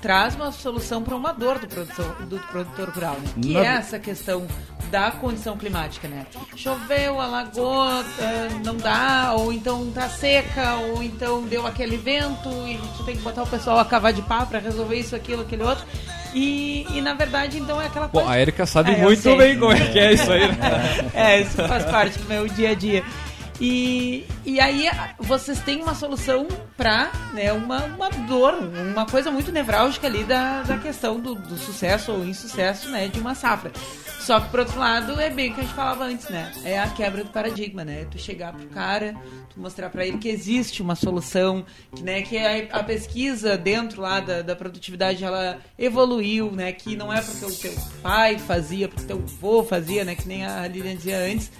traz 0.00 0.34
uma 0.34 0.52
solução 0.52 1.02
para 1.02 1.16
uma 1.16 1.32
dor 1.32 1.58
do, 1.58 1.66
produção, 1.66 2.14
do 2.28 2.38
produtor 2.38 2.90
rural, 2.90 3.16
né? 3.20 3.32
que 3.42 3.56
é 3.56 3.64
essa 3.64 3.98
questão 3.98 4.46
da 4.90 5.10
condição 5.10 5.56
climática, 5.56 6.08
né? 6.08 6.24
Choveu, 6.56 7.20
alagou, 7.20 7.86
eh, 8.18 8.48
não 8.64 8.76
dá, 8.76 9.34
ou 9.36 9.52
então 9.52 9.90
tá 9.90 10.08
seca, 10.08 10.76
ou 10.76 11.02
então 11.02 11.42
deu 11.42 11.66
aquele 11.66 11.96
vento 11.96 12.48
e 12.66 12.78
tu 12.96 13.04
tem 13.04 13.16
que 13.16 13.22
botar 13.22 13.42
o 13.42 13.46
pessoal 13.46 13.78
a 13.78 13.84
cavar 13.84 14.12
de 14.12 14.22
pá 14.22 14.46
para 14.46 14.58
resolver 14.58 14.96
isso, 14.96 15.14
aquilo, 15.14 15.42
aquele 15.42 15.62
outro. 15.64 15.84
E, 16.34 16.86
e 16.90 17.00
na 17.00 17.14
verdade, 17.14 17.58
então 17.58 17.80
é 17.80 17.86
aquela 17.86 18.08
coisa. 18.08 18.26
Bom, 18.26 18.32
a 18.32 18.40
Erika 18.40 18.66
sabe 18.66 18.92
é, 18.92 18.98
muito 18.98 19.36
bem 19.36 19.58
como 19.58 19.72
é 19.72 19.88
que 19.88 19.98
é 19.98 20.12
isso 20.12 20.30
aí. 20.30 20.48
Né? 20.48 21.10
é, 21.14 21.40
isso 21.40 21.56
faz 21.66 21.84
parte 21.86 22.18
do 22.18 22.28
meu 22.28 22.46
dia 22.48 22.70
a 22.70 22.74
dia. 22.74 23.04
E, 23.60 24.24
e 24.44 24.60
aí 24.60 24.88
vocês 25.18 25.60
têm 25.60 25.82
uma 25.82 25.94
solução 25.94 26.46
para 26.76 27.10
né, 27.32 27.52
uma, 27.52 27.84
uma 27.86 28.08
dor, 28.08 28.54
uma 28.54 29.04
coisa 29.04 29.30
muito 29.30 29.50
nevrálgica 29.50 30.06
ali 30.06 30.22
da, 30.22 30.62
da 30.62 30.78
questão 30.78 31.18
do, 31.18 31.34
do 31.34 31.56
sucesso 31.56 32.12
ou 32.12 32.24
insucesso 32.24 32.88
né, 32.88 33.08
de 33.08 33.18
uma 33.18 33.34
safra. 33.34 33.72
Só 34.28 34.38
que, 34.40 34.50
por 34.50 34.60
outro 34.60 34.78
lado, 34.78 35.18
é 35.18 35.30
bem 35.30 35.50
o 35.50 35.54
que 35.54 35.60
a 35.60 35.64
gente 35.64 35.74
falava 35.74 36.04
antes, 36.04 36.28
né? 36.28 36.52
É 36.62 36.78
a 36.78 36.86
quebra 36.90 37.24
do 37.24 37.30
paradigma, 37.30 37.82
né? 37.82 38.06
Tu 38.10 38.18
chegar 38.18 38.52
pro 38.52 38.66
cara, 38.66 39.16
tu 39.48 39.58
mostrar 39.58 39.88
para 39.88 40.06
ele 40.06 40.18
que 40.18 40.28
existe 40.28 40.82
uma 40.82 40.94
solução, 40.94 41.64
que, 41.96 42.02
né, 42.02 42.20
que 42.20 42.36
a, 42.36 42.78
a 42.78 42.84
pesquisa 42.84 43.56
dentro 43.56 44.02
lá 44.02 44.20
da, 44.20 44.42
da, 44.42 44.54
produtividade, 44.54 45.24
ela 45.24 45.58
evoluiu, 45.78 46.52
né? 46.52 46.72
Que 46.72 46.94
não 46.94 47.10
é 47.10 47.22
porque 47.22 47.46
o 47.46 47.54
teu 47.54 47.74
pai 48.02 48.38
fazia, 48.38 48.86
porque 48.86 49.04
o 49.04 49.06
teu 49.06 49.16
avô 49.16 49.64
fazia, 49.64 50.04
né? 50.04 50.14
Que 50.14 50.28
nem 50.28 50.44
a 50.44 50.68
Lilian 50.68 50.96
dizia 50.96 51.20
antes, 51.20 51.50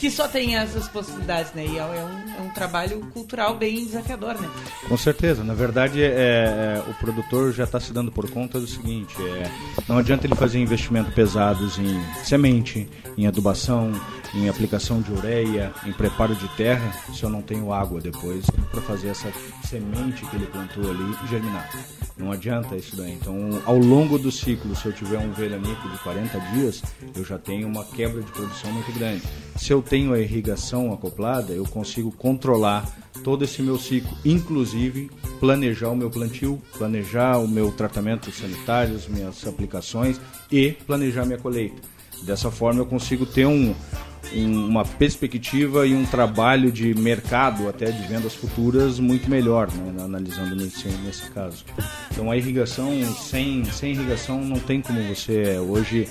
que 0.00 0.10
só 0.10 0.26
tem 0.26 0.56
essas 0.56 0.88
possibilidades, 0.88 1.35
né? 1.54 1.66
E 1.66 1.78
é 1.78 1.84
um, 1.84 2.38
é 2.38 2.42
um 2.42 2.50
trabalho 2.50 3.00
cultural 3.12 3.56
bem 3.56 3.84
desafiador, 3.84 4.34
né? 4.40 4.48
Com 4.88 4.96
certeza. 4.96 5.44
Na 5.44 5.54
verdade, 5.54 6.02
é, 6.02 6.06
é 6.06 6.84
o 6.88 6.94
produtor 6.94 7.52
já 7.52 7.64
está 7.64 7.78
se 7.80 7.92
dando 7.92 8.10
por 8.10 8.30
conta 8.30 8.58
do 8.58 8.66
seguinte: 8.66 9.14
é, 9.20 9.50
não 9.88 9.98
adianta 9.98 10.26
ele 10.26 10.34
fazer 10.34 10.58
investimentos 10.58 11.12
pesados 11.14 11.78
em 11.78 12.00
semente, 12.24 12.88
em 13.16 13.26
adubação, 13.26 13.92
em 14.34 14.48
aplicação 14.48 15.00
de 15.00 15.12
ureia, 15.12 15.72
em 15.84 15.92
preparo 15.92 16.34
de 16.34 16.48
terra, 16.56 16.92
se 17.12 17.22
eu 17.22 17.30
não 17.30 17.42
tenho 17.42 17.72
água 17.72 18.00
depois 18.00 18.44
para 18.70 18.80
fazer 18.82 19.08
essa 19.08 19.32
semente 19.64 20.24
que 20.26 20.36
ele 20.36 20.46
plantou 20.46 20.90
ali 20.90 21.16
germinar. 21.28 21.68
Não 22.16 22.32
adianta 22.32 22.76
isso 22.76 22.96
daí. 22.96 23.12
Então, 23.12 23.62
ao 23.66 23.76
longo 23.76 24.18
do 24.18 24.32
ciclo, 24.32 24.74
se 24.74 24.86
eu 24.86 24.92
tiver 24.92 25.18
um 25.18 25.32
veranico 25.32 25.88
de 25.88 25.98
40 25.98 26.40
dias, 26.52 26.82
eu 27.14 27.22
já 27.24 27.38
tenho 27.38 27.68
uma 27.68 27.84
quebra 27.84 28.22
de 28.22 28.32
produção 28.32 28.72
muito 28.72 28.90
grande. 28.92 29.22
Se 29.56 29.72
eu 29.72 29.82
tenho 29.82 30.14
a 30.14 30.18
irrigação 30.18 30.92
acoplada, 30.92 31.52
eu 31.52 31.64
consigo 31.64 32.10
controlar 32.10 32.90
todo 33.22 33.44
esse 33.44 33.60
meu 33.62 33.78
ciclo, 33.78 34.16
inclusive 34.24 35.10
planejar 35.38 35.90
o 35.90 35.96
meu 35.96 36.10
plantio, 36.10 36.60
planejar 36.78 37.38
o 37.38 37.46
meu 37.46 37.70
tratamento 37.70 38.30
sanitário, 38.30 38.94
as 38.94 39.06
minhas 39.06 39.46
aplicações 39.46 40.18
e 40.50 40.72
planejar 40.72 41.26
minha 41.26 41.38
colheita. 41.38 41.82
Dessa 42.22 42.50
forma 42.50 42.80
eu 42.80 42.86
consigo 42.86 43.26
ter 43.26 43.46
um, 43.46 43.74
um, 44.34 44.66
uma 44.66 44.84
perspectiva 44.84 45.86
e 45.86 45.94
um 45.94 46.04
trabalho 46.04 46.70
de 46.70 46.94
mercado, 46.94 47.68
até 47.68 47.90
de 47.90 48.06
vendas 48.06 48.34
futuras, 48.34 48.98
muito 48.98 49.28
melhor, 49.30 49.70
né, 49.72 50.02
analisando 50.02 50.54
nesse, 50.54 50.88
nesse 51.04 51.30
caso. 51.30 51.64
Então 52.10 52.30
a 52.30 52.36
irrigação, 52.36 52.90
sem, 53.14 53.64
sem 53.64 53.92
irrigação 53.92 54.40
não 54.40 54.58
tem 54.58 54.80
como 54.80 55.02
você 55.02 55.58
hoje 55.58 56.08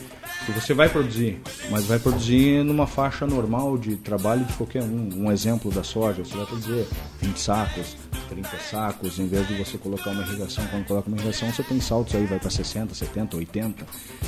você 0.53 0.73
vai 0.73 0.89
produzir, 0.89 1.41
mas 1.71 1.85
vai 1.85 1.97
produzir 1.97 2.63
numa 2.63 2.85
faixa 2.85 3.25
normal 3.25 3.77
de 3.77 3.95
trabalho 3.95 4.45
de 4.45 4.53
qualquer 4.53 4.83
um. 4.83 5.09
Um 5.15 5.31
exemplo 5.31 5.71
da 5.71 5.83
soja, 5.83 6.23
você 6.23 6.35
vai 6.35 6.45
produzir 6.45 6.85
20 7.21 7.39
sacos, 7.39 7.95
30 8.29 8.49
sacos, 8.59 9.19
em 9.19 9.27
vez 9.27 9.47
de 9.47 9.55
você 9.55 9.77
colocar 9.77 10.11
uma 10.11 10.23
irrigação, 10.23 10.65
quando 10.67 10.85
coloca 10.85 11.07
uma 11.07 11.17
irrigação, 11.17 11.51
você 11.51 11.63
tem 11.63 11.79
saltos 11.79 12.15
aí, 12.15 12.25
vai 12.25 12.39
para 12.39 12.49
60, 12.49 12.93
70, 12.93 13.37
80. 13.37 13.85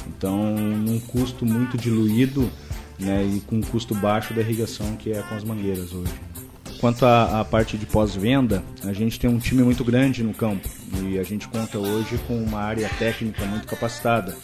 Então, 0.08 0.56
num 0.56 1.00
custo 1.00 1.46
muito 1.46 1.78
diluído, 1.78 2.50
né, 3.00 3.24
e 3.26 3.40
com 3.42 3.58
um 3.58 3.62
custo 3.62 3.94
baixo 3.96 4.34
da 4.34 4.42
irrigação 4.42 4.96
que 4.96 5.12
é 5.12 5.22
com 5.22 5.36
as 5.36 5.44
mangueiras 5.44 5.94
hoje. 5.94 6.14
Quanto 6.80 7.06
à, 7.06 7.42
à 7.42 7.46
parte 7.46 7.78
de 7.78 7.86
pós-venda, 7.86 8.64
a 8.84 8.94
gente 8.94 9.20
tem 9.20 9.30
um 9.30 9.40
time 9.40 9.64
muito 9.64 9.84
grande 9.84 10.24
no 10.24 10.34
campo 10.34 10.68
e 11.02 11.18
a 11.18 11.24
gente 11.24 11.48
conta 11.48 11.80
hoje 11.80 12.20
com 12.28 12.38
uma 12.38 12.60
área 12.60 12.88
técnica 13.00 13.46
muito 13.46 13.66
capacitada 13.66 14.36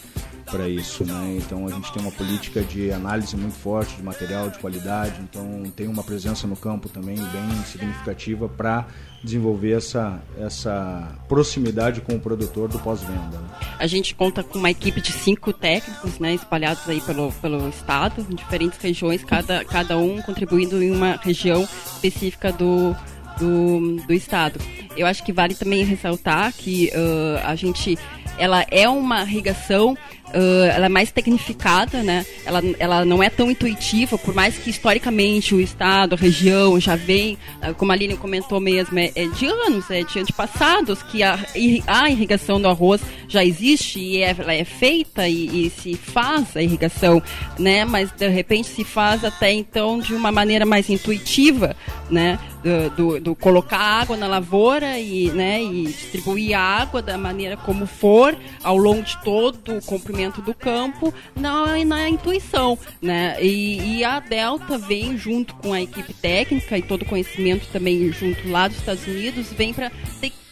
para 0.50 0.68
isso, 0.68 1.04
né? 1.04 1.36
Então 1.38 1.66
a 1.66 1.70
gente 1.70 1.92
tem 1.92 2.02
uma 2.02 2.12
política 2.12 2.62
de 2.62 2.92
análise 2.92 3.36
muito 3.36 3.54
forte 3.54 3.96
de 3.96 4.02
material 4.02 4.50
de 4.50 4.58
qualidade, 4.58 5.20
então 5.22 5.62
tem 5.76 5.86
uma 5.86 6.02
presença 6.02 6.46
no 6.46 6.56
campo 6.56 6.88
também 6.88 7.16
bem 7.16 7.64
significativa 7.66 8.48
para 8.48 8.86
desenvolver 9.24 9.72
essa, 9.72 10.20
essa 10.38 11.16
proximidade 11.26 12.02
com 12.02 12.14
o 12.14 12.20
produtor 12.20 12.68
do 12.68 12.78
pós-venda. 12.78 13.38
Né? 13.38 13.48
A 13.78 13.86
gente 13.86 14.14
conta 14.14 14.44
com 14.44 14.58
uma 14.58 14.70
equipe 14.70 15.00
de 15.00 15.12
cinco 15.12 15.52
técnicos, 15.52 16.18
né, 16.18 16.34
espalhados 16.34 16.86
aí 16.88 17.00
pelo, 17.00 17.32
pelo 17.32 17.68
estado, 17.68 18.24
em 18.30 18.34
diferentes 18.34 18.78
regiões, 18.78 19.24
cada, 19.24 19.64
cada 19.64 19.96
um 19.96 20.20
contribuindo 20.20 20.82
em 20.82 20.90
uma 20.90 21.18
região 21.22 21.66
específica 21.86 22.52
do, 22.52 22.94
do, 23.38 23.96
do 24.06 24.12
estado. 24.12 24.60
Eu 24.96 25.06
acho 25.06 25.24
que 25.24 25.32
vale 25.32 25.54
também 25.54 25.84
ressaltar 25.84 26.52
que 26.52 26.90
uh, 26.94 27.46
a 27.46 27.54
gente 27.54 27.98
ela 28.38 28.64
é 28.70 28.88
uma 28.88 29.22
irrigação 29.22 29.96
Uh, 30.34 30.64
ela 30.64 30.86
é 30.86 30.88
mais 30.88 31.12
tecnificada, 31.12 32.02
né? 32.02 32.26
Ela, 32.44 32.60
ela 32.80 33.04
não 33.04 33.22
é 33.22 33.30
tão 33.30 33.48
intuitiva, 33.48 34.18
por 34.18 34.34
mais 34.34 34.58
que 34.58 34.68
historicamente 34.68 35.54
o 35.54 35.60
estado, 35.60 36.14
a 36.14 36.18
região 36.18 36.80
já 36.80 36.96
vem, 36.96 37.38
uh, 37.62 37.72
como 37.74 37.92
a 37.92 37.96
Lilian 37.96 38.16
comentou 38.16 38.58
mesmo, 38.58 38.98
é, 38.98 39.12
é, 39.14 39.26
de 39.28 39.46
anos, 39.46 39.88
é 39.90 40.02
de 40.02 40.18
antepassados 40.18 41.02
que 41.04 41.22
a, 41.22 41.38
a 41.86 42.10
irrigação 42.10 42.60
do 42.60 42.66
arroz 42.66 43.00
já 43.28 43.44
existe 43.44 44.00
e 44.00 44.22
é, 44.22 44.34
ela 44.36 44.52
é 44.52 44.64
feita 44.64 45.28
e, 45.28 45.66
e, 45.66 45.70
se 45.70 45.94
faz 45.94 46.56
a 46.56 46.62
irrigação, 46.62 47.22
né? 47.58 47.84
Mas 47.84 48.10
de 48.10 48.28
repente 48.28 48.68
se 48.68 48.84
faz 48.84 49.24
até 49.24 49.52
então 49.52 49.98
de 50.00 50.14
uma 50.14 50.32
maneira 50.32 50.66
mais 50.66 50.88
intuitiva, 50.90 51.76
né? 52.10 52.38
Do, 52.64 52.90
do, 52.96 53.20
do, 53.20 53.34
colocar 53.34 53.76
água 53.76 54.16
na 54.16 54.26
lavoura 54.26 54.98
e, 54.98 55.30
né, 55.32 55.62
e 55.62 55.84
distribuir 55.84 56.58
a 56.58 56.62
água 56.62 57.02
da 57.02 57.18
maneira 57.18 57.58
como 57.58 57.86
for 57.86 58.34
ao 58.62 58.78
longo 58.78 59.02
de 59.02 59.22
todo 59.22 59.76
o 59.76 59.84
comprimento 59.84 60.23
do 60.42 60.54
campo 60.54 61.12
na, 61.34 61.84
na 61.84 62.08
intuição, 62.08 62.78
né? 63.00 63.36
E, 63.42 63.98
e 63.98 64.04
a 64.04 64.20
Delta 64.20 64.78
vem 64.78 65.16
junto 65.16 65.54
com 65.56 65.72
a 65.72 65.82
equipe 65.82 66.12
técnica 66.14 66.76
e 66.78 66.82
todo 66.82 67.02
o 67.02 67.06
conhecimento 67.06 67.66
também 67.72 68.12
junto 68.12 68.48
lá 68.48 68.68
dos 68.68 68.78
Estados 68.78 69.06
Unidos, 69.06 69.52
vem 69.52 69.72
para 69.72 69.90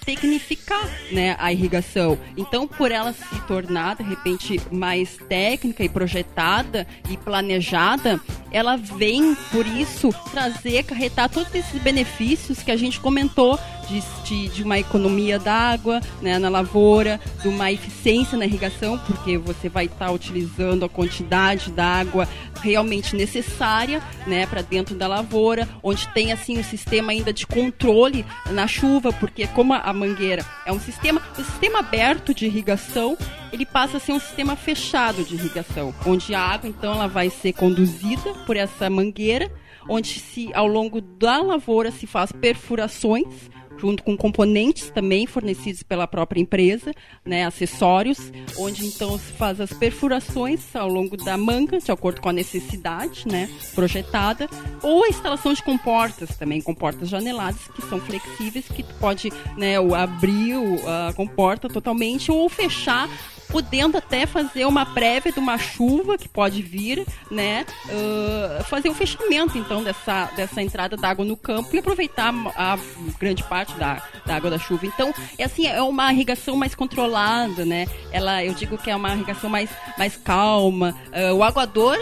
tecnificar 0.04 0.88
né, 1.10 1.36
a 1.38 1.52
irrigação. 1.52 2.18
Então, 2.36 2.66
por 2.66 2.90
ela 2.90 3.12
se 3.12 3.40
tornar, 3.46 3.96
de 3.96 4.02
repente, 4.02 4.60
mais 4.70 5.16
técnica 5.28 5.84
e 5.84 5.88
projetada 5.88 6.86
e 7.08 7.16
planejada, 7.16 8.20
ela 8.50 8.76
vem, 8.76 9.34
por 9.50 9.66
isso, 9.66 10.10
trazer, 10.30 10.78
acarretar 10.78 11.28
todos 11.28 11.54
esses 11.54 11.80
benefícios 11.80 12.62
que 12.62 12.70
a 12.70 12.76
gente 12.76 13.00
comentou 13.00 13.58
de, 13.88 14.48
de, 14.48 14.62
uma 14.62 14.78
economia 14.78 15.38
d'água 15.38 16.00
né, 16.20 16.38
na 16.38 16.48
lavoura, 16.48 17.20
de 17.40 17.48
uma 17.48 17.70
eficiência 17.70 18.38
na 18.38 18.44
irrigação, 18.44 18.98
porque 18.98 19.36
você 19.36 19.68
vai 19.68 19.86
estar 19.86 20.06
tá 20.06 20.12
utilizando 20.12 20.84
a 20.84 20.88
quantidade 20.88 21.70
d'água 21.70 22.28
realmente 22.62 23.16
necessária 23.16 24.02
né, 24.26 24.46
para 24.46 24.62
dentro 24.62 24.94
da 24.94 25.06
lavoura, 25.06 25.68
onde 25.82 26.08
tem 26.08 26.32
assim 26.32 26.58
um 26.58 26.64
sistema 26.64 27.12
ainda 27.12 27.32
de 27.32 27.46
controle 27.46 28.24
na 28.50 28.66
chuva, 28.66 29.12
porque 29.12 29.46
como 29.48 29.74
a 29.74 29.92
mangueira 29.92 30.44
é 30.64 30.72
um 30.72 30.80
sistema, 30.80 31.20
o 31.38 31.44
sistema 31.44 31.80
aberto 31.80 32.32
de 32.34 32.46
irrigação, 32.46 33.16
ele 33.52 33.66
passa 33.66 33.96
a 33.96 34.00
ser 34.00 34.12
um 34.12 34.20
sistema 34.20 34.56
fechado 34.56 35.24
de 35.24 35.34
irrigação, 35.34 35.94
onde 36.06 36.34
a 36.34 36.40
água 36.40 36.68
então 36.68 36.94
ela 36.94 37.08
vai 37.08 37.28
ser 37.28 37.52
conduzida 37.52 38.32
por 38.46 38.56
essa 38.56 38.88
mangueira, 38.88 39.50
onde 39.88 40.20
se 40.20 40.52
ao 40.54 40.66
longo 40.66 41.00
da 41.00 41.42
lavoura 41.42 41.90
se 41.90 42.06
faz 42.06 42.30
perfurações 42.30 43.50
junto 43.82 44.04
com 44.04 44.16
componentes 44.16 44.90
também 44.90 45.26
fornecidos 45.26 45.82
pela 45.82 46.06
própria 46.06 46.40
empresa, 46.40 46.94
né, 47.24 47.44
acessórios, 47.44 48.32
onde 48.56 48.86
então 48.86 49.18
se 49.18 49.32
faz 49.32 49.60
as 49.60 49.72
perfurações 49.72 50.74
ao 50.76 50.88
longo 50.88 51.16
da 51.16 51.36
manga, 51.36 51.80
de 51.80 51.90
acordo 51.90 52.20
com 52.20 52.28
a 52.28 52.32
necessidade, 52.32 53.26
né, 53.26 53.50
projetada, 53.74 54.48
ou 54.84 55.02
a 55.04 55.08
instalação 55.08 55.52
de 55.52 55.62
comportas 55.64 56.36
também, 56.36 56.60
comportas 56.60 57.08
janeladas 57.08 57.66
que 57.74 57.82
são 57.82 58.00
flexíveis, 58.00 58.68
que 58.68 58.84
pode, 59.00 59.32
né, 59.56 59.74
abrir 59.76 60.54
a 60.86 61.12
comporta 61.14 61.68
totalmente 61.68 62.30
ou 62.30 62.48
fechar 62.48 63.08
podendo 63.52 63.98
até 63.98 64.24
fazer 64.24 64.64
uma 64.64 64.86
prévia 64.86 65.30
de 65.30 65.38
uma 65.38 65.58
chuva 65.58 66.16
que 66.16 66.26
pode 66.26 66.62
vir, 66.62 67.06
né? 67.30 67.66
Uh, 67.84 68.64
fazer 68.64 68.88
o 68.88 68.94
fechamento, 68.94 69.58
então, 69.58 69.84
dessa, 69.84 70.30
dessa 70.34 70.62
entrada 70.62 70.96
d'água 70.96 71.22
no 71.22 71.36
campo 71.36 71.68
e 71.76 71.78
aproveitar 71.78 72.32
a, 72.56 72.78
grande 73.20 73.44
parte 73.44 73.74
da, 73.74 74.02
da, 74.24 74.36
água 74.36 74.50
da 74.50 74.58
chuva. 74.58 74.86
Então, 74.86 75.12
é 75.36 75.44
assim, 75.44 75.66
é 75.66 75.82
uma 75.82 76.10
irrigação 76.10 76.56
mais 76.56 76.74
controlada, 76.74 77.66
né? 77.66 77.86
Ela, 78.10 78.42
eu 78.42 78.54
digo 78.54 78.78
que 78.78 78.90
é 78.90 78.96
uma 78.96 79.14
irrigação 79.14 79.50
mais, 79.50 79.68
mais 79.98 80.16
calma. 80.16 80.96
Uh, 81.12 81.34
o 81.34 81.44
aguador, 81.44 81.98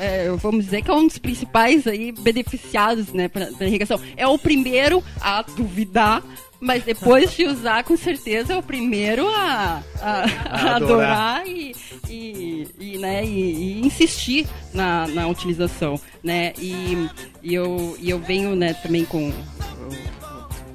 é, 0.00 0.26
é, 0.26 0.30
vamos 0.32 0.64
dizer 0.64 0.82
que 0.82 0.90
é 0.90 0.94
um 0.94 1.06
dos 1.06 1.18
principais 1.18 1.86
aí 1.86 2.10
beneficiados, 2.10 3.12
né, 3.12 3.28
para 3.28 3.48
irrigação. 3.60 4.00
É 4.16 4.26
o 4.26 4.36
primeiro 4.36 5.04
a 5.20 5.42
duvidar 5.42 6.20
mas 6.60 6.84
depois 6.84 7.32
de 7.34 7.44
usar, 7.44 7.82
com 7.84 7.96
certeza 7.96 8.52
é 8.52 8.56
o 8.56 8.62
primeiro 8.62 9.26
a, 9.28 9.82
a, 10.00 10.24
a 10.44 10.76
adorar, 10.76 11.46
e, 11.46 11.74
e, 12.08 12.68
e, 12.78 12.98
né, 12.98 13.24
e, 13.24 13.80
e, 13.80 13.86
insistir 13.86 14.46
na, 14.74 15.06
na 15.08 15.26
utilização. 15.26 15.98
Né? 16.22 16.52
E, 16.58 17.08
e, 17.42 17.54
eu, 17.54 17.96
e 17.98 18.10
eu 18.10 18.18
venho 18.18 18.54
né, 18.54 18.74
também 18.74 19.06
com 19.06 19.32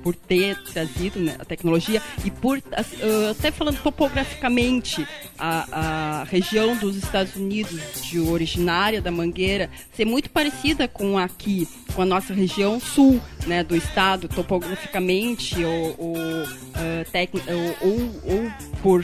por 0.06 0.16
ter 0.16 0.56
trazido 0.66 1.20
né, 1.20 1.36
a 1.40 1.44
tecnologia 1.44 2.00
e 2.24 2.30
por, 2.30 2.60
uh, 2.60 3.32
até 3.32 3.50
falando 3.50 3.82
topograficamente, 3.82 5.08
a, 5.36 6.20
a 6.22 6.24
região 6.26 6.78
dos 6.78 6.96
Estados 6.96 7.36
Unidos 7.36 7.82
de 8.04 8.20
originária 8.20 9.02
da 9.02 9.10
Mangueira 9.10 9.68
ser 9.94 10.06
muito 10.06 10.30
parecida 10.30 10.88
com 10.88 11.18
aqui, 11.18 11.68
com 11.96 12.04
a 12.04 12.06
nossa 12.06 12.36
região 12.36 12.80
sul 12.80 13.20
né, 13.48 13.64
do 13.64 13.76
estado, 13.76 14.28
topograficamente 14.28 15.66
ou, 15.66 15.96
ou, 15.98 16.14
uh, 16.14 17.76
ou, 17.82 17.90
ou, 17.90 18.44
ou 18.44 18.52
por 18.84 19.04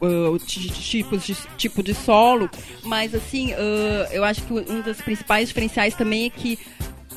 uh, 0.00 0.36
tipos 0.40 1.24
de 1.24 1.36
tipo 1.56 1.80
de 1.80 1.94
solo, 1.94 2.50
mas 2.82 3.14
assim, 3.14 3.52
uh, 3.52 4.10
eu 4.10 4.24
acho 4.24 4.42
que 4.42 4.52
um 4.52 4.80
dos 4.80 5.00
principais 5.00 5.46
diferenciais 5.46 5.94
também 5.94 6.26
é 6.26 6.30
que 6.30 6.58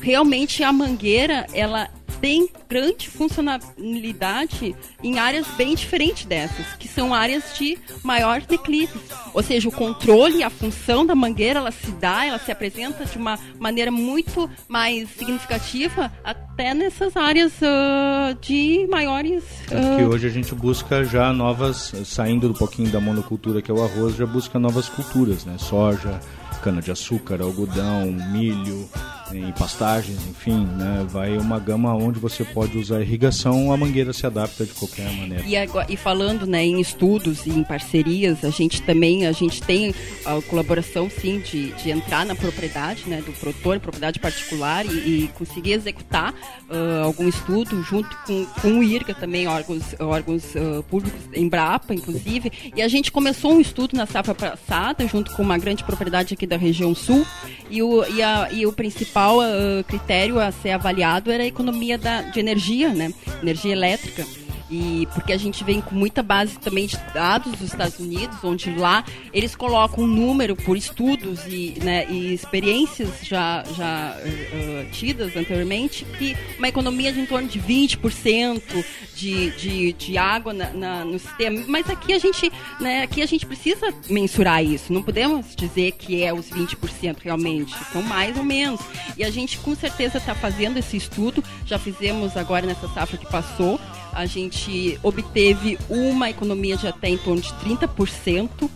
realmente 0.00 0.62
a 0.62 0.72
mangueira 0.72 1.46
ela 1.52 1.88
tem 2.20 2.48
grande 2.68 3.08
funcionalidade 3.08 4.74
em 5.02 5.18
áreas 5.18 5.46
bem 5.56 5.74
diferentes 5.74 6.24
dessas, 6.24 6.66
que 6.78 6.88
são 6.88 7.14
áreas 7.14 7.56
de 7.56 7.78
maior 8.02 8.40
declive. 8.40 8.98
Ou 9.32 9.42
seja, 9.42 9.68
o 9.68 9.72
controle 9.72 10.38
e 10.38 10.42
a 10.42 10.50
função 10.50 11.06
da 11.06 11.14
mangueira, 11.14 11.60
ela 11.60 11.70
se 11.70 11.90
dá, 11.92 12.26
ela 12.26 12.38
se 12.38 12.50
apresenta 12.50 13.04
de 13.04 13.16
uma 13.16 13.38
maneira 13.58 13.90
muito 13.90 14.50
mais 14.66 15.08
significativa 15.10 16.12
até 16.24 16.74
nessas 16.74 17.16
áreas 17.16 17.52
uh, 17.62 18.34
de 18.40 18.86
maiores... 18.90 19.44
Uh... 19.66 19.96
que 19.96 20.04
hoje 20.04 20.26
a 20.26 20.30
gente 20.30 20.54
busca 20.54 21.04
já 21.04 21.32
novas, 21.32 21.92
saindo 22.04 22.50
um 22.50 22.54
pouquinho 22.54 22.90
da 22.90 23.00
monocultura 23.00 23.62
que 23.62 23.70
é 23.70 23.74
o 23.74 23.82
arroz, 23.82 24.16
já 24.16 24.26
busca 24.26 24.58
novas 24.58 24.88
culturas, 24.88 25.44
né? 25.44 25.56
Soja, 25.58 26.20
cana-de-açúcar, 26.62 27.40
algodão, 27.40 28.10
milho, 28.10 28.88
em 29.32 29.52
pastagens, 29.52 30.18
enfim, 30.28 30.66
né? 30.76 31.06
vai 31.08 31.36
uma 31.36 31.58
gama 31.58 31.94
onde 31.94 32.18
você 32.18 32.44
pode 32.44 32.78
usar 32.78 33.00
irrigação, 33.00 33.72
a 33.72 33.76
mangueira 33.76 34.12
se 34.12 34.26
adapta 34.26 34.64
de 34.64 34.72
qualquer 34.72 35.10
maneira. 35.12 35.44
E, 35.46 35.56
agora, 35.56 35.86
e 35.90 35.96
falando 35.96 36.46
né, 36.46 36.64
em 36.64 36.80
estudos 36.80 37.46
e 37.46 37.50
em 37.50 37.62
parcerias, 37.62 38.44
a 38.44 38.50
gente 38.50 38.82
também 38.82 39.26
a 39.26 39.32
gente 39.32 39.62
tem 39.62 39.94
a 40.24 40.40
colaboração 40.42 41.10
sim 41.10 41.40
de, 41.40 41.72
de 41.72 41.90
entrar 41.90 42.24
na 42.24 42.34
propriedade 42.34 43.04
né, 43.06 43.20
do 43.20 43.32
produtor, 43.32 43.78
propriedade 43.80 44.18
particular 44.18 44.86
e, 44.86 45.24
e 45.24 45.28
conseguir 45.34 45.72
executar 45.72 46.32
uh, 46.32 47.04
algum 47.04 47.28
estudo 47.28 47.82
junto 47.82 48.16
com, 48.26 48.46
com 48.60 48.78
o 48.78 48.82
IRGA 48.82 49.14
também, 49.14 49.46
órgãos, 49.46 49.94
órgãos 49.98 50.54
uh, 50.54 50.82
públicos, 50.84 51.20
Embrapa 51.34 51.94
inclusive, 51.94 52.72
e 52.74 52.82
a 52.82 52.88
gente 52.88 53.12
começou 53.12 53.52
um 53.52 53.60
estudo 53.60 53.96
na 53.96 54.06
safra 54.06 54.34
passada 54.34 55.06
junto 55.06 55.32
com 55.32 55.42
uma 55.42 55.58
grande 55.58 55.84
propriedade 55.84 56.34
aqui 56.34 56.46
da 56.46 56.56
região 56.56 56.94
sul 56.94 57.26
e 57.70 57.82
o, 57.82 58.04
e 58.06 58.22
a, 58.22 58.48
e 58.50 58.66
o 58.66 58.72
principal 58.72 59.17
principal 59.18 59.38
uh, 59.38 59.84
critério 59.84 60.38
a 60.38 60.52
ser 60.52 60.70
avaliado 60.70 61.32
era 61.32 61.42
a 61.42 61.46
economia 61.46 61.98
da, 61.98 62.22
de 62.22 62.38
energia, 62.38 62.90
né? 62.94 63.12
Energia 63.42 63.72
elétrica. 63.72 64.24
E 64.70 65.06
porque 65.14 65.32
a 65.32 65.36
gente 65.36 65.64
vem 65.64 65.80
com 65.80 65.94
muita 65.94 66.22
base 66.22 66.58
também 66.58 66.86
de 66.86 66.96
dados 67.14 67.52
dos 67.52 67.68
Estados 67.72 67.98
Unidos, 67.98 68.38
onde 68.42 68.70
lá 68.74 69.04
eles 69.32 69.54
colocam 69.54 70.04
um 70.04 70.06
número 70.06 70.54
por 70.56 70.76
estudos 70.76 71.40
e, 71.46 71.74
né, 71.82 72.06
e 72.10 72.34
experiências 72.34 73.08
já, 73.22 73.64
já 73.76 74.14
uh, 74.16 74.90
tidas 74.90 75.36
anteriormente, 75.36 76.04
que 76.18 76.36
uma 76.58 76.68
economia 76.68 77.12
de 77.12 77.18
em 77.18 77.26
torno 77.26 77.48
de 77.48 77.60
20% 77.60 78.84
de, 79.14 79.50
de, 79.50 79.92
de 79.92 80.18
água 80.18 80.52
na, 80.52 80.70
na, 80.70 81.04
no 81.04 81.18
sistema. 81.18 81.64
Mas 81.66 81.90
aqui 81.90 82.12
a 82.12 82.18
gente, 82.18 82.50
né, 82.80 83.02
aqui 83.02 83.20
a 83.22 83.26
gente 83.26 83.44
precisa 83.44 83.92
mensurar 84.08 84.64
isso. 84.64 84.92
Não 84.92 85.02
podemos 85.02 85.56
dizer 85.56 85.92
que 85.92 86.22
é 86.22 86.32
os 86.32 86.48
20% 86.50 87.16
realmente, 87.22 87.74
são 87.92 88.02
mais 88.02 88.36
ou 88.36 88.44
menos. 88.44 88.80
E 89.16 89.24
a 89.24 89.30
gente 89.30 89.58
com 89.58 89.74
certeza 89.74 90.18
está 90.18 90.34
fazendo 90.34 90.78
esse 90.78 90.96
estudo, 90.96 91.42
já 91.66 91.78
fizemos 91.78 92.36
agora 92.36 92.66
nessa 92.66 92.88
safra 92.88 93.18
que 93.18 93.26
passou 93.26 93.80
a 94.12 94.26
gente 94.26 94.98
obteve 95.02 95.78
uma 95.88 96.30
economia 96.30 96.76
de 96.76 96.86
até 96.86 97.08
em 97.08 97.18
torno 97.18 97.40
de 97.40 97.52
30% 97.54 98.68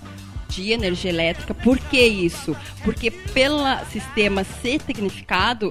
de 0.53 0.71
energia 0.71 1.11
elétrica. 1.11 1.55
Por 1.55 1.79
que 1.79 2.01
isso? 2.01 2.55
Porque 2.85 3.11
pelo 3.11 3.63
sistema 3.91 4.45
ser 4.45 4.81
tecnificado, 4.83 5.71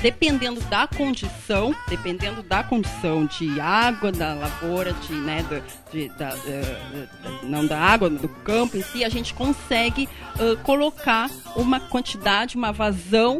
dependendo 0.00 0.60
da 0.62 0.86
condição, 0.86 1.74
dependendo 1.88 2.42
da 2.42 2.64
condição 2.64 3.26
de 3.26 3.60
água 3.60 4.10
da 4.10 4.34
lavoura, 4.34 4.92
de, 4.94 5.12
né, 5.12 5.44
de, 5.92 6.08
da, 6.10 6.30
uh, 6.34 7.46
não 7.46 7.66
da 7.66 7.78
água, 7.78 8.08
do 8.08 8.28
campo 8.28 8.76
em 8.76 8.82
si, 8.82 9.04
a 9.04 9.08
gente 9.08 9.34
consegue 9.34 10.08
uh, 10.40 10.56
colocar 10.62 11.30
uma 11.54 11.78
quantidade, 11.78 12.56
uma 12.56 12.72
vazão 12.72 13.38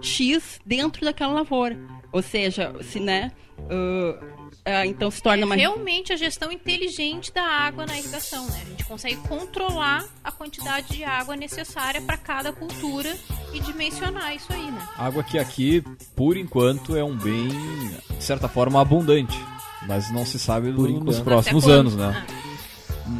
X 0.00 0.60
dentro 0.64 1.04
daquela 1.04 1.32
lavoura. 1.32 1.76
Ou 2.12 2.22
seja, 2.22 2.72
se 2.82 3.00
né, 3.00 3.32
uh, 3.58 4.43
Uh, 4.66 4.86
então 4.86 5.10
se 5.10 5.22
torna 5.22 5.42
é 5.42 5.44
uma... 5.44 5.54
realmente 5.54 6.10
a 6.10 6.16
gestão 6.16 6.50
inteligente 6.50 7.30
da 7.30 7.42
água 7.42 7.84
na 7.84 7.98
irrigação, 7.98 8.46
né? 8.46 8.62
A 8.62 8.70
gente 8.70 8.84
consegue 8.86 9.16
controlar 9.16 10.06
a 10.24 10.32
quantidade 10.32 10.88
de 10.88 11.04
água 11.04 11.36
necessária 11.36 12.00
para 12.00 12.16
cada 12.16 12.50
cultura 12.50 13.14
e 13.52 13.60
dimensionar 13.60 14.34
isso 14.34 14.50
aí, 14.50 14.70
né? 14.70 14.88
Água 14.96 15.22
que 15.22 15.38
aqui, 15.38 15.84
por 16.16 16.38
enquanto, 16.38 16.96
é 16.96 17.04
um 17.04 17.14
bem, 17.14 17.48
de 17.48 18.24
certa 18.24 18.48
forma, 18.48 18.80
abundante, 18.80 19.38
mas 19.86 20.10
não 20.10 20.24
se 20.24 20.38
sabe 20.38 20.72
do, 20.72 20.88
nos 20.88 21.20
próximos 21.20 21.68
anos, 21.68 21.94
né? 21.94 22.24
Ah. 22.26 22.44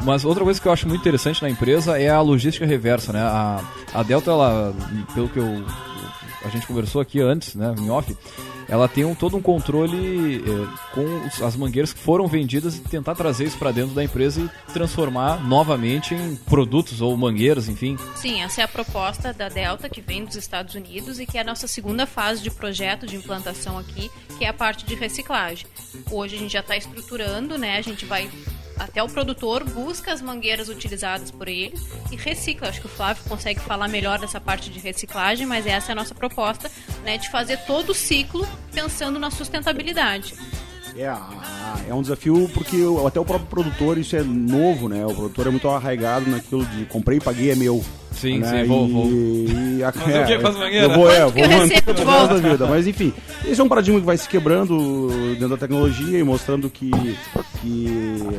Mas 0.02 0.24
outra 0.24 0.44
coisa 0.44 0.58
que 0.58 0.66
eu 0.66 0.72
acho 0.72 0.88
muito 0.88 1.02
interessante 1.02 1.42
na 1.42 1.50
empresa 1.50 2.00
é 2.00 2.08
a 2.08 2.22
logística 2.22 2.64
reversa, 2.64 3.12
né? 3.12 3.20
A, 3.20 3.62
a 3.92 4.02
Delta, 4.02 4.30
ela, 4.30 4.74
pelo 5.14 5.28
que 5.28 5.38
eu, 5.38 5.62
a 6.42 6.48
gente 6.48 6.66
conversou 6.66 7.02
aqui 7.02 7.20
antes, 7.20 7.54
né, 7.54 7.74
em 7.78 7.90
off, 7.90 8.16
ela 8.68 8.88
tem 8.88 9.04
um, 9.04 9.14
todo 9.14 9.36
um 9.36 9.42
controle 9.42 10.38
é, 10.38 10.94
com 10.94 11.44
as 11.44 11.56
mangueiras 11.56 11.92
que 11.92 12.00
foram 12.00 12.26
vendidas 12.26 12.76
e 12.76 12.80
tentar 12.80 13.14
trazer 13.14 13.44
isso 13.44 13.58
para 13.58 13.70
dentro 13.72 13.94
da 13.94 14.02
empresa 14.02 14.40
e 14.40 14.72
transformar 14.72 15.42
novamente 15.44 16.14
em 16.14 16.36
produtos 16.36 17.00
ou 17.00 17.16
mangueiras, 17.16 17.68
enfim. 17.68 17.96
Sim, 18.16 18.42
essa 18.42 18.60
é 18.60 18.64
a 18.64 18.68
proposta 18.68 19.32
da 19.32 19.48
Delta 19.48 19.88
que 19.88 20.00
vem 20.00 20.24
dos 20.24 20.36
Estados 20.36 20.74
Unidos 20.74 21.20
e 21.20 21.26
que 21.26 21.38
é 21.38 21.40
a 21.40 21.44
nossa 21.44 21.66
segunda 21.66 22.06
fase 22.06 22.42
de 22.42 22.50
projeto 22.50 23.06
de 23.06 23.16
implantação 23.16 23.78
aqui, 23.78 24.10
que 24.38 24.44
é 24.44 24.48
a 24.48 24.52
parte 24.52 24.84
de 24.84 24.94
reciclagem. 24.94 25.66
Hoje 26.10 26.36
a 26.36 26.38
gente 26.38 26.52
já 26.52 26.60
está 26.60 26.76
estruturando, 26.76 27.58
né? 27.58 27.78
A 27.78 27.82
gente 27.82 28.04
vai 28.04 28.30
até 28.78 29.02
o 29.02 29.08
produtor 29.08 29.64
busca 29.64 30.12
as 30.12 30.20
mangueiras 30.20 30.68
utilizadas 30.68 31.30
por 31.30 31.48
ele 31.48 31.74
e 32.10 32.16
recicla. 32.16 32.68
Acho 32.68 32.80
que 32.80 32.86
o 32.86 32.90
Flávio 32.90 33.24
consegue 33.24 33.60
falar 33.60 33.88
melhor 33.88 34.18
dessa 34.18 34.40
parte 34.40 34.70
de 34.70 34.78
reciclagem, 34.78 35.46
mas 35.46 35.66
essa 35.66 35.90
é 35.90 35.92
a 35.92 35.96
nossa 35.96 36.14
proposta, 36.14 36.70
né, 37.02 37.18
de 37.18 37.30
fazer 37.30 37.58
todo 37.66 37.90
o 37.90 37.94
ciclo 37.94 38.46
pensando 38.72 39.18
na 39.18 39.30
sustentabilidade. 39.30 40.34
É, 40.96 41.90
é 41.90 41.94
um 41.94 42.02
desafio 42.02 42.48
porque 42.54 42.76
até 43.06 43.18
o 43.18 43.24
próprio 43.24 43.48
produtor, 43.48 43.98
isso 43.98 44.14
é 44.14 44.22
novo, 44.22 44.88
né? 44.88 45.04
O 45.04 45.14
produtor 45.14 45.48
é 45.48 45.50
muito 45.50 45.68
arraigado 45.68 46.30
naquilo 46.30 46.64
de 46.66 46.84
comprei 46.86 47.18
e 47.18 47.20
paguei, 47.20 47.50
é 47.50 47.54
meu. 47.54 47.82
Sim, 48.12 48.38
né? 48.38 48.62
sim, 48.62 48.68
vou, 48.68 48.88
vou. 48.88 49.06
E, 49.08 49.82
a, 49.82 49.88
é, 50.08 50.22
o 50.22 50.26
que 50.26 50.38
com 50.38 50.46
as 50.46 50.54
mangueiras? 50.56 50.90
Eu 50.90 50.96
vou, 50.96 51.10
é, 51.10 51.20
vou 51.20 51.48
manter 51.48 51.82
resto 51.84 52.04
da 52.04 52.36
vida. 52.36 52.66
Mas 52.66 52.86
enfim, 52.86 53.12
esse 53.44 53.60
é 53.60 53.64
um 53.64 53.68
paradigma 53.68 53.98
que 53.98 54.06
vai 54.06 54.16
se 54.16 54.28
quebrando 54.28 55.08
dentro 55.32 55.48
da 55.48 55.56
tecnologia 55.56 56.18
e 56.18 56.22
mostrando 56.22 56.70
que, 56.70 56.90
que 57.60 57.88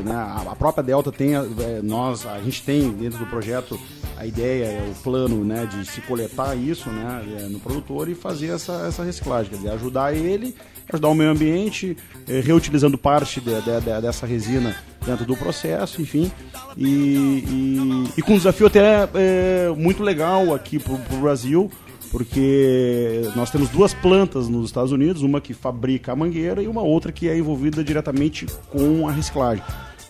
né, 0.06 0.16
a 0.16 0.56
própria 0.56 0.84
Delta 0.84 1.12
tem, 1.12 1.36
é, 1.36 1.82
nós, 1.84 2.26
a 2.26 2.40
gente 2.40 2.64
tem 2.64 2.90
dentro 2.92 3.20
do 3.20 3.26
projeto 3.26 3.78
a 4.18 4.26
ideia, 4.26 4.82
o 4.90 4.96
plano 5.04 5.44
né, 5.44 5.68
de 5.70 5.86
se 5.86 6.00
coletar 6.02 6.56
isso 6.56 6.90
né, 6.90 7.24
é, 7.38 7.50
no 7.50 7.60
produtor 7.60 8.08
e 8.08 8.16
fazer 8.16 8.48
essa, 8.48 8.86
essa 8.88 9.04
reciclagem, 9.04 9.52
quer 9.52 9.58
dizer, 9.58 9.72
ajudar 9.72 10.16
ele, 10.16 10.56
ajudar 10.92 11.10
o 11.10 11.16
meio 11.16 11.32
ambiente, 11.32 11.98
reutilizando 12.44 12.98
parte 12.98 13.40
de, 13.42 13.54
de, 13.62 13.82
de, 13.82 14.02
dessa 14.02 14.26
resina 14.26 14.76
dentro 15.06 15.26
do 15.26 15.36
processo, 15.36 16.02
enfim, 16.02 16.32
e, 16.76 16.86
e, 16.86 18.04
e 18.18 18.22
com 18.22 18.34
um 18.34 18.38
desafio 18.38 18.68
até 18.68 19.08
é, 19.14 19.70
muito 19.78 20.02
legal 20.04 20.54
aqui 20.54 20.80
para 20.80 20.94
o 20.94 21.22
Brasil, 21.22 21.72
porque 22.12 23.30
nós 23.36 23.52
temos 23.52 23.70
duas 23.70 23.94
plantas 23.94 24.48
nos 24.48 24.68
Estados 24.68 24.92
Unidos, 24.92 25.22
uma 25.22 25.40
que 25.42 25.54
fabrica 25.54 26.12
a 26.12 26.16
mangueira 26.16 26.62
e 26.62 26.68
uma 26.68 26.82
outra 26.82 27.12
que 27.12 27.28
é 27.28 27.38
envolvida 27.38 27.84
diretamente 27.84 28.46
com 28.72 29.08
a 29.08 29.12
reciclagem. 29.12 29.64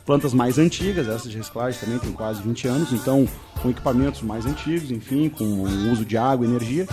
Plantas 0.06 0.34
mais 0.34 0.60
antigas, 0.60 1.08
essas 1.08 1.32
de 1.32 1.38
reciclagem 1.38 1.80
também 1.80 1.98
tem 1.98 2.12
quase 2.12 2.42
20 2.44 2.68
anos, 2.68 2.94
então 2.94 3.28
com 3.60 3.72
equipamentos 3.72 4.22
mais 4.22 4.46
antigos, 4.46 4.92
enfim, 4.92 5.30
com 5.30 5.64
uso 5.92 6.06
de 6.06 6.16
água 6.16 6.46
e 6.46 6.50
energia. 6.50 6.88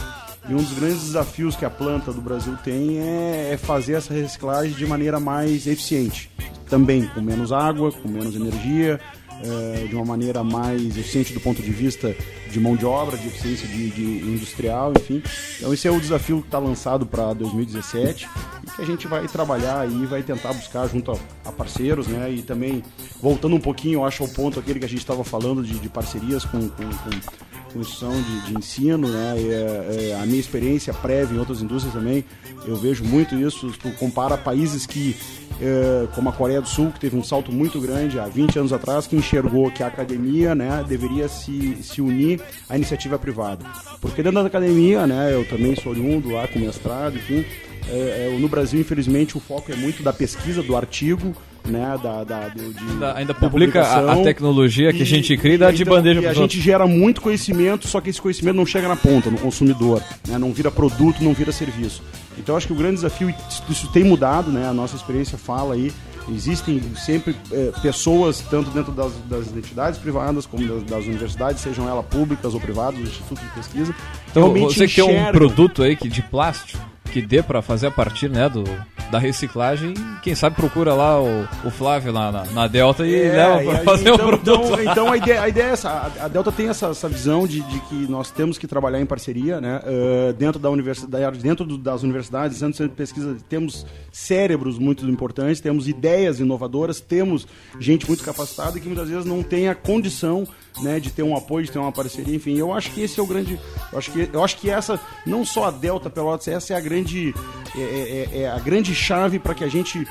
E 0.49 0.55
um 0.55 0.57
dos 0.57 0.73
grandes 0.73 1.03
desafios 1.03 1.55
que 1.55 1.65
a 1.65 1.71
planta 1.71 2.13
do 2.13 2.21
Brasil 2.21 2.57
tem 2.65 2.99
é, 2.99 3.51
é 3.53 3.57
fazer 3.57 3.95
essa 3.95 4.13
reciclagem 4.13 4.73
de 4.73 4.87
maneira 4.87 5.21
mais 5.21 5.67
eficiente. 5.67 6.31
Também 6.69 7.07
com 7.07 7.21
menos 7.21 7.53
água, 7.53 7.93
com 7.93 8.09
menos 8.09 8.35
energia, 8.35 9.01
é, 9.45 9.87
de 9.87 9.95
uma 9.95 10.05
maneira 10.05 10.43
mais 10.43 10.97
eficiente 10.97 11.33
do 11.33 11.41
ponto 11.41 11.63
de 11.63 11.71
vista 11.71 12.15
de 12.53 12.61
mão 12.61 12.77
de 12.77 12.85
obra, 12.85 13.17
de 13.17 13.27
eficiência 13.27 13.67
de, 13.67 13.91
de 13.91 14.03
industrial, 14.03 14.93
enfim. 14.97 15.23
Então 15.59 15.73
esse 15.73 15.89
é 15.89 15.91
o 15.91 15.99
desafio 15.99 16.41
que 16.41 16.47
está 16.47 16.59
lançado 16.59 17.07
para 17.07 17.33
2017 17.33 18.29
e 18.63 18.71
que 18.71 18.83
a 18.83 18.85
gente 18.85 19.07
vai 19.09 19.27
trabalhar 19.27 19.81
aí, 19.81 20.07
vai 20.07 20.23
tentar 20.23 20.53
buscar 20.53 20.87
junto 20.89 21.13
a, 21.13 21.17
a, 21.47 21.53
parceiros, 21.53 22.07
né? 22.07 22.31
E 22.31 22.43
também 22.43 22.83
voltando 23.21 23.57
um 23.57 23.61
pouquinho, 23.61 24.01
eu 24.01 24.05
acho 24.05 24.23
ao 24.23 24.29
ponto 24.29 24.61
aquele 24.61 24.79
que 24.79 24.85
a 24.85 24.89
gente 24.89 25.01
estava 25.01 25.25
falando 25.25 25.63
de, 25.63 25.79
de 25.79 25.89
parcerias 25.89 26.45
com, 26.45 26.69
com, 26.69 26.85
com 26.85 27.79
instituição 27.79 28.13
de, 28.13 28.41
de 28.47 28.59
ensino, 28.59 29.09
né? 29.09 29.35
E, 29.39 29.51
é, 29.51 30.19
a 30.21 30.27
minha 30.27 30.41
experiência 30.41 30.93
prévia 30.93 31.37
em 31.37 31.39
outras 31.39 31.63
indústrias 31.63 31.95
também, 31.95 32.25
eu 32.67 32.77
vejo 32.77 33.05
muito 33.05 33.35
isso. 33.35 33.73
Tu 33.81 33.91
compara 33.93 34.37
países 34.37 34.87
que 34.87 35.17
é, 35.61 36.09
como 36.15 36.29
a 36.29 36.33
Coreia 36.33 36.61
do 36.61 36.69
Sul, 36.69 36.91
que 36.91 37.01
teve 37.01 37.17
um 37.17 37.23
salto 37.23 37.53
muito 37.53 37.81
grande 37.81 38.19
há 38.19 38.27
20 38.27 38.59
anos 38.59 38.73
atrás, 38.73 39.07
que 39.07 39.17
enxergou 39.17 39.71
que 39.71 39.83
a 39.83 39.87
academia 39.87 40.55
né, 40.55 40.85
deveria 40.87 41.29
se, 41.29 41.79
se 41.83 42.01
unir 42.01 42.42
à 42.69 42.77
iniciativa 42.77 43.19
privada. 43.19 43.65
Porque 44.01 44.23
dentro 44.23 44.41
da 44.41 44.47
academia, 44.47 45.07
né, 45.07 45.33
eu 45.33 45.45
também 45.45 45.75
sou 45.77 45.93
oriundo 45.93 46.31
lá 46.31 46.47
com 46.49 46.59
mestrado, 46.59 47.17
enfim, 47.17 47.45
é, 47.89 48.31
é, 48.33 48.39
no 48.39 48.49
Brasil, 48.49 48.81
infelizmente, 48.81 49.37
o 49.37 49.41
foco 49.41 49.73
é 49.73 49.77
muito 49.77 50.03
da 50.03 50.13
pesquisa, 50.13 50.63
do 50.63 50.77
artigo, 50.77 51.35
né, 51.65 51.99
da, 52.03 52.25
da, 52.25 52.49
de, 52.49 52.61
ainda, 52.91 53.15
ainda 53.15 53.35
publica 53.35 53.83
a, 53.83 54.13
a, 54.13 54.23
tecnologia 54.23 54.93
que 54.93 54.99
e, 54.99 55.03
a 55.03 55.07
gente 55.07 55.37
cria 55.37 55.55
e 55.55 55.59
dá 55.59 55.71
de 55.71 55.85
bandeja 55.85 56.21
para 56.21 56.31
a 56.31 56.35
gente 56.35 56.61
gera 56.61 56.87
muito 56.87 57.21
conhecimento, 57.21 57.87
só 57.87 58.01
que 58.01 58.11
esse 58.11 58.21
conhecimento 58.21 58.57
não 58.57 58.67
chega 58.67 58.89
na 58.89 58.97
ponta, 58.97 59.31
no 59.31 59.39
consumidor, 59.39 60.03
né, 60.27 60.39
não 60.39 60.53
vira 60.53 60.71
produto, 60.71 61.23
não 61.23 61.33
vira 61.33 61.53
serviço. 61.53 62.03
Então 62.37 62.57
acho 62.57 62.67
que 62.67 62.73
o 62.73 62.77
grande 62.77 62.97
desafio, 62.97 63.33
isso 63.69 63.89
tem 63.93 64.05
mudado, 64.05 64.51
né, 64.51 64.67
a 64.67 64.73
nossa 64.73 64.97
experiência 64.97 65.39
fala 65.39 65.75
aí, 65.75 65.93
existem 66.29 66.81
sempre 66.97 67.37
é, 67.51 67.73
pessoas, 67.81 68.41
tanto 68.41 68.71
dentro 68.71 68.93
das, 68.93 69.13
das, 69.29 69.49
entidades 69.49 69.99
privadas 69.99 70.47
como 70.47 70.67
das, 70.67 70.83
das, 70.85 71.05
universidades, 71.05 71.63
sejam 71.63 71.89
elas 71.89 72.05
públicas 72.07 72.55
ou 72.55 72.61
privadas, 72.61 73.01
institutos 73.01 73.43
de 73.43 73.51
pesquisa. 73.51 73.95
Então, 74.31 74.53
você 74.53 74.87
que 74.87 75.03
tem 75.03 75.29
um 75.29 75.33
produto 75.33 75.83
aí 75.83 75.97
que, 75.97 76.09
de 76.09 76.23
plástico 76.23 76.93
que 77.11 77.21
dê 77.21 77.43
para 77.43 77.61
fazer 77.61 77.89
a 77.89 77.91
partir 77.91 78.31
né, 78.31 78.49
do, 78.49 78.65
da 79.13 79.19
reciclagem, 79.19 79.93
quem 80.23 80.35
sabe 80.35 80.57
procura 80.57 80.95
lá 80.95 81.21
o, 81.21 81.47
o 81.67 81.71
Flávio 81.71 82.11
lá 82.11 82.33
na, 82.33 82.47
na 82.47 82.67
Delta 82.67 83.07
e 83.07 83.15
é, 83.15 83.31
leva 83.31 83.63
para 83.63 83.85
fazer 83.85 84.09
então, 84.09 84.15
um 84.15 84.29
produto. 84.31 84.51
Então, 84.51 84.81
então 84.81 85.13
a, 85.13 85.17
ideia, 85.19 85.43
a 85.43 85.49
ideia 85.51 85.67
é 85.67 85.71
essa, 85.71 86.13
a, 86.19 86.29
Delta 86.29 86.51
tem 86.51 86.69
essa, 86.69 86.87
essa 86.87 87.11
visão 87.11 87.47
de, 87.47 87.61
de, 87.61 87.81
que 87.81 87.95
nós 88.09 88.31
temos 88.31 88.57
que 88.57 88.67
trabalhar 88.67 89.03
em 89.03 89.05
parceria, 89.05 89.61
né, 89.61 89.83
uh, 89.85 90.33
dentro 90.33 90.59
da 90.59 90.71
universidade, 90.71 91.39
dentro 91.41 91.67
do, 91.67 91.77
das 91.77 92.03
universidades, 92.03 92.59
dentro 92.59 92.73
do 92.73 92.77
centro 92.79 92.91
de 92.93 92.97
pesquisa, 92.97 93.37
temos 93.51 93.85
cérebros 94.11 94.79
muito 94.79 95.07
importantes, 95.07 95.61
temos 95.61 95.87
ideias 95.87 96.41
inovadoras, 96.41 96.99
temos 96.99 97.47
gente 97.79 98.09
muito 98.09 98.25
capacitada 98.25 98.81
que 98.81 98.87
muitas 98.87 99.11
vezes 99.11 99.27
não 99.27 99.43
tem 99.43 99.69
a 99.69 99.75
condição 99.75 100.49
né, 100.81 100.99
de 100.99 101.11
ter 101.11 101.23
um 101.23 101.37
apoio, 101.37 101.65
de 101.65 101.73
ter 101.73 101.79
uma 101.79 101.93
parceria, 101.93 102.35
enfim. 102.35 102.57
Eu 102.57 102.73
acho 102.73 102.91
que 102.93 103.03
esse 103.03 103.19
é 103.19 103.23
o 103.23 103.27
grande, 103.27 103.59
eu 103.93 103.99
acho 103.99 104.11
que, 104.11 104.31
eu 104.33 104.45
acho 104.45 104.57
que 104.57 104.71
essa, 104.71 105.01
não 105.27 105.45
só 105.45 105.67
a 105.67 105.71
Delta 105.71 106.09
Pelotas, 106.09 106.49
essa 106.49 106.73
é 106.73 106.77
a 106.77 106.81
grande, 106.81 107.35
é, 107.77 107.81
é, 107.81 108.39
é, 108.39 108.43
é 108.43 108.51
a 108.51 108.59
grande 108.59 108.95
chave 108.95 109.39
para 109.39 109.55
que 109.55 109.65
a 109.65 109.69
gente 109.69 110.07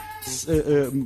é, 0.47 0.53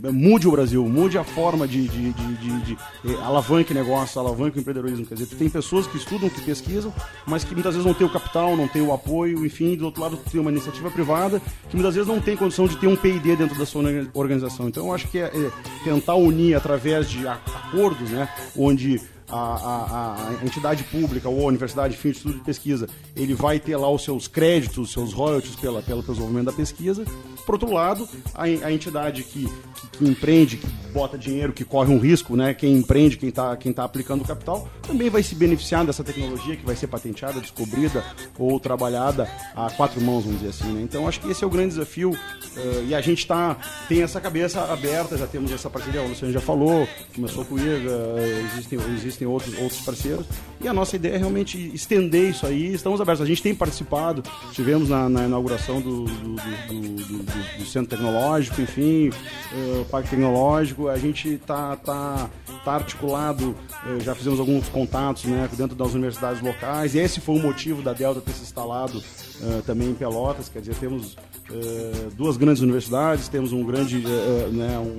é, 0.07 0.11
mude 0.11 0.47
o 0.47 0.51
Brasil, 0.51 0.85
mude 0.85 1.17
a 1.17 1.23
forma 1.23 1.65
de, 1.65 1.87
de, 1.87 2.11
de, 2.11 2.35
de, 2.35 2.61
de 2.61 2.77
é, 3.05 3.13
alavanque 3.23 3.73
negócio, 3.73 4.19
alavanque 4.19 4.59
empreendedorismo. 4.59 5.05
Quer 5.05 5.15
dizer, 5.15 5.35
tem 5.37 5.49
pessoas 5.49 5.87
que 5.87 5.97
estudam, 5.97 6.29
que 6.29 6.41
pesquisam, 6.41 6.93
mas 7.25 7.43
que 7.43 7.53
muitas 7.53 7.73
vezes 7.73 7.85
não 7.85 7.93
tem 7.93 8.05
o 8.05 8.09
capital, 8.09 8.57
não 8.57 8.67
tem 8.67 8.81
o 8.81 8.91
apoio, 8.91 9.45
enfim, 9.45 9.75
do 9.75 9.85
outro 9.85 10.01
lado 10.01 10.17
tem 10.29 10.41
uma 10.41 10.51
iniciativa 10.51 10.91
privada 10.91 11.41
que 11.69 11.75
muitas 11.75 11.95
vezes 11.95 12.07
não 12.09 12.19
tem 12.19 12.35
condição 12.35 12.67
de 12.67 12.75
ter 12.75 12.87
um 12.87 12.95
P&D 12.95 13.35
dentro 13.35 13.57
da 13.57 13.65
sua 13.65 13.81
organização. 14.13 14.67
Então 14.67 14.87
eu 14.87 14.93
acho 14.93 15.07
que 15.07 15.19
é 15.19 15.31
tentar 15.83 16.15
unir 16.15 16.55
através 16.55 17.09
de 17.09 17.25
acordos, 17.27 18.09
né, 18.11 18.27
onde 18.55 18.99
a, 19.29 19.37
a, 19.37 20.29
a, 20.29 20.45
entidade 20.45 20.83
pública 20.83 21.27
ou 21.29 21.41
a 21.41 21.47
universidade, 21.47 21.95
enfim, 21.95 22.09
estudo 22.09 22.35
de 22.35 22.43
pesquisa, 22.43 22.87
ele 23.15 23.33
vai 23.33 23.59
ter 23.59 23.75
lá 23.75 23.89
os 23.89 24.03
seus 24.03 24.27
créditos, 24.27 24.91
seus 24.91 25.13
royalties 25.13 25.55
pela, 25.55 25.81
pelo 25.81 26.01
desenvolvimento 26.01 26.45
da 26.45 26.53
pesquisa. 26.53 27.05
Por 27.45 27.55
outro 27.55 27.71
lado, 27.71 28.07
a, 28.33 28.43
a 28.43 28.71
entidade 28.71 29.23
que, 29.23 29.45
que, 29.45 29.87
que, 29.97 30.07
empreende, 30.07 30.57
que 30.57 30.67
bota 30.91 31.17
dinheiro, 31.17 31.53
que 31.53 31.63
corre 31.63 31.93
um 31.93 31.99
risco, 31.99 32.35
né? 32.35 32.53
quem 32.53 32.73
empreende, 32.73 33.17
quem 33.17 33.29
está 33.29 33.55
quem 33.55 33.71
tá 33.71 33.83
aplicando 33.83 34.21
o 34.21 34.27
capital, 34.27 34.67
também 34.81 35.09
vai 35.09 35.21
se 35.21 35.35
beneficiar 35.35 35.85
dessa 35.85 36.03
tecnologia 36.03 36.55
que 36.55 36.65
vai 36.65 36.75
ser 36.75 36.87
patenteada, 36.87 37.39
descobrida 37.39 38.03
ou 38.37 38.59
trabalhada 38.59 39.29
a 39.55 39.69
quatro 39.69 40.01
mãos, 40.01 40.23
vamos 40.23 40.39
dizer 40.39 40.49
assim. 40.49 40.73
Né? 40.73 40.81
Então, 40.81 41.07
acho 41.07 41.19
que 41.19 41.29
esse 41.29 41.43
é 41.43 41.47
o 41.47 41.49
grande 41.49 41.69
desafio 41.69 42.11
uh, 42.11 42.85
e 42.87 42.95
a 42.95 43.01
gente 43.01 43.25
tá, 43.27 43.57
tem 43.87 44.01
essa 44.01 44.19
cabeça 44.19 44.61
aberta, 44.71 45.17
já 45.17 45.27
temos 45.27 45.51
essa 45.51 45.69
parceria, 45.69 46.01
o 46.01 46.07
Luciano 46.07 46.33
já 46.33 46.41
falou, 46.41 46.87
começou 47.13 47.45
com 47.45 47.55
o 47.55 47.59
IRGA, 47.59 47.91
uh, 47.91 48.45
existem, 48.53 48.79
existem 48.95 49.24
outros, 49.25 49.57
outros 49.57 49.81
parceiros, 49.81 50.25
e 50.61 50.67
a 50.67 50.73
nossa 50.73 50.95
ideia 50.95 51.15
é 51.15 51.17
realmente 51.17 51.57
estender 51.73 52.29
isso 52.29 52.45
aí, 52.45 52.73
estamos 52.73 53.01
abertos. 53.01 53.23
A 53.23 53.27
gente 53.27 53.41
tem 53.41 53.53
participado, 53.53 54.23
tivemos 54.51 54.89
na, 54.89 55.09
na 55.09 55.25
inauguração 55.25 55.81
do, 55.81 56.05
do, 56.05 56.35
do, 56.35 57.57
do, 57.57 57.65
Centro 57.65 57.89
Tecnológico, 57.89 58.61
enfim, 58.61 59.09
uh, 59.09 59.85
Parque 59.85 60.09
Tecnológico, 60.09 60.87
a 60.87 60.97
gente 60.97 61.29
está 61.29 61.75
tá, 61.75 62.29
tá 62.63 62.73
articulado, 62.73 63.55
uh, 63.85 63.99
já 64.01 64.15
fizemos 64.15 64.39
alguns 64.39 64.69
contatos 64.69 65.25
né, 65.25 65.49
dentro 65.55 65.75
das 65.75 65.93
universidades 65.93 66.41
locais, 66.41 66.95
e 66.95 66.99
esse 66.99 67.19
foi 67.19 67.35
o 67.35 67.39
motivo 67.39 67.81
da 67.81 67.93
Delta 67.93 68.21
ter 68.21 68.31
se 68.31 68.43
instalado 68.43 69.03
uh, 69.41 69.61
também 69.63 69.89
em 69.89 69.93
Pelotas, 69.93 70.49
quer 70.49 70.59
dizer, 70.59 70.75
temos 70.75 71.15
duas 72.17 72.37
grandes 72.37 72.63
universidades, 72.63 73.27
temos 73.27 73.53
um 73.53 73.63
grande, 73.63 73.99
né, 73.99 74.79
um, 74.79 74.97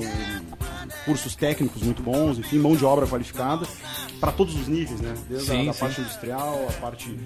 cursos 1.05 1.35
técnicos 1.35 1.83
muito 1.83 2.03
bons, 2.03 2.39
enfim, 2.39 2.59
mão 2.59 2.77
de 2.77 2.85
obra 2.85 3.05
qualificada 3.05 3.67
para 4.21 4.31
todos 4.31 4.55
os 4.55 4.69
níveis, 4.69 5.01
né? 5.01 5.13
Desde 5.29 5.49
sim, 5.49 5.69
a 5.69 5.73
da 5.73 5.79
parte 5.79 6.01
industrial, 6.01 6.67
a 6.69 6.73
parte 6.81 7.19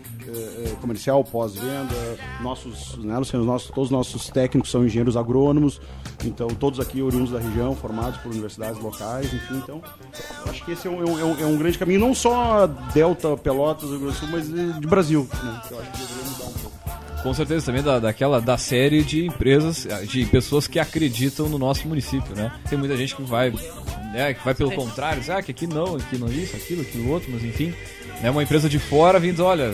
comercial, 0.81 1.23
pós-venda, 1.23 1.95
nossos, 2.41 2.97
né, 2.97 3.19
Luciano, 3.19 3.45
nossos, 3.45 3.69
todos 3.69 3.89
os 3.89 3.91
nossos 3.91 4.29
técnicos 4.29 4.71
são 4.71 4.87
engenheiros 4.87 5.19
agrônomos, 5.19 5.81
então 6.25 6.49
todos 6.49 6.81
aqui 6.81 7.03
oriundos 7.03 7.33
da 7.33 7.39
região, 7.39 7.77
formados 7.77 8.19
por 8.21 8.33
universidades 8.33 8.81
locais, 8.81 9.33
enfim, 9.33 9.57
então 9.59 9.83
acho 10.47 10.65
que 10.65 10.73
esse 10.73 10.89
é 10.89 10.91
um, 10.91 11.03
é 11.19 11.25
um, 11.25 11.41
é 11.41 11.47
um 11.47 11.59
grande 11.59 11.77
caminho, 11.77 12.01
não 12.01 12.15
só 12.15 12.67
Delta, 12.67 13.37
Pelotas, 13.37 13.91
Rio 13.91 14.01
Grande 14.01 14.15
do 14.15 14.19
Sul, 14.19 14.29
mas 14.33 14.49
de 14.81 14.87
Brasil, 14.87 15.29
né? 15.43 15.63
Eu 15.71 15.79
acho 15.79 15.91
que 15.93 16.20
Com 17.23 17.35
certeza 17.35 17.67
também 17.67 17.83
da, 17.83 17.99
daquela 17.99 18.41
da 18.41 18.57
série 18.57 19.03
de 19.03 19.27
empresas, 19.27 19.87
de 20.09 20.25
pessoas 20.27 20.67
que 20.67 20.79
acreditam 20.79 21.49
no 21.49 21.59
nosso 21.59 21.87
município, 21.87 22.35
né? 22.35 22.51
Tem 22.69 22.79
muita 22.79 22.97
gente 22.97 23.15
que 23.15 23.23
vai, 23.23 23.51
né, 24.13 24.33
que 24.33 24.45
vai 24.45 24.55
pelo 24.55 24.73
contrário, 24.73 25.21
diz, 25.21 25.29
ah, 25.29 25.43
que 25.43 25.51
aqui 25.51 25.67
não, 25.67 25.97
aqui 25.97 26.17
não 26.17 26.29
isso, 26.29 26.57
aquilo, 26.57 26.81
aquilo 26.81 27.11
outro, 27.11 27.31
mas 27.31 27.45
enfim, 27.45 27.75
é 28.21 28.25
né, 28.25 28.31
uma 28.31 28.43
empresa 28.43 28.69
de 28.69 28.79
fora 28.79 29.19
vindo, 29.19 29.45
olha, 29.45 29.71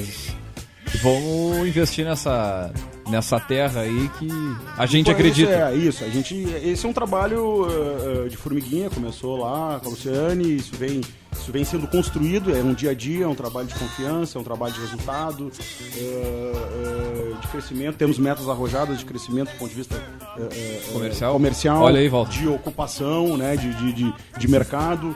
vamos 1.03 1.68
investir 1.68 2.05
nessa 2.05 2.72
nessa 3.09 3.38
terra 3.38 3.82
aí 3.82 4.09
que 4.18 4.28
a 4.76 4.86
gente 4.86 5.11
acredita. 5.11 5.50
É, 5.50 5.74
isso, 5.74 6.04
a 6.04 6.09
gente, 6.09 6.34
esse 6.62 6.84
é 6.84 6.88
um 6.88 6.92
trabalho 6.92 7.66
uh, 7.66 8.28
de 8.28 8.36
formiguinha, 8.36 8.90
começou 8.90 9.38
lá 9.38 9.80
com 9.80 9.88
a 9.88 9.90
Luciane, 9.90 10.57
isso 10.57 10.74
vem 10.76 11.00
isso 11.38 11.52
vem 11.52 11.64
sendo 11.64 11.86
construído, 11.86 12.54
é 12.54 12.62
um 12.62 12.72
dia 12.72 12.90
a 12.90 12.94
dia, 12.94 13.24
é 13.24 13.28
um 13.28 13.34
trabalho 13.34 13.66
de 13.66 13.74
confiança, 13.74 14.38
é 14.38 14.40
um 14.40 14.44
trabalho 14.44 14.72
de 14.72 14.80
resultado, 14.80 15.52
é, 15.96 16.00
é, 16.00 17.40
de 17.40 17.48
crescimento. 17.48 17.96
Temos 17.96 18.18
metas 18.18 18.48
arrojadas 18.48 18.98
de 18.98 19.04
crescimento 19.04 19.52
do 19.52 19.59
ponto 19.59 19.68
de 19.68 19.76
vista 19.76 19.96
é, 20.38 20.80
comercial, 20.92 21.32
comercial 21.34 21.82
Olha 21.82 22.00
aí, 22.00 22.11
de 22.30 22.48
ocupação, 22.48 23.36
né, 23.36 23.57
de, 23.57 23.72
de, 23.74 23.92
de, 23.92 24.14
de 24.38 24.48
mercado. 24.48 25.14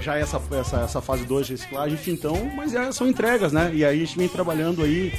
já 0.00 0.16
essa, 0.16 0.40
essa, 0.52 0.80
essa 0.80 1.00
fase 1.00 1.24
2 1.24 1.46
de 1.46 1.52
reciclagem, 1.52 1.94
enfim, 1.94 2.12
então, 2.12 2.50
mas 2.56 2.74
é, 2.74 2.90
são 2.92 3.06
entregas, 3.08 3.52
né? 3.52 3.70
E 3.74 3.84
aí 3.84 4.02
a 4.02 4.06
gente 4.06 4.16
vem 4.16 4.28
trabalhando 4.28 4.82
aí 4.82 5.12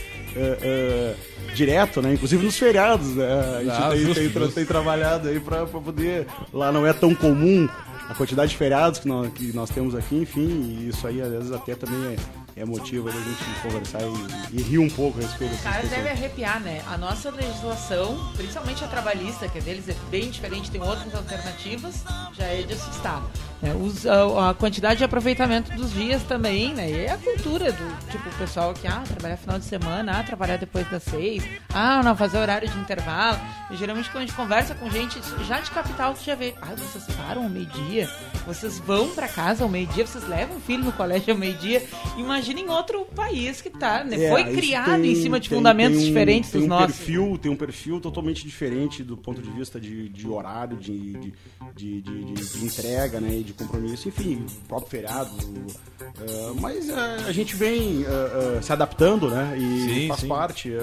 direto, 1.53 2.01
né? 2.01 2.13
Inclusive 2.13 2.45
nos 2.45 2.57
feriados, 2.57 3.15
né? 3.15 3.25
A 3.25 3.63
gente 3.63 3.71
ah, 3.71 3.89
tem, 3.89 3.99
justo, 3.99 4.15
tem, 4.15 4.29
justo. 4.29 4.55
tem, 4.55 4.65
trabalhado 4.65 5.27
aí 5.27 5.39
para 5.39 5.65
poder. 5.65 6.27
Lá 6.53 6.71
não 6.71 6.85
é 6.85 6.93
tão 6.93 7.15
comum 7.15 7.67
a 8.09 8.13
quantidade 8.13 8.51
de 8.51 8.57
feriados 8.57 8.99
que 8.99 9.07
nós, 9.07 9.33
que 9.33 9.51
nós 9.53 9.69
temos 9.69 9.93
aqui, 9.93 10.15
enfim, 10.15 10.47
e 10.79 10.89
isso 10.89 11.05
aí 11.05 11.21
às 11.21 11.29
vezes 11.29 11.51
até 11.51 11.75
também 11.75 12.15
é, 12.55 12.61
é 12.61 12.65
motivo 12.65 13.11
da 13.11 13.19
gente 13.19 13.43
conversar 13.61 14.01
e, 14.01 14.57
e, 14.57 14.61
rir 14.61 14.77
um 14.77 14.89
pouco 14.89 15.19
a 15.19 15.21
respeito 15.21 15.51
disso. 15.51 15.63
Cara, 15.63 15.85
deve 15.85 16.09
arrepiar, 16.09 16.61
né? 16.61 16.81
A 16.87 16.97
nossa 16.97 17.29
legislação, 17.29 18.31
principalmente 18.35 18.83
a 18.83 18.87
trabalhista, 18.87 19.49
que 19.49 19.57
é 19.57 19.61
deles 19.61 19.89
é 19.89 19.95
bem 20.09 20.29
diferente, 20.29 20.71
tem 20.71 20.81
outras 20.81 21.13
alternativas, 21.13 22.03
já 22.37 22.45
é 22.45 22.61
de 22.61 22.73
assustar. 22.73 23.21
É, 23.61 23.73
os, 23.73 24.05
a, 24.05 24.51
a, 24.51 24.53
quantidade 24.53 24.99
de 24.99 25.03
aproveitamento 25.03 25.75
dos 25.75 25.91
dias 25.91 26.21
também, 26.23 26.73
né? 26.73 26.89
E 26.91 26.93
é 27.05 27.11
a 27.11 27.17
cultura 27.17 27.71
do 27.71 28.09
tipo 28.11 28.29
o 28.29 28.33
pessoal 28.33 28.71
que 28.73 28.85
ah, 28.85 29.01
trabalhar 29.07 29.37
final 29.37 29.57
de 29.57 29.65
semana, 29.65 30.19
ah, 30.19 30.23
trabalhar 30.23 30.57
depois 30.57 30.87
das 30.91 31.01
seis, 31.03 31.43
ah, 31.73 32.03
não 32.03 32.15
fazer 32.15 32.37
horário 32.37 32.69
de 32.69 32.77
intervalo. 32.77 33.39
E, 33.71 33.75
geralmente 33.75 34.11
quando 34.11 34.23
a 34.23 34.25
gente 34.27 34.35
conversa 34.35 34.75
com 34.75 34.89
gente 34.91 35.19
já 35.47 35.59
de 35.59 35.71
capital, 35.71 36.13
tu 36.13 36.23
já 36.23 36.35
vê, 36.35 36.53
ah, 36.61 36.75
vocês 36.75 37.03
param 37.17 37.43
ao 37.43 37.49
meio-dia, 37.49 38.07
vocês 38.45 38.77
vão 38.77 39.09
para 39.09 39.27
casa 39.27 39.63
ao 39.63 39.69
meio-dia, 39.69 40.05
vocês 40.05 40.27
levam 40.27 40.57
o 40.57 40.59
filho 40.59 40.83
no 40.83 40.91
colégio 40.91 41.33
ao 41.33 41.39
meio-dia. 41.39 41.83
Imagina 42.15 42.59
em 42.59 42.69
outro 42.69 43.05
país 43.15 43.59
que 43.59 43.71
tá, 43.71 44.03
né? 44.03 44.23
É, 44.23 44.29
Foi 44.29 44.43
criado 44.53 45.01
tem, 45.01 45.13
em 45.13 45.15
cima 45.15 45.39
de 45.39 45.49
tem, 45.49 45.57
fundamentos 45.57 45.97
tem 45.97 46.05
um, 46.05 46.09
diferentes 46.09 46.51
dos 46.51 46.63
um 46.63 46.67
nossos. 46.67 46.95
Perfil, 46.95 47.39
tem 47.41 47.51
um 47.51 47.55
perfil 47.55 47.99
totalmente 47.99 48.43
diferente 48.43 49.03
do 49.03 49.17
ponto 49.17 49.41
de 49.41 49.49
vista 49.49 49.79
de, 49.79 50.09
de 50.09 50.27
horário, 50.27 50.77
de, 50.77 51.33
de, 51.75 52.01
de 52.01 52.65
entrega, 52.65 53.19
né? 53.19 53.46
De 53.47 53.53
compromisso, 53.53 54.09
enfim, 54.09 54.45
próprio 54.67 54.89
feriado. 54.89 55.31
Uh, 55.31 56.59
mas 56.59 56.89
uh, 56.89 57.27
a 57.27 57.31
gente 57.31 57.55
vem 57.55 58.01
uh, 58.01 58.61
se 58.61 58.73
adaptando, 58.73 59.29
né? 59.29 59.57
E 59.57 59.61
sim, 59.61 60.07
faz 60.09 60.19
sim. 60.21 60.27
parte. 60.27 60.73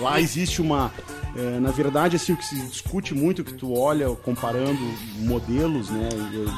Lá 0.00 0.20
existe 0.20 0.60
uma 0.60 0.92
É, 1.38 1.60
na 1.60 1.70
verdade, 1.70 2.16
assim, 2.16 2.32
o 2.32 2.36
que 2.38 2.46
se 2.46 2.54
discute 2.62 3.14
muito, 3.14 3.44
que 3.44 3.52
tu 3.52 3.78
olha 3.78 4.08
comparando 4.24 4.80
modelos 5.18 5.90
né, 5.90 6.08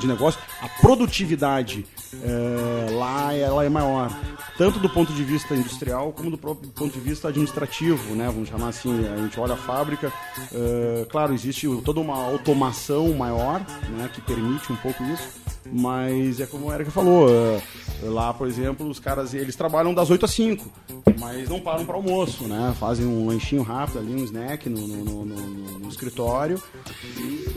de 0.00 0.06
negócio, 0.06 0.40
a 0.62 0.68
produtividade 0.80 1.84
é, 2.22 2.92
lá 2.92 3.34
ela 3.34 3.64
é 3.64 3.68
maior, 3.68 4.08
tanto 4.56 4.78
do 4.78 4.88
ponto 4.88 5.12
de 5.12 5.24
vista 5.24 5.52
industrial 5.56 6.12
como 6.12 6.30
do 6.30 6.38
próprio 6.38 6.70
ponto 6.70 6.92
de 6.92 7.00
vista 7.00 7.26
administrativo, 7.26 8.14
né, 8.14 8.26
vamos 8.26 8.48
chamar 8.48 8.68
assim. 8.68 9.04
A 9.08 9.16
gente 9.16 9.40
olha 9.40 9.54
a 9.54 9.56
fábrica, 9.56 10.12
é, 10.54 11.04
claro, 11.10 11.34
existe 11.34 11.66
toda 11.84 11.98
uma 11.98 12.14
automação 12.14 13.12
maior 13.14 13.58
né, 13.88 14.08
que 14.14 14.20
permite 14.20 14.72
um 14.72 14.76
pouco 14.76 15.02
isso, 15.02 15.28
mas 15.66 16.38
é 16.38 16.46
como 16.46 16.70
a 16.70 16.76
Erika 16.76 16.92
falou, 16.92 17.28
é, 17.28 17.60
lá, 18.02 18.32
por 18.32 18.46
exemplo, 18.46 18.88
os 18.88 19.00
caras 19.00 19.34
eles 19.34 19.56
trabalham 19.56 19.92
das 19.92 20.10
8 20.10 20.24
às 20.24 20.30
5, 20.32 20.70
mas 21.18 21.48
não 21.48 21.60
param 21.60 21.84
para 21.84 21.94
almoço, 21.94 22.44
né? 22.44 22.74
Fazem 22.78 23.06
um 23.06 23.26
lanchinho 23.26 23.62
rápido 23.62 23.98
ali, 23.98 24.12
um 24.12 24.24
snack 24.24 24.68
no, 24.68 24.80
no, 24.86 25.24
no, 25.24 25.78
no 25.78 25.88
escritório 25.88 26.62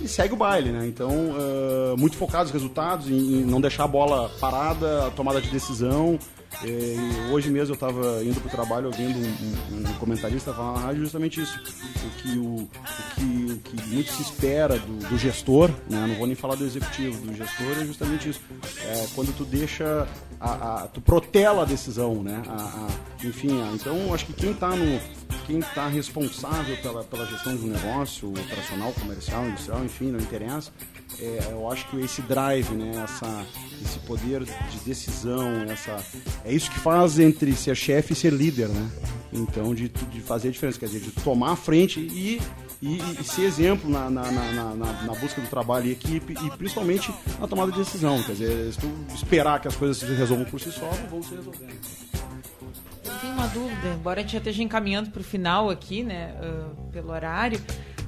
e, 0.04 0.08
segue 0.08 0.34
o 0.34 0.38
baile, 0.38 0.72
né? 0.72 0.88
Então, 0.88 1.10
uh, 1.10 1.98
muito 1.98 2.18
focados 2.18 2.52
nos 2.52 2.62
resultados, 2.62 3.10
em, 3.10 3.42
em 3.42 3.46
não 3.46 3.62
deixar 3.62 3.84
a 3.84 3.88
bola 3.88 4.30
parada, 4.39 5.08
a 5.08 5.12
tomada 5.12 5.42
de 5.42 5.50
decisão. 5.50 6.18
E 6.64 7.32
hoje 7.32 7.49
mesmo 7.49 7.72
eu 7.72 7.76
estava 7.76 8.24
indo 8.24 8.39
para 8.39 8.47
o 8.47 8.52
trabalho 8.52 8.88
ouvindo 8.88 9.18
um, 9.18 9.76
um, 9.76 9.89
um, 9.89 9.93
comentarista 9.93 10.54
falar 10.54 10.80
rádio 10.80 11.02
justamente 11.02 11.41
isso. 11.41 11.60
O 11.60 12.22
que, 12.22 12.38
o, 12.38 12.43
o 12.43 12.70
que, 13.16 13.54
o 13.54 13.58
que 13.58 13.88
muito 13.88 14.12
se 14.12 14.22
espera 14.22 14.78
do, 14.78 15.10
do, 15.10 15.18
gestor, 15.18 15.70
né? 15.89 16.06
não 16.08 16.16
vou 16.16 16.28
nem 16.28 16.36
falar 16.36 16.56
do 16.56 16.66
executivo, 16.66 17.26
do 17.26 17.34
gestor 17.36 17.78
é 17.80 17.86
justamente 17.86 18.30
isso. 18.30 18.41
É 18.84 19.08
quando 19.16 19.36
tu 19.36 19.43
deixa, 19.43 20.08
a, 20.39 20.84
a 20.84 20.88
tu 20.88 21.02
protela 21.02 21.64
a 21.64 21.66
decisão, 21.66 22.22
né? 22.22 22.43
A, 22.47 22.54
a, 22.54 23.26
enfim, 23.26 23.60
então 23.74 24.14
acho 24.14 24.26
que 24.26 24.34
quem 24.34 24.52
está 24.52 24.76
no 24.76 24.99
quem 25.46 25.60
está 25.60 25.88
responsável 25.88 26.78
pela, 26.78 27.04
pela 27.04 27.26
gestão 27.26 27.56
de 27.56 27.66
um 27.66 27.70
negócio, 27.70 28.30
operacional, 28.30 28.94
comercial, 28.94 29.46
industrial, 29.46 29.84
enfim, 29.84 30.12
não 30.12 30.20
interessa, 30.20 30.72
é, 31.20 31.50
eu 31.52 31.70
acho 31.70 31.88
que 31.89 32.00
esse 32.00 32.22
drive, 32.22 32.72
né, 32.72 33.04
essa, 33.04 33.46
esse 33.84 34.00
poder 34.00 34.44
de 34.44 34.80
decisão, 34.86 35.64
essa, 35.70 36.04
é 36.46 36.54
isso 36.54 36.72
que 36.72 36.80
faz 36.80 37.20
entre 37.20 37.54
ser 37.56 37.76
chefe 37.76 38.14
e 38.14 38.16
ser 38.16 38.34
líder, 38.34 38.70
né? 38.70 38.89
Então, 39.34 39.74
de, 39.74 39.88
de 39.88 40.22
fazer 40.22 40.50
a 40.50 40.52
diferença, 40.52 40.80
quer 40.80 40.88
dizer, 40.88 41.00
de 41.00 41.12
tomar 41.12 41.52
a 41.52 41.56
frente 41.56 42.00
e, 42.00 42.42
e, 42.82 43.00
e 43.20 43.24
ser 43.24 43.44
exemplo 43.44 43.89
na, 43.89 44.10
na, 44.10 44.32
na, 44.32 44.74
na, 44.76 45.14
busca 45.16 45.39
do 45.39 45.48
trabalho 45.48 45.88
e 45.88 45.92
equipe 45.92 46.34
e 46.34 46.50
principalmente 46.58 47.14
na 47.39 47.48
tomada 47.48 47.72
de 47.72 47.78
decisão. 47.78 48.22
Quer 48.24 48.34
dizer, 48.34 48.74
se 48.74 48.80
tu 48.80 48.89
esperar 49.14 49.62
que 49.62 49.68
as 49.68 49.76
coisas 49.76 49.98
se 49.98 50.06
resolvam 50.06 50.46
por 50.46 50.60
si 50.60 50.72
só, 50.72 50.86
não 50.86 51.10
vão 51.10 51.24
se 51.24 51.34
resolvendo. 51.36 52.11
Eu 53.04 53.16
tenho 53.20 53.34
uma 53.34 53.47
dúvida, 53.47 53.88
embora 53.89 54.20
a 54.20 54.22
gente 54.22 54.34
já 54.34 54.38
esteja 54.38 54.64
encaminhando 54.64 55.10
para 55.10 55.22
o 55.22 55.24
final 55.24 55.70
aqui, 55.70 56.04
né, 56.04 56.34
uh, 56.41 56.91
pelo 56.91 57.12
horário. 57.12 57.60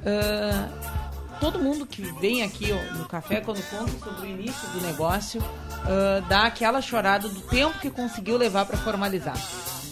Uh, 0.01 1.39
todo 1.39 1.59
mundo 1.59 1.85
que 1.85 2.01
vem 2.19 2.43
aqui 2.43 2.71
ó, 2.71 2.97
no 2.97 3.05
café, 3.05 3.41
quando 3.41 3.61
conta 3.69 3.91
sobre 3.99 4.27
o 4.27 4.29
início 4.29 4.67
do 4.69 4.81
negócio, 4.81 5.41
uh, 5.41 6.21
dá 6.29 6.43
aquela 6.43 6.81
chorada 6.81 7.27
do 7.27 7.41
tempo 7.41 7.79
que 7.79 7.89
conseguiu 7.89 8.37
levar 8.37 8.65
para 8.65 8.77
formalizar 8.77 9.37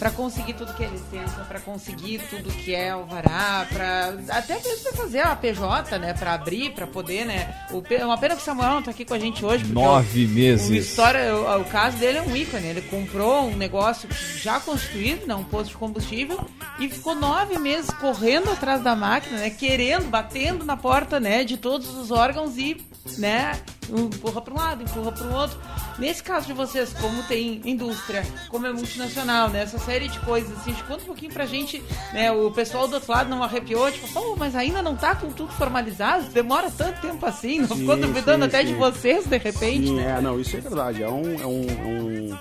para 0.02 0.10
conseguir 0.10 0.54
tudo 0.54 0.74
que 0.74 0.82
é 0.82 0.88
licença, 0.88 1.44
para 1.46 1.60
conseguir 1.60 2.20
tudo 2.28 2.50
que 2.50 2.74
é 2.74 2.90
alvará, 2.90 3.68
para 3.72 4.16
até 4.30 4.54
mesmo 4.54 4.82
pra 4.82 4.92
fazer 4.94 5.20
a 5.20 5.36
PJ, 5.36 5.96
né, 6.00 6.12
para 6.12 6.32
abrir, 6.32 6.72
para 6.72 6.88
poder, 6.88 7.24
né. 7.24 7.54
O, 7.70 7.84
é 7.88 8.04
uma 8.04 8.18
pena 8.18 8.34
que 8.34 8.42
o 8.42 8.44
Samuel 8.44 8.70
não 8.70 8.82
tá 8.82 8.90
aqui 8.90 9.04
com 9.04 9.14
a 9.14 9.18
gente 9.20 9.44
hoje. 9.44 9.64
Nove 9.66 10.26
meses. 10.26 10.68
O, 10.68 10.74
história, 10.74 11.36
o, 11.36 11.60
o, 11.60 11.64
caso 11.66 11.98
dele 11.98 12.18
é 12.18 12.22
um 12.22 12.34
ícone. 12.34 12.66
Ele 12.66 12.82
comprou 12.82 13.44
um 13.44 13.56
negócio 13.56 14.08
já 14.38 14.58
constituído, 14.58 15.24
né, 15.24 15.36
um 15.36 15.44
posto 15.44 15.70
de 15.70 15.76
combustível, 15.76 16.44
e 16.80 16.88
ficou 16.88 17.14
nove 17.14 17.56
meses 17.60 17.88
correndo 17.90 18.50
atrás 18.50 18.82
da 18.82 18.96
máquina, 18.96 19.38
né, 19.38 19.50
querendo, 19.50 20.10
batendo 20.10 20.64
na 20.64 20.76
porta, 20.76 21.20
né, 21.20 21.44
de 21.44 21.56
todos 21.56 21.96
os 21.96 22.10
órgãos 22.10 22.58
e, 22.58 22.76
né, 23.18 23.52
empurra 23.90 24.40
para 24.40 24.54
um 24.54 24.56
lado, 24.56 24.82
empurra 24.82 25.12
para 25.12 25.26
o 25.26 25.34
outro. 25.34 25.58
Nesse 25.98 26.22
caso 26.22 26.46
de 26.46 26.52
vocês, 26.52 26.92
como 26.94 27.22
tem 27.24 27.60
indústria, 27.64 28.24
como 28.48 28.66
é 28.66 28.72
multinacional, 28.72 29.48
né? 29.48 29.62
Essa 29.62 29.78
série 29.78 30.08
de 30.08 30.18
coisas, 30.20 30.56
assim, 30.58 30.74
conta 30.86 31.02
um 31.02 31.06
pouquinho 31.06 31.32
pra 31.32 31.46
gente, 31.46 31.82
né? 32.12 32.30
O 32.32 32.50
pessoal 32.50 32.88
do 32.88 32.94
outro 32.94 33.12
lado 33.12 33.28
não 33.28 33.42
arrepiou, 33.42 33.90
tipo, 33.90 34.08
pô, 34.08 34.36
mas 34.36 34.54
ainda 34.54 34.82
não 34.82 34.96
tá 34.96 35.14
com 35.14 35.30
tudo 35.30 35.52
formalizado? 35.52 36.26
Demora 36.30 36.70
tanto 36.70 37.00
tempo 37.00 37.24
assim? 37.26 37.60
Não 37.60 37.68
sim, 37.68 37.78
ficou 37.78 37.96
duvidando 37.96 38.44
sim, 38.44 38.48
até 38.48 38.60
sim. 38.60 38.66
de 38.68 38.74
vocês, 38.74 39.26
de 39.26 39.38
repente? 39.38 39.88
Sim, 39.88 40.00
é, 40.00 40.20
não, 40.20 40.40
isso 40.40 40.56
é 40.56 40.60
verdade. 40.60 41.02
É 41.02 41.08
um... 41.08 41.40
É 41.40 41.46
um, 41.46 41.66
é 41.68 41.86
um 41.86 42.38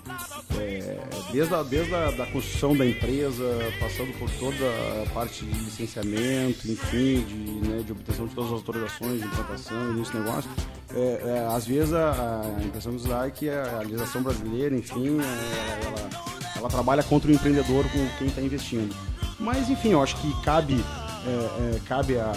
é, 0.60 1.00
desde 1.32 1.54
a, 1.54 1.64
desde 1.64 1.94
a 1.94 2.12
da 2.12 2.26
construção 2.26 2.76
da 2.76 2.86
empresa, 2.86 3.44
passando 3.80 4.18
por 4.18 4.30
toda 4.32 4.66
a 5.04 5.10
parte 5.14 5.46
de 5.46 5.60
licenciamento, 5.60 6.70
enfim, 6.70 7.22
de, 7.22 7.68
né, 7.68 7.84
de 7.84 7.92
obtenção 7.92 8.28
de 8.28 8.36
todas 8.36 8.52
as 8.52 8.58
autorizações 8.58 9.22
de 9.22 9.28
implantação, 9.28 9.92
início 9.94 10.20
negócio, 10.20 10.50
é, 10.94 11.22
é, 11.32 11.48
às 11.56 11.66
vezes 11.66 11.94
a, 11.94 12.42
a 12.42 12.64
impressão 12.64 12.96
que 12.96 13.08
dá 13.08 13.26
é 13.26 13.32
que 13.32 13.50
a 13.50 13.80
legislação 13.80 14.22
brasileira, 14.22 14.76
enfim, 14.76 15.18
é, 15.20 15.86
ela, 15.86 16.10
ela, 16.58 16.70
trabalha 16.70 17.02
contra 17.04 17.32
o 17.32 17.34
empreendedor 17.34 17.86
com 17.86 18.08
quem 18.18 18.28
está 18.28 18.42
investindo. 18.42 18.94
Mas, 19.40 19.70
enfim, 19.70 19.90
eu 19.90 20.04
acho 20.04 20.16
que 20.18 20.42
cabe, 20.44 20.84
é, 21.26 21.76
é 21.76 21.80
cabe 21.88 22.18
à 22.18 22.34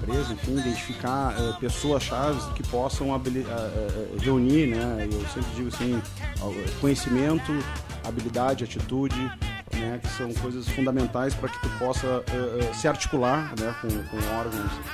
empresa, 0.00 0.32
enfim, 0.32 0.58
identificar 0.58 1.34
é, 1.38 1.52
pessoas-chave 1.60 2.40
que 2.54 2.62
possam 2.68 3.08
reunir, 4.20 4.68
né, 4.68 5.06
eu 5.10 5.20
sempre 5.28 5.50
digo 5.54 5.68
assim, 5.68 6.00
conhecimento, 6.80 7.52
habilidade, 8.04 8.64
atitude, 8.64 9.30
né, 9.74 10.00
que 10.02 10.08
são 10.08 10.32
coisas 10.34 10.68
fundamentais 10.68 11.34
para 11.34 11.48
que 11.48 11.60
tu 11.60 11.68
possa 11.78 12.06
uh, 12.06 12.74
se 12.74 12.88
articular 12.88 13.54
né, 13.60 13.74
com, 13.80 13.88
com 13.88 14.16
órgãos 14.34 14.72
uh, 14.72 14.88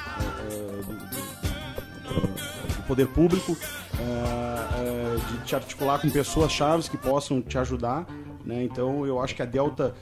poder 2.85 3.07
público, 3.09 3.57
é, 3.99 4.81
é, 4.81 5.17
de 5.31 5.45
te 5.45 5.55
articular 5.55 5.99
com 5.99 6.09
pessoas 6.11 6.53
chaves 6.53 6.89
que 6.89 6.97
possam 6.97 7.41
te 7.41 7.59
ajudar. 7.59 8.07
Né? 8.45 8.63
Então 8.65 9.07
eu 9.07 9.21
acho 9.21 9.35
que 9.35 9.43
a 9.43 9.47
Delta. 9.47 9.95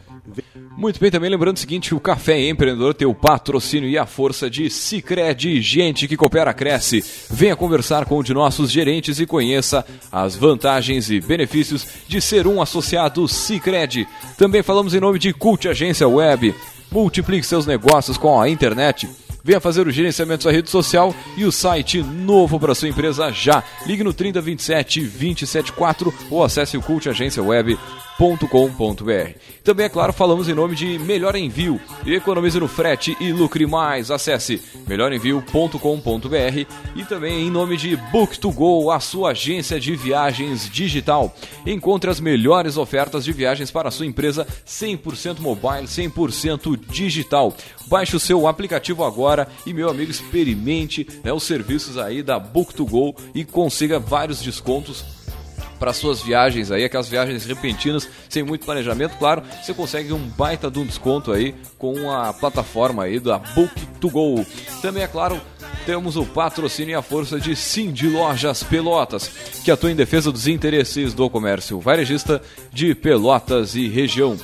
Muito 0.77 0.99
bem, 0.99 1.11
também 1.11 1.31
lembrando 1.31 1.57
o 1.57 1.61
seguinte: 1.61 1.95
o 1.95 2.01
Café 2.01 2.49
Empreendedor 2.49 2.93
tem 2.93 3.07
o 3.07 3.15
patrocínio 3.15 3.89
e 3.89 3.97
a 3.97 4.05
força 4.05 4.51
de 4.51 4.69
Cicred, 4.69 5.61
gente 5.61 6.09
que 6.09 6.17
coopera, 6.17 6.53
cresce. 6.53 7.05
Venha 7.31 7.55
conversar 7.55 8.05
com 8.05 8.19
um 8.19 8.23
de 8.23 8.35
nossos 8.35 8.71
gerentes 8.71 9.21
e 9.21 9.27
conheça 9.27 9.87
as 10.11 10.35
vantagens 10.35 11.09
e 11.09 11.21
benefícios 11.21 11.87
de 12.09 12.21
ser 12.21 12.47
um 12.47 12.61
associado 12.61 13.29
Cicred. 13.29 14.09
Também 14.37 14.63
falamos 14.63 14.93
em 14.93 15.01
nome 15.01 15.19
de 15.19 15.33
Cult 15.33 15.69
Agência 15.69 16.09
Web. 16.09 16.53
Multiplique 16.91 17.47
seus 17.47 17.65
negócios 17.65 18.19
com 18.19 18.41
a 18.41 18.49
internet. 18.51 19.09
Venha 19.45 19.61
fazer 19.61 19.87
o 19.87 19.91
gerenciamento 19.91 20.45
da 20.45 20.53
rede 20.53 20.71
social 20.71 21.15
e 21.37 21.45
o 21.45 21.51
site 21.51 22.03
novo 22.03 22.61
para 22.61 22.75
sua 22.75 22.89
empresa 22.89 23.33
já. 23.33 23.63
Ligue 23.87 24.05
no 24.05 24.13
3027 24.13 25.01
274 25.01 26.15
ou 26.31 26.45
acesse 26.45 26.77
o 26.77 26.83
Cult 26.83 27.09
Agência 27.09 27.43
Web 27.43 27.77
melhorenvio.com.br. 28.19 29.39
Também, 29.65 29.87
é 29.87 29.89
claro, 29.89 30.13
falamos 30.13 30.49
em 30.49 30.55
nome 30.55 30.75
de 30.75 30.99
Melhor 30.99 31.35
Envio. 31.37 31.81
Economize 32.07 32.59
no 32.59 32.69
frete 32.69 33.17
e 33.21 33.33
lucre 33.33 33.67
mais. 33.67 34.11
Acesse 34.11 34.61
melhorenvio.com.br 34.87 35.77
e 36.97 37.05
também 37.05 37.47
em 37.47 37.51
nome 37.51 37.77
de 37.77 37.97
Book2Go, 38.13 38.95
a 38.95 39.01
sua 39.01 39.31
agência 39.31 39.79
de 39.79 39.95
viagens 39.97 40.69
digital. 40.69 41.35
Encontre 41.67 42.11
as 42.11 42.21
melhores 42.21 42.77
ofertas 42.77 43.25
de 43.25 43.33
viagens 43.33 43.71
para 43.71 43.89
a 43.89 43.93
sua 43.93 44.07
empresa 44.07 44.47
100% 44.67 45.39
mobile, 45.41 45.87
100% 45.87 46.79
digital. 46.89 47.55
Baixe 47.87 48.17
o 48.17 48.21
seu 48.21 48.47
aplicativo 48.47 49.05
agora 49.05 49.49
e, 49.67 49.73
meu 49.73 49.89
amigo, 49.89 50.11
experimente 50.11 51.07
né, 51.23 51.33
os 51.33 51.43
serviços 51.43 51.99
aí 51.99 52.23
da 52.23 52.41
Book2Go 52.41 53.17
e 53.35 53.45
consiga 53.45 53.99
vários 53.99 54.41
descontos 54.41 55.22
para 55.83 55.93
suas 55.93 56.23
viagens 56.23 56.71
aí, 56.71 56.85
aquelas 56.85 57.09
viagens 57.09 57.45
repentinas, 57.45 58.09
sem 58.29 58.45
muito 58.45 58.65
planejamento, 58.65 59.19
claro, 59.19 59.43
você 59.61 59.75
consegue 59.75 60.13
um 60.13 60.29
baita 60.29 60.71
de 60.71 60.79
um 60.79 60.87
desconto 60.87 61.33
aí 61.33 61.57
com 61.77 62.09
a 62.09 62.33
plataforma 62.33 63.03
aí 63.03 63.19
da 63.19 63.41
Book2Go. 63.41 64.47
Também 64.81 65.03
é 65.03 65.09
claro, 65.09 65.41
temos 65.85 66.15
o 66.17 66.25
patrocínio 66.25 66.93
e 66.93 66.95
a 66.95 67.03
força 67.03 67.41
de 67.41 67.57
Cindy 67.57 68.07
Lojas 68.07 68.63
Pelotas, 68.63 69.29
que 69.65 69.73
atua 69.73 69.91
em 69.91 69.97
defesa 69.97 70.31
dos 70.31 70.47
interesses 70.47 71.15
do 71.15 71.29
comércio 71.29 71.81
varejista 71.81 72.41
de 72.73 72.95
Pelotas 72.95 73.75
e 73.75 73.89
região. 73.89 74.37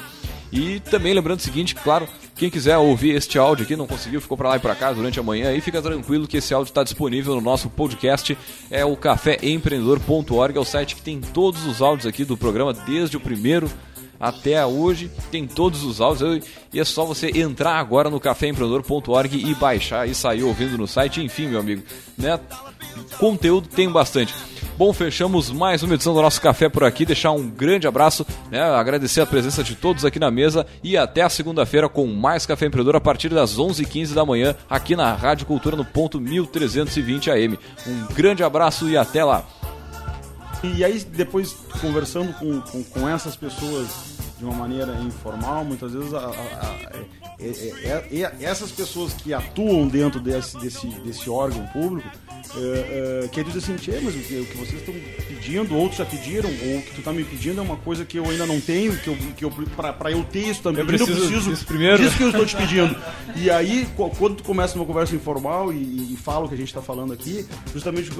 E 0.51 0.81
também 0.81 1.15
lembrando 1.15 1.39
o 1.39 1.43
seguinte, 1.43 1.73
claro, 1.73 2.09
quem 2.39 2.49
quiser 2.49 2.79
ouvir 2.79 3.17
este 3.17 3.37
áudio 3.37 3.65
aqui, 3.65 3.75
não 3.75 3.87
conseguiu, 3.87 4.21
ficou 4.21 4.37
para 4.37 4.51
lá 4.51 4.57
e 4.57 4.61
para 4.61 4.75
cá 4.75 4.93
durante 4.93 5.19
a 5.19 5.23
manhã, 5.23 5.49
aí 5.49 5.61
fica 5.61 5.83
tranquilo 5.83 6.29
que 6.29 6.37
esse 6.37 6.55
áudio 6.55 6.71
está 6.71 6.85
disponível 6.85 7.35
no 7.35 7.41
nosso 7.41 7.69
podcast, 7.69 8.39
é 8.71 8.85
o 8.85 8.97
caféempreendedor.org, 8.97 10.57
é 10.57 10.61
o 10.61 10.65
site 10.65 10.95
que 10.95 11.03
tem 11.03 11.21
todos 11.21 11.67
os 11.67 11.83
áudios 11.83 12.07
aqui 12.07 12.25
do 12.25 12.37
programa, 12.37 12.73
desde 12.73 13.17
o 13.17 13.21
primeiro 13.21 13.69
até 14.21 14.65
hoje, 14.65 15.11
tem 15.31 15.47
todos 15.47 15.83
os 15.85 16.01
áudios, 16.01 16.45
e 16.73 16.79
é 16.79 16.85
só 16.85 17.05
você 17.05 17.31
entrar 17.35 17.79
agora 17.79 18.09
no 18.09 18.21
caféempreendedor.org 18.21 19.37
e 19.37 19.55
baixar 19.57 20.09
e 20.09 20.15
sair 20.15 20.45
ouvindo 20.45 20.79
no 20.79 20.87
site, 20.87 21.21
enfim, 21.21 21.49
meu 21.49 21.61
amigo, 21.61 21.83
né? 22.17 22.39
Conteúdo 23.19 23.69
tem 23.69 23.89
bastante. 23.89 24.33
Bom, 24.79 24.93
fechamos 24.93 25.51
mais 25.51 25.83
uma 25.83 25.95
edição 25.95 26.15
do 26.15 26.23
nosso 26.23 26.41
café 26.41 26.69
por 26.69 26.85
aqui. 26.85 27.05
Deixar 27.05 27.33
um 27.33 27.51
grande 27.51 27.89
abraço, 27.89 28.25
né? 28.49 28.63
agradecer 28.63 29.21
a 29.21 29.27
presença 29.27 29.65
de 29.65 29.75
todos 29.75 30.05
aqui 30.05 30.21
na 30.21 30.31
mesa 30.31 30.65
e 30.85 30.97
até 30.97 31.23
a 31.23 31.29
segunda-feira 31.29 31.89
com 31.89 32.07
mais 32.07 32.47
Café 32.47 32.67
Empreendedor 32.67 32.95
a 32.95 33.01
partir 33.01 33.29
das 33.29 33.59
11h15 33.59 34.15
da 34.15 34.25
manhã 34.25 34.55
aqui 34.71 34.95
na 34.95 35.13
Rádio 35.13 35.47
Cultura 35.47 35.75
no 35.75 35.85
ponto 35.85 36.21
1320 36.21 37.29
AM. 37.29 37.59
Um 37.89 38.15
grande 38.15 38.45
abraço 38.45 38.89
e 38.89 38.97
até 38.97 39.25
lá. 39.25 39.45
E 40.63 40.85
aí, 40.85 41.01
depois, 41.01 41.57
conversando 41.81 42.33
com, 42.35 42.61
com, 42.61 42.85
com 42.85 43.09
essas 43.09 43.35
pessoas 43.35 44.18
de 44.39 44.45
uma 44.45 44.55
maneira 44.55 44.93
informal, 45.01 45.65
muitas 45.65 45.93
vezes 45.93 46.15
a, 46.15 46.21
a, 46.21 46.31
a, 46.31 46.77
é, 47.41 47.49
é, 47.83 48.23
é, 48.23 48.33
essas 48.41 48.71
pessoas 48.71 49.13
que 49.13 49.35
atuam 49.35 49.89
dentro 49.89 50.21
desse, 50.21 50.57
desse, 50.59 50.87
desse 50.87 51.29
órgão 51.29 51.67
público 51.67 52.09
é, 52.57 53.25
é, 53.25 53.29
que 53.29 53.41
eles 53.41 53.57
assim, 53.57 53.77
mas 54.03 54.15
o 54.15 54.19
que, 54.19 54.41
o 54.41 54.47
que 54.47 54.57
vocês 54.57 54.81
estão 54.81 54.95
pedindo, 55.27 55.77
outros 55.77 55.99
já 55.99 56.05
pediram, 56.05 56.49
ou 56.49 56.79
o 56.79 56.83
que 56.83 56.93
tu 56.93 56.99
está 57.01 57.13
me 57.13 57.25
pedindo 57.25 57.61
é 57.61 57.63
uma 57.63 57.77
coisa 57.77 58.05
que 58.05 58.19
eu 58.19 58.25
ainda 58.25 58.47
não 58.47 58.61
tenho, 58.61 58.97
que 58.97 59.09
eu, 59.09 59.17
que 59.37 59.45
eu 59.45 59.51
para 59.77 60.11
eu 60.11 60.25
ter 60.25 60.49
isso 60.49 60.63
também, 60.63 60.81
eu 60.81 60.87
preciso, 60.87 61.11
eu 61.11 61.17
preciso 61.17 61.51
disso 61.51 61.67
primeiro. 61.67 62.03
disso 62.03 62.17
que 62.17 62.23
eu 62.23 62.31
estou 62.31 62.47
te 62.47 62.57
pedindo. 62.57 62.97
e 63.37 63.51
aí, 63.51 63.87
quando 64.19 64.37
tu 64.37 64.45
começa 64.45 64.77
uma 64.77 64.87
conversa 64.87 65.15
informal 65.15 65.73
e, 65.73 66.13
e 66.13 66.17
fala 66.17 66.47
o 66.47 66.49
que 66.49 66.55
a 66.55 66.59
gente 66.59 66.69
está 66.69 66.81
falando 66.81 67.13
aqui, 67.13 67.47
justamente 67.73 68.11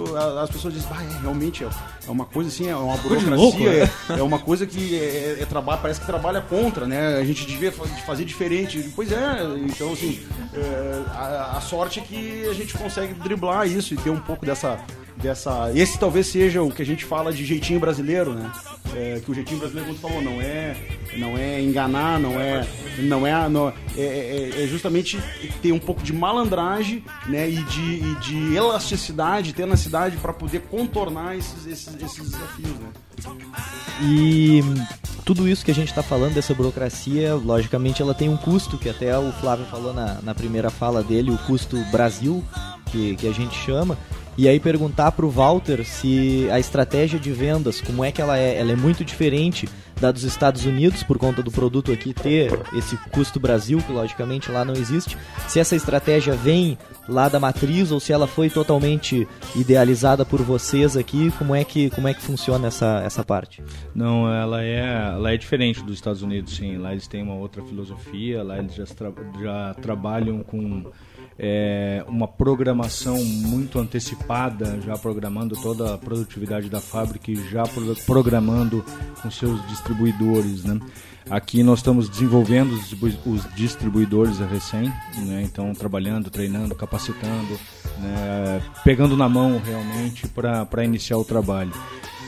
as 0.43 0.51
pessoas 0.51 0.75
dizem, 0.75 0.89
ah, 0.93 1.03
é, 1.03 1.21
realmente 1.23 1.65
é, 1.65 1.69
é 2.07 2.11
uma 2.11 2.25
coisa 2.25 2.51
assim, 2.51 2.69
é 2.69 2.77
uma 2.77 2.97
burocracia, 2.97 3.37
louco, 3.37 3.59
né? 3.61 3.91
é, 4.11 4.19
é, 4.19 4.23
uma 4.23 4.39
coisa 4.39 4.67
que 4.67 4.95
é, 4.95 5.39
é, 5.41 5.47
trabalho, 5.47 5.81
parece 5.81 6.01
que 6.01 6.07
trabalha 6.09 6.41
contra, 6.41 6.87
né? 6.87 7.19
A 7.19 7.25
gente 7.25 7.47
devia 7.47 7.71
fazer 7.71 8.25
diferente. 8.25 8.91
Pois 8.97 9.13
é, 9.13 9.43
então 9.67 9.93
assim, 9.93 10.21
é, 10.55 11.03
a, 11.13 11.59
a 11.59 11.61
sorte 11.61 12.01
é 12.01 12.03
que 12.03 12.49
a 12.49 12.55
gente 12.55 12.73
consegue 12.73 13.13
driblar 13.13 13.69
isso 13.69 13.93
e 13.93 13.97
ter 13.99 14.09
um 14.09 14.19
pouco 14.19 14.47
dessa 14.47 14.79
dessa. 15.19 15.71
Esse 15.75 15.99
talvez 15.99 16.27
seja 16.29 16.63
o 16.63 16.71
que 16.71 16.81
a 16.81 16.87
gente 16.87 17.05
fala 17.05 17.33
de 17.33 17.45
jeitinho 17.45 17.79
brasileiro, 17.79 18.33
né? 18.33 18.51
É, 18.95 19.21
que 19.23 19.31
o 19.31 19.35
jeitinho 19.35 19.61
brasileiro, 19.61 19.89
como 19.89 19.99
falou, 19.99 20.23
não 20.23 20.41
é, 20.41 20.75
não 21.19 21.37
é 21.37 21.61
enganar, 21.61 22.19
não 22.19 22.41
é, 22.41 22.67
não 23.01 23.27
é, 23.27 23.49
não, 23.49 23.69
é, 23.97 24.01
é, 24.01 24.65
é 24.65 24.67
justamente 24.67 25.21
ter 25.61 25.73
um 25.73 25.79
pouco 25.79 26.03
de 26.03 26.13
malandragem, 26.13 27.05
né? 27.27 27.51
E 27.51 27.63
de, 27.65 27.81
e 27.81 28.15
de 28.21 28.55
elasticidade, 28.55 29.53
tenacidade 29.53 30.17
para 30.17 30.33
poder 30.33 30.63
contornar 30.63 31.37
esses, 31.37 31.67
esses, 31.67 32.03
esses 32.03 32.31
desafios, 32.31 32.79
né? 32.79 32.89
E 34.03 34.61
tudo 35.25 35.49
isso 35.49 35.65
que 35.65 35.71
a 35.71 35.75
gente 35.75 35.89
está 35.89 36.03
falando 36.03 36.35
dessa 36.35 36.55
burocracia, 36.55 37.35
logicamente, 37.35 38.01
ela 38.01 38.15
tem 38.15 38.29
um 38.29 38.37
custo, 38.37 38.79
que 38.79 38.89
até 38.89 39.19
o 39.19 39.33
Flávio 39.33 39.67
falou 39.67 39.93
na, 39.93 40.21
na 40.23 40.35
primeira 40.35 40.71
fala 40.71 41.03
dele, 41.03 41.31
o 41.31 41.39
custo 41.39 41.77
Brasil, 41.91 42.45
que, 42.91 43.17
que 43.17 43.29
a 43.29 43.33
gente 43.33 43.55
chama. 43.55 43.99
E 44.39 44.47
aí 44.47 44.61
perguntar 44.61 45.11
para 45.11 45.27
o 45.27 45.31
Walter 45.31 45.85
se 45.85 46.49
a 46.53 46.61
estratégia 46.61 47.19
de 47.19 47.33
vendas, 47.33 47.81
como 47.81 48.05
é 48.05 48.13
que 48.13 48.23
ela 48.23 48.39
é? 48.39 48.57
Ela 48.57 48.71
é 48.71 48.77
muito 48.77 49.05
diferente 49.05 49.69
da 50.01 50.13
dos 50.13 50.23
Estados 50.23 50.65
Unidos, 50.65 51.03
por 51.03 51.19
conta 51.19 51.43
do 51.43 51.51
produto 51.51 51.91
aqui 51.91 52.15
ter 52.15 52.53
esse 52.73 52.97
custo 53.11 53.41
Brasil, 53.41 53.79
que 53.79 53.91
logicamente 53.91 54.49
lá 54.49 54.65
não 54.65 54.75
existe. 54.75 55.19
Se 55.49 55.59
essa 55.59 55.75
estratégia 55.75 56.35
vem 56.35 56.79
lá 57.09 57.29
da 57.29 57.41
matriz 57.41 57.91
ou 57.91 57.99
se 57.99 58.13
ela 58.13 58.29
foi 58.29 58.49
totalmente 58.49 59.27
idealizada 59.57 60.25
por 60.25 60.41
vocês 60.41 60.97
aqui, 60.97 61.33
como 61.33 61.53
é 61.53 61.65
que, 61.65 61.91
como 61.91 62.07
é 62.07 62.15
que 62.15 62.23
funciona 62.23 62.69
essa, 62.69 63.03
essa 63.05 63.25
parte? 63.25 63.61
Não, 63.93 64.33
ela 64.33 64.63
é, 64.63 65.15
ela 65.15 65.33
é 65.33 65.37
diferente 65.37 65.83
dos 65.83 65.97
Estados 65.97 66.23
Unidos, 66.23 66.55
sim. 66.55 66.79
Lá 66.79 66.93
eles 66.93 67.09
têm 67.09 67.25
uma 67.25 67.35
outra 67.35 67.61
filosofia, 67.65 68.45
lá 68.45 68.57
eles 68.57 68.77
já, 68.77 68.85
tra 68.85 69.13
já 69.43 69.75
trabalham 69.83 70.45
com 70.45 70.85
é, 71.39 72.05
uma 72.09 72.27
programação 72.27 73.17
muito 73.25 73.79
antecipada, 73.79 74.81
já 74.85 74.99
programando 74.99 75.55
toda 75.57 75.95
a 75.95 75.99
produtividade 75.99 76.69
da 76.69 76.81
fábrica 76.81 77.31
e 77.31 77.37
já 77.49 77.63
programando 78.05 78.85
com 79.23 79.31
seus 79.31 79.65
distribuidores. 79.69 80.65
Né? 80.65 80.81
Aqui 81.31 81.63
nós 81.63 81.79
estamos 81.79 82.09
desenvolvendo 82.09 82.73
os 83.25 83.55
distribuidores 83.55 84.41
a 84.41 84.47
recém, 84.47 84.93
né? 85.27 85.43
então 85.45 85.73
trabalhando, 85.75 86.29
treinando, 86.29 86.75
capacitando, 86.75 87.59
né? 87.99 88.61
pegando 88.83 89.17
na 89.17 89.29
mão 89.29 89.61
realmente 89.65 90.27
para 90.27 90.85
iniciar 90.85 91.19
o 91.19 91.25
trabalho. 91.25 91.73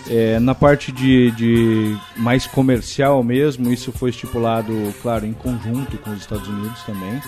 É, 0.08 0.40
na 0.40 0.54
parte 0.54 0.90
de, 0.90 1.30
de, 1.32 1.96
mais 2.16 2.46
comercial 2.46 3.22
mesmo, 3.22 3.70
isso 3.70 3.92
foi 3.92 4.10
estipulado, 4.10 4.72
claro, 5.02 5.26
em 5.26 5.32
conjunto 5.32 5.98
com 5.98 6.10
os 6.10 6.20
Estados 6.20 6.48
Unidos 6.48 6.82
também 6.84 7.20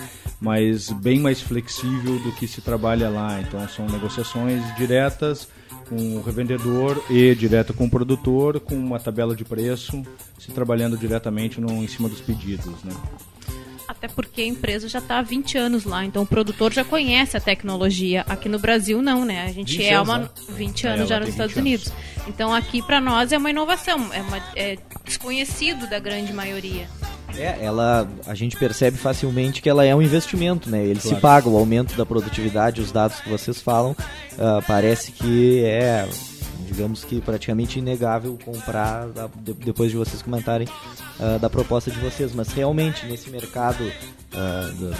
mas 0.43 0.89
bem 0.91 1.21
mais 1.21 1.39
flexível 1.39 2.19
do 2.19 2.33
que 2.33 2.45
se 2.49 2.59
trabalha 2.59 3.09
lá. 3.09 3.39
Então 3.39 3.65
são 3.69 3.87
negociações 3.87 4.61
diretas 4.75 5.47
com 5.87 6.17
o 6.17 6.21
revendedor 6.21 7.01
e 7.09 7.33
direto 7.33 7.73
com 7.73 7.85
o 7.85 7.89
produtor, 7.89 8.59
com 8.59 8.75
uma 8.75 8.99
tabela 8.99 9.33
de 9.37 9.45
preço, 9.45 10.03
se 10.37 10.51
trabalhando 10.51 10.97
diretamente 10.97 11.61
no, 11.61 11.71
em 11.81 11.87
cima 11.87 12.09
dos 12.09 12.19
pedidos. 12.19 12.83
Né? 12.83 12.93
Até 13.87 14.09
porque 14.09 14.41
a 14.41 14.45
empresa 14.45 14.89
já 14.89 14.99
está 14.99 15.19
há 15.19 15.21
20 15.21 15.57
anos 15.57 15.85
lá, 15.85 16.03
então 16.03 16.23
o 16.23 16.27
produtor 16.27 16.73
já 16.73 16.83
conhece 16.83 17.37
a 17.37 17.39
tecnologia. 17.39 18.25
Aqui 18.27 18.49
no 18.49 18.59
Brasil 18.59 19.01
não, 19.01 19.23
né? 19.23 19.45
A 19.45 19.51
gente 19.53 19.81
é 19.81 19.99
uma 19.99 20.15
anos, 20.15 20.31
20 20.49 20.87
anos 20.87 21.01
é, 21.01 21.05
já 21.07 21.19
nos 21.21 21.29
Estados 21.29 21.55
anos. 21.55 21.69
Unidos. 21.69 21.93
Então 22.27 22.53
aqui 22.53 22.81
para 22.81 22.99
nós 22.99 23.31
é 23.31 23.37
uma 23.37 23.49
inovação, 23.49 24.13
é, 24.13 24.21
uma, 24.21 24.37
é 24.57 24.77
desconhecido 25.05 25.89
da 25.89 25.99
grande 25.99 26.33
maioria. 26.33 26.89
É, 27.37 27.57
ela, 27.63 28.07
a 28.27 28.35
gente 28.35 28.55
percebe 28.57 28.97
facilmente 28.97 29.61
que 29.61 29.69
ela 29.69 29.85
é 29.85 29.95
um 29.95 30.01
investimento, 30.01 30.69
né? 30.69 30.83
Ele 30.83 30.99
claro. 30.99 31.15
se 31.15 31.21
paga, 31.21 31.49
o 31.49 31.57
aumento 31.57 31.95
da 31.95 32.05
produtividade, 32.05 32.81
os 32.81 32.91
dados 32.91 33.19
que 33.19 33.29
vocês 33.29 33.61
falam, 33.61 33.91
uh, 33.91 34.61
parece 34.67 35.11
que 35.11 35.63
é, 35.65 36.07
digamos 36.67 37.03
que 37.03 37.19
praticamente 37.21 37.79
inegável 37.79 38.37
comprar 38.43 39.07
depois 39.63 39.91
de 39.91 39.97
vocês 39.97 40.21
comentarem 40.21 40.67
uh, 41.19 41.39
da 41.39 41.49
proposta 41.49 41.89
de 41.89 41.99
vocês, 41.99 42.33
mas 42.33 42.49
realmente 42.49 43.05
nesse 43.05 43.29
mercado 43.29 43.83
uh, 44.33 44.93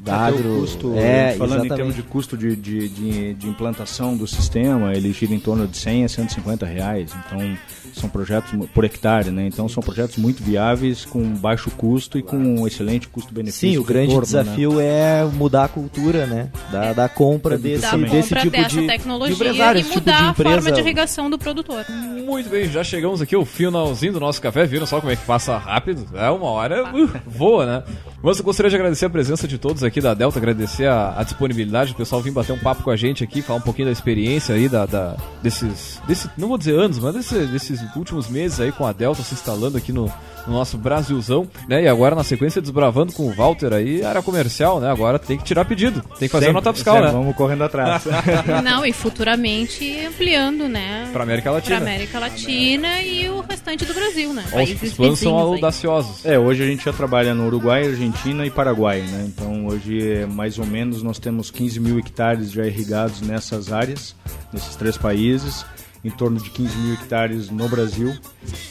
da 0.00 0.16
agro, 0.16 0.60
custo, 0.60 0.94
é, 0.96 1.32
falando 1.32 1.64
exatamente. 1.64 1.72
em 1.72 1.76
termos 1.76 1.96
de 1.96 2.02
custo 2.02 2.36
de, 2.36 2.54
de, 2.54 2.88
de, 2.88 3.34
de, 3.34 3.48
implantação 3.48 4.16
do 4.16 4.26
sistema, 4.26 4.94
ele 4.94 5.12
gira 5.12 5.34
em 5.34 5.40
torno 5.40 5.66
de 5.66 5.76
100 5.76 6.04
a 6.04 6.08
150 6.08 6.66
reais, 6.66 7.10
então 7.26 7.58
são 7.92 8.08
projetos 8.08 8.52
por 8.72 8.84
hectare, 8.84 9.30
né? 9.30 9.46
Então 9.46 9.68
são 9.68 9.82
projetos 9.82 10.16
muito 10.16 10.42
viáveis, 10.42 11.04
com 11.04 11.22
baixo 11.34 11.70
custo 11.70 12.18
e 12.18 12.22
com 12.22 12.36
um 12.36 12.66
excelente 12.66 13.08
custo-benefício. 13.08 13.70
Sim, 13.70 13.78
o 13.78 13.84
grande 13.84 14.14
né? 14.14 14.20
desafio 14.20 14.74
né? 14.74 14.84
é 14.84 15.24
mudar 15.24 15.64
a 15.64 15.68
cultura, 15.68 16.26
né? 16.26 16.50
Da, 16.70 16.92
da 16.92 17.08
compra 17.08 17.58
desse, 17.58 17.82
da 17.82 17.96
desse 17.96 18.34
compra 18.34 18.42
tipo 18.42 18.80
de, 18.80 18.86
tecnologia 18.86 19.34
de 19.34 19.42
empresário, 19.42 19.80
e 19.80 19.84
mudar 19.84 19.94
tipo 19.94 20.04
de 20.04 20.30
empresa. 20.30 20.58
a 20.58 20.62
forma 20.62 20.72
de 20.72 20.80
irrigação 20.80 21.30
do 21.30 21.38
produtor. 21.38 21.84
Muito 22.26 22.50
bem, 22.50 22.68
já 22.68 22.82
chegamos 22.82 23.22
aqui 23.22 23.36
ao 23.36 23.44
finalzinho 23.44 24.14
do 24.14 24.18
nosso 24.18 24.42
café, 24.42 24.66
viram 24.66 24.84
só 24.84 24.98
como 24.98 25.12
é 25.12 25.16
que 25.16 25.24
passa 25.24 25.56
rápido? 25.56 26.04
É 26.12 26.28
uma 26.28 26.50
hora, 26.50 26.82
uh, 26.92 27.08
voa, 27.24 27.64
né? 27.64 27.84
Mas 28.20 28.40
eu 28.40 28.44
gostaria 28.44 28.68
de 28.68 28.74
agradecer 28.74 29.06
a 29.06 29.10
presença 29.10 29.46
de 29.46 29.56
todos 29.56 29.84
aqui 29.84 30.00
da 30.00 30.12
Delta, 30.12 30.36
agradecer 30.36 30.88
a, 30.88 31.14
a 31.16 31.22
disponibilidade, 31.22 31.92
o 31.92 31.94
pessoal 31.94 32.20
vir 32.20 32.32
bater 32.32 32.52
um 32.52 32.58
papo 32.58 32.82
com 32.82 32.90
a 32.90 32.96
gente 32.96 33.22
aqui, 33.22 33.42
falar 33.42 33.60
um 33.60 33.62
pouquinho 33.62 33.86
da 33.86 33.92
experiência 33.92 34.56
aí, 34.56 34.68
da, 34.68 34.86
da 34.86 35.16
desses, 35.40 36.02
desse, 36.08 36.28
não 36.36 36.48
vou 36.48 36.58
dizer 36.58 36.76
anos, 36.76 36.98
mas 36.98 37.14
desse, 37.14 37.46
desses 37.46 37.80
últimos 37.94 38.28
meses 38.28 38.58
aí 38.58 38.72
com 38.72 38.84
a 38.84 38.92
Delta 38.92 39.22
se 39.22 39.32
instalando 39.32 39.78
aqui 39.78 39.92
no, 39.92 40.12
no 40.46 40.54
nosso 40.54 40.78
Brasilzão, 40.78 41.48
né? 41.68 41.82
E 41.82 41.88
agora 41.88 42.14
na 42.14 42.24
sequência 42.24 42.60
desbravando 42.60 43.12
com 43.12 43.24
o 43.24 43.34
Walter 43.34 43.72
aí, 43.72 44.04
área 44.04 44.22
comercial, 44.22 44.80
né? 44.80 44.90
Agora 44.90 45.18
tem 45.18 45.36
que 45.36 45.44
tirar 45.44 45.64
pedido, 45.64 46.02
tem 46.18 46.28
que 46.28 46.28
fazer 46.28 46.46
sempre, 46.46 46.58
a 46.58 46.62
nota 46.62 46.72
fiscal, 46.72 46.94
sempre, 46.94 47.08
né? 47.08 47.18
Vamos 47.18 47.36
correndo 47.36 47.64
atrás. 47.64 48.04
Não, 48.62 48.84
e 48.84 48.92
futuramente 48.92 50.04
ampliando, 50.06 50.68
né? 50.68 51.08
Pra 51.12 51.22
América 51.22 51.50
Latina. 51.50 51.80
Pra 51.80 51.86
América 51.86 52.18
Latina 52.18 53.02
e 53.02 53.28
o 53.28 53.40
restante 53.40 53.84
do 53.84 53.94
Brasil, 53.94 54.32
né? 54.32 54.44
Países 54.50 54.90
os 54.90 54.96
planos 54.96 55.18
são 55.18 55.36
audaciosos. 55.36 56.24
É, 56.24 56.38
hoje 56.38 56.62
a 56.62 56.66
gente 56.66 56.84
já 56.84 56.92
trabalha 56.92 57.34
no 57.34 57.46
Uruguai, 57.46 57.86
Argentina 57.86 58.46
e 58.46 58.50
Paraguai, 58.50 59.00
né? 59.00 59.24
Então 59.26 59.66
hoje, 59.66 60.26
mais 60.30 60.58
ou 60.58 60.66
menos, 60.66 61.02
nós 61.02 61.18
temos 61.18 61.50
15 61.50 61.80
mil 61.80 61.98
hectares 61.98 62.50
já 62.50 62.66
irrigados 62.66 63.20
nessas 63.20 63.72
áreas, 63.72 64.14
nesses 64.52 64.76
três 64.76 64.96
países 64.96 65.64
em 66.04 66.10
torno 66.10 66.40
de 66.40 66.50
15 66.50 66.76
mil 66.78 66.94
hectares 66.94 67.50
no 67.50 67.68
Brasil 67.68 68.16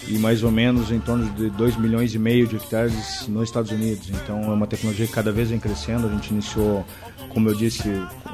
e 0.07 0.17
mais 0.17 0.43
ou 0.43 0.51
menos 0.51 0.91
em 0.91 0.99
torno 0.99 1.29
de 1.33 1.49
2 1.49 1.77
milhões 1.77 2.13
e 2.13 2.19
meio 2.19 2.47
de 2.47 2.55
hectares 2.55 3.27
nos 3.27 3.43
Estados 3.43 3.71
Unidos. 3.71 4.09
Então 4.09 4.43
é 4.43 4.53
uma 4.53 4.67
tecnologia 4.67 5.05
que 5.05 5.13
cada 5.13 5.31
vez 5.31 5.49
vem 5.49 5.59
crescendo. 5.59 6.07
A 6.07 6.11
gente 6.11 6.31
iniciou, 6.31 6.85
como 7.29 7.49
eu 7.49 7.55
disse, 7.55 7.89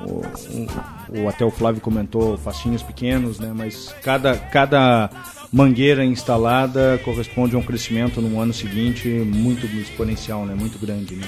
o, 0.05 1.19
o, 1.19 1.27
até 1.27 1.43
o 1.43 1.51
Flávio 1.51 1.81
comentou, 1.81 2.37
facinhos 2.37 2.83
pequenos, 2.83 3.39
né? 3.39 3.51
mas 3.55 3.93
cada, 4.03 4.37
cada 4.37 5.09
mangueira 5.51 6.05
instalada 6.05 6.99
corresponde 7.03 7.55
a 7.55 7.59
um 7.59 7.63
crescimento 7.63 8.21
no 8.21 8.39
ano 8.39 8.53
seguinte 8.53 9.07
muito 9.07 9.65
exponencial, 9.65 10.45
né? 10.45 10.55
muito 10.55 10.79
grande. 10.79 11.15
Né? 11.15 11.27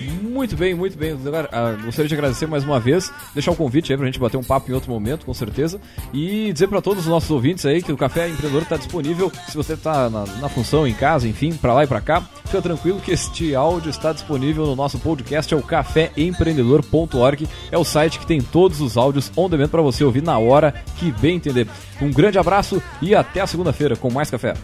Muito 0.00 0.56
bem, 0.56 0.74
muito 0.74 0.96
bem. 0.96 1.18
Ah, 1.50 1.72
gostaria 1.84 2.08
de 2.08 2.14
agradecer 2.14 2.46
mais 2.46 2.64
uma 2.64 2.78
vez, 2.78 3.12
deixar 3.34 3.50
o 3.50 3.56
convite 3.56 3.92
aí 3.92 3.96
pra 3.96 4.06
gente 4.06 4.18
bater 4.18 4.36
um 4.36 4.44
papo 4.44 4.70
em 4.70 4.74
outro 4.74 4.90
momento, 4.90 5.26
com 5.26 5.34
certeza, 5.34 5.80
e 6.12 6.52
dizer 6.52 6.68
para 6.68 6.80
todos 6.80 7.04
os 7.04 7.08
nossos 7.08 7.30
ouvintes 7.30 7.66
aí 7.66 7.82
que 7.82 7.92
o 7.92 7.96
Café 7.96 8.28
Empreendedor 8.28 8.62
está 8.62 8.76
disponível, 8.76 9.32
se 9.48 9.56
você 9.56 9.74
está 9.74 10.08
na, 10.08 10.24
na, 10.26 10.48
função, 10.48 10.86
em 10.86 10.94
casa, 10.94 11.26
enfim, 11.26 11.52
para 11.52 11.74
lá 11.74 11.84
e 11.84 11.86
para 11.86 12.00
cá, 12.00 12.20
fica 12.44 12.62
tranquilo 12.62 13.00
que 13.00 13.10
este 13.10 13.54
áudio 13.54 13.90
está 13.90 14.12
disponível 14.12 14.66
no 14.66 14.76
nosso 14.76 14.98
podcast, 14.98 15.52
é 15.52 15.56
o 15.56 15.62
caféempreendedor.org, 15.62 17.48
é 17.70 17.78
o 17.78 17.84
site 17.84 18.18
que 18.18 18.26
tem 18.26 18.40
todos 18.40 18.80
os 18.80 18.96
áudios 18.96 19.32
on 19.36 19.48
demand 19.48 19.68
para 19.68 19.82
você 19.82 20.04
ouvir 20.04 20.22
na 20.22 20.38
hora 20.38 20.72
que 20.96 21.10
bem 21.12 21.36
entender. 21.36 21.66
Um 22.00 22.12
grande 22.12 22.38
abraço 22.38 22.80
e 23.02 23.14
até 23.14 23.40
a 23.40 23.46
segunda-feira 23.46 23.96
com 23.96 24.10
mais 24.10 24.30
café. 24.30 24.54